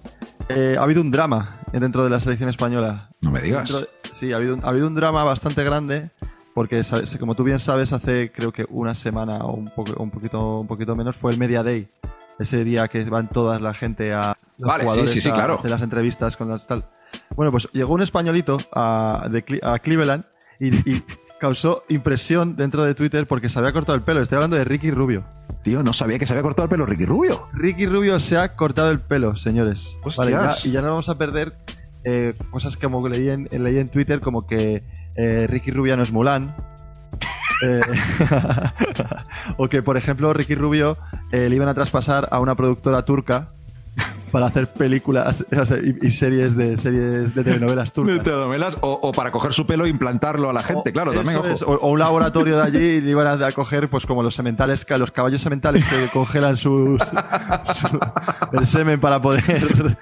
eh, 0.49 0.77
ha 0.79 0.83
habido 0.83 1.01
un 1.01 1.11
drama 1.11 1.61
dentro 1.73 2.05
de 2.05 2.11
la 2.11 2.21
selección 2.21 2.49
española. 2.49 3.09
No 3.21 3.31
me 3.31 3.41
digas. 3.41 3.73
sí, 4.13 4.33
ha 4.33 4.37
habido, 4.37 4.55
un, 4.55 4.65
ha 4.65 4.69
habido 4.69 4.87
un 4.87 4.95
drama 4.95 5.25
bastante 5.25 5.65
grande 5.65 6.11
porque 6.55 6.83
como 7.19 7.35
tú 7.35 7.43
bien 7.43 7.59
sabes 7.59 7.93
hace 7.93 8.31
creo 8.31 8.53
que 8.53 8.65
una 8.71 8.95
semana 8.95 9.39
o 9.45 9.55
un, 9.55 9.71
poco, 9.71 10.01
un 10.01 10.11
poquito 10.11 10.61
un 10.61 10.67
poquito 10.67 10.95
menos 10.95 11.17
fue 11.17 11.33
el 11.33 11.39
Media 11.39 11.63
Day 11.63 11.89
ese 12.39 12.65
día 12.65 12.89
que 12.89 13.05
van 13.05 13.29
toda 13.29 13.59
la 13.59 13.75
gente 13.75 14.15
a 14.15 14.37
vale, 14.59 14.89
sí, 14.91 15.07
sí, 15.09 15.21
sí, 15.21 15.31
claro. 15.31 15.59
hacer 15.59 15.71
las 15.71 15.83
entrevistas 15.83 16.37
con 16.37 16.49
las 16.49 16.67
tal 16.67 16.85
bueno 17.35 17.51
pues 17.51 17.69
llegó 17.73 17.95
un 17.95 18.03
españolito 18.03 18.59
a, 18.73 19.29
a 19.63 19.79
Cleveland 19.81 20.25
y, 20.61 20.71
causó 21.45 21.85
impresión 21.91 22.57
dentro 22.57 22.87
de 22.87 22.95
Twitter 22.95 23.27
porque 23.27 23.51
se 23.51 23.59
había 23.59 23.75
cortado 23.75 23.97
el 23.97 24.03
pelo. 24.03 24.23
Estoy 24.23 24.37
hablando 24.37 24.57
de 24.57 24.65
Ricky 24.65 24.91
Rubio. 24.91 25.27
Tío, 25.63 25.83
no 25.83 25.93
sabía 25.93 26.19
que 26.19 26.25
se 26.25 26.33
había 26.33 26.43
cortado 26.43 26.65
el 26.65 26.71
pelo 26.71 26.87
Ricky 26.87 27.05
Rubio. 27.05 27.49
Ricky 27.53 27.85
Rubio 27.85 28.19
se 28.19 28.39
ha 28.39 28.57
cortado 28.57 28.91
el 28.91 28.99
pelo, 28.99 29.37
señores. 29.37 29.95
y 30.65 30.71
ya 30.71 30.81
no 30.81 30.89
vamos 30.89 31.11
a 31.11 31.19
perder 31.19 31.55
eh, 32.03 32.33
cosas 32.51 32.79
que 32.79 32.87
como 32.87 33.07
leí 33.07 33.29
en, 33.29 33.47
leí 33.51 33.77
en 33.77 33.91
Twitter 33.91 34.21
como 34.21 34.47
que 34.47 34.85
eh, 35.17 35.47
Ricky 35.47 35.71
Rubio 35.71 35.99
no 35.99 36.03
es 36.03 36.13
Mulan. 36.13 36.57
Eh, 37.63 37.81
o 39.57 39.69
que, 39.69 39.81
por 39.81 39.97
ejemplo, 39.97 40.33
Ricky 40.35 40.55
Rubio 40.55 40.99
le 41.31 41.55
iban 41.55 41.69
a 41.69 41.73
traspasar 41.73 42.29
a 42.31 42.41
una 42.41 42.57
productora 42.57 43.05
turca 43.05 43.54
para 44.35 44.47
hacer 44.47 44.67
películas 44.67 45.47
y, 46.03 46.11
series 46.11 46.57
de 46.57 46.77
series 46.77 47.37
de 47.37 47.45
telenovelas 47.45 47.93
turcas. 47.93 48.17
De 48.17 48.25
telenovelas 48.25 48.77
o, 48.81 49.13
para 49.13 49.31
coger 49.31 49.53
su 49.53 49.65
pelo 49.65 49.85
e 49.85 49.89
implantarlo 49.89 50.51
a 50.51 50.53
la 50.53 50.65
gente, 50.65 50.93
claro, 50.93 51.13
también. 51.13 51.39
o, 51.65 51.87
un 51.87 52.01
laboratorio 52.01 52.57
de 52.57 52.63
allí 52.63 53.07
y 53.07 53.11
iban 53.11 53.41
a, 53.41 53.53
coger, 53.53 53.89
pues 53.89 54.07
como 54.07 54.25
los 54.25 54.35
sementales, 54.35 54.85
los 54.99 55.13
caballos 55.13 55.41
sementales 55.41 55.85
que 55.85 56.09
congelan 56.13 56.57
sus, 56.57 57.01
el 58.53 58.67
semen 58.67 58.99
para 58.99 59.23
poder. 59.23 59.97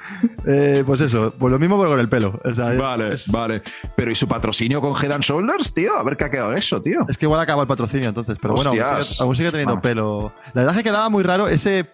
Eh, 0.47 0.83
pues 0.87 1.03
eso, 1.03 1.35
pues 1.39 1.51
lo 1.53 1.59
mismo 1.59 1.79
pero 1.79 1.91
con 1.91 2.01
el 2.01 2.09
pelo. 2.09 2.41
vale, 2.79 3.17
vale. 3.27 3.63
Pero 3.95 4.11
¿y 4.11 4.15
su 4.15 4.27
patrocinio 4.27 4.81
con 4.81 4.95
Head 4.97 5.13
and 5.13 5.25
Shoulders, 5.25 5.75
tío? 5.75 5.99
A 5.99 6.03
ver 6.05 6.17
qué 6.17 6.25
ha 6.25 6.31
quedado 6.31 6.55
eso, 6.55 6.81
tío. 6.81 7.05
Es 7.07 7.19
que 7.19 7.27
igual 7.27 7.41
acaba 7.41 7.61
el 7.63 7.69
patrocinio 7.69 8.09
entonces, 8.09 8.39
pero 8.41 8.55
bueno, 8.55 8.71
aún 9.21 9.37
sigue, 9.37 9.51
teniendo 9.51 9.79
pelo. 9.83 10.33
La 10.55 10.63
verdad 10.63 10.75
es 10.75 10.83
que 10.83 10.89
quedaba 10.89 11.11
muy 11.11 11.23
raro 11.23 11.49
ese 11.49 11.87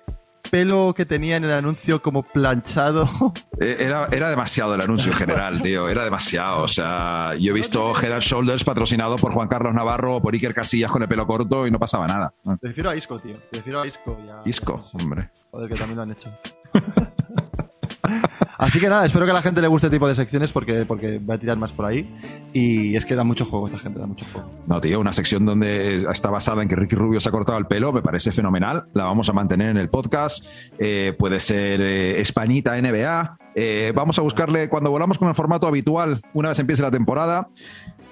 pelo 0.50 0.94
que 0.94 1.06
tenía 1.06 1.36
en 1.36 1.44
el 1.44 1.52
anuncio 1.52 2.02
como 2.02 2.22
planchado. 2.22 3.08
Eh, 3.60 3.76
era, 3.80 4.06
era 4.12 4.30
demasiado 4.30 4.76
el 4.76 4.80
anuncio 4.80 5.10
en 5.10 5.18
general, 5.18 5.60
tío. 5.64 5.88
Era 5.88 6.04
demasiado. 6.04 6.62
O 6.62 6.68
sea, 6.68 7.34
yo 7.40 7.50
he 7.50 7.54
visto 7.54 7.92
Head 7.92 8.20
Shoulders 8.20 8.62
patrocinado 8.62 9.16
por 9.16 9.32
Juan 9.32 9.48
Carlos 9.48 9.74
Navarro 9.74 10.14
o 10.14 10.22
por 10.22 10.32
Iker 10.32 10.54
Casillas 10.54 10.92
con 10.92 11.02
el 11.02 11.08
pelo 11.08 11.26
corto 11.26 11.66
y 11.66 11.70
no 11.72 11.80
pasaba 11.80 12.06
nada. 12.06 12.32
Prefiero 12.60 12.90
a 12.90 12.94
Isco, 12.94 13.18
tío. 13.18 13.36
Prefiero 13.50 13.80
a 13.80 13.86
Isco. 13.88 14.16
Ya, 14.24 14.42
Isco, 14.44 14.80
hombre. 14.92 15.30
Joder, 15.50 15.68
que 15.70 15.74
también 15.74 15.96
lo 15.96 16.02
han 16.04 16.12
hecho. 16.12 16.30
Así 18.58 18.80
que 18.80 18.88
nada, 18.88 19.06
espero 19.06 19.24
que 19.24 19.30
a 19.30 19.34
la 19.34 19.42
gente 19.42 19.60
le 19.60 19.68
guste 19.68 19.86
este 19.86 19.96
tipo 19.96 20.08
de 20.08 20.14
secciones 20.14 20.52
porque, 20.52 20.84
porque 20.84 21.18
va 21.18 21.34
a 21.34 21.38
tirar 21.38 21.56
más 21.56 21.72
por 21.72 21.86
ahí. 21.86 22.08
Y 22.52 22.96
es 22.96 23.04
que 23.04 23.14
da 23.14 23.24
mucho 23.24 23.44
juego, 23.44 23.66
esta 23.66 23.78
gente 23.78 23.98
da 23.98 24.06
mucho 24.06 24.26
juego. 24.32 24.50
No, 24.66 24.80
tío, 24.80 25.00
una 25.00 25.12
sección 25.12 25.44
donde 25.44 26.04
está 26.10 26.30
basada 26.30 26.62
en 26.62 26.68
que 26.68 26.76
Ricky 26.76 26.96
Rubio 26.96 27.20
se 27.20 27.28
ha 27.28 27.32
cortado 27.32 27.58
el 27.58 27.66
pelo, 27.66 27.92
me 27.92 28.02
parece 28.02 28.32
fenomenal. 28.32 28.86
La 28.94 29.04
vamos 29.04 29.28
a 29.28 29.32
mantener 29.32 29.70
en 29.70 29.76
el 29.76 29.90
podcast. 29.90 30.44
Eh, 30.78 31.14
puede 31.18 31.40
ser 31.40 31.80
eh, 31.80 32.20
Españita 32.20 32.80
NBA. 32.80 33.38
Eh, 33.54 33.92
vamos 33.94 34.18
a 34.18 34.22
buscarle, 34.22 34.68
cuando 34.68 34.90
volamos 34.90 35.18
con 35.18 35.28
el 35.28 35.34
formato 35.34 35.66
habitual, 35.66 36.22
una 36.32 36.50
vez 36.50 36.58
empiece 36.60 36.82
la 36.82 36.92
temporada, 36.92 37.46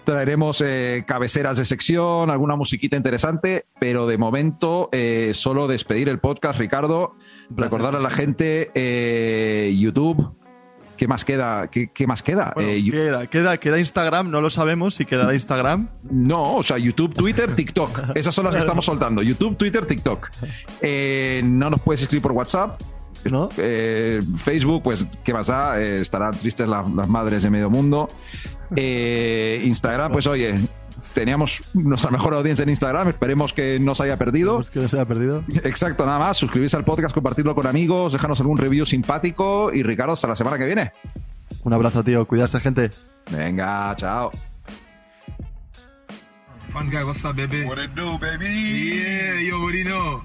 traeremos 0.06 0.64
cabeceras 1.04 1.58
de 1.58 1.66
sección, 1.66 2.30
alguna 2.30 2.56
musiquita 2.56 2.96
interesante, 2.96 3.66
pero 3.78 4.06
de 4.06 4.16
momento 4.16 4.88
solo 5.32 5.68
despedir 5.68 6.08
el 6.08 6.18
podcast, 6.18 6.58
Ricardo. 6.58 7.16
Recordar 7.50 7.94
a 7.94 8.00
la 8.00 8.10
gente 8.10 8.70
YouTube 9.78 10.34
¿Qué 10.96 11.06
más 11.08 11.24
queda? 11.24 11.68
¿Qué, 11.68 12.06
más 12.06 12.22
queda? 12.22 12.54
Eh, 12.56 12.82
queda, 13.30 13.58
queda? 13.58 13.78
Instagram, 13.78 14.30
no 14.30 14.40
lo 14.40 14.50
sabemos 14.50 14.94
si 14.94 15.04
quedará 15.04 15.34
Instagram. 15.34 15.90
No, 16.02 16.56
o 16.56 16.62
sea, 16.62 16.78
YouTube, 16.78 17.14
Twitter, 17.14 17.54
TikTok. 17.54 18.16
Esas 18.16 18.34
son 18.34 18.46
las 18.46 18.54
que 18.54 18.60
estamos 18.60 18.84
soltando. 18.84 19.22
YouTube, 19.22 19.56
Twitter, 19.56 19.84
TikTok. 19.84 20.30
Eh, 20.80 21.42
no 21.44 21.68
nos 21.70 21.80
puedes 21.80 22.02
escribir 22.02 22.22
por 22.22 22.32
WhatsApp. 22.32 22.80
¿No? 23.24 23.48
Eh, 23.58 24.20
Facebook, 24.36 24.84
pues, 24.84 25.04
¿qué 25.24 25.34
más 25.34 25.48
da? 25.48 25.80
estarán 25.80 26.38
tristes 26.38 26.68
las, 26.68 26.88
las, 26.92 27.08
madres 27.08 27.42
de 27.42 27.50
medio 27.50 27.68
mundo. 27.68 28.08
Instagram, 28.74 30.12
pues 30.12 30.26
oye, 30.26 30.58
teníamos 31.14 31.62
nuestra 31.74 32.10
mejor 32.10 32.34
audiencia 32.34 32.62
en 32.62 32.68
Instagram. 32.68 33.08
Esperemos 33.08 33.52
que 33.52 33.78
no 33.80 33.94
se 33.94 34.04
haya 34.04 34.16
perdido. 34.16 34.62
que 34.72 34.80
no 34.80 34.88
se 34.88 34.96
haya 34.96 35.06
perdido. 35.06 35.44
Exacto, 35.64 36.04
nada 36.04 36.18
más. 36.18 36.36
Suscribirse 36.36 36.76
al 36.76 36.84
podcast, 36.84 37.14
compartirlo 37.14 37.54
con 37.54 37.66
amigos, 37.66 38.12
déjanos 38.12 38.40
algún 38.40 38.58
review 38.58 38.84
simpático. 38.84 39.72
Y 39.72 39.82
Ricardo, 39.82 40.12
hasta 40.12 40.28
la 40.28 40.36
semana 40.36 40.58
que 40.58 40.66
viene. 40.66 40.92
Un 41.64 41.72
abrazo, 41.72 42.04
tío. 42.04 42.26
Cuidarse, 42.26 42.60
gente. 42.60 42.90
Venga, 43.30 43.94
chao. 43.96 44.30
Fun 46.70 46.90
guy, 46.90 47.02
what's 47.04 47.24
up, 47.24 47.34
baby? 47.34 47.64
What 47.64 47.78
it 47.78 47.94
do, 47.94 48.18
baby? 48.18 49.02
Yeah, 49.02 49.40
you 49.40 49.54
already 49.54 49.84
know. 49.84 50.22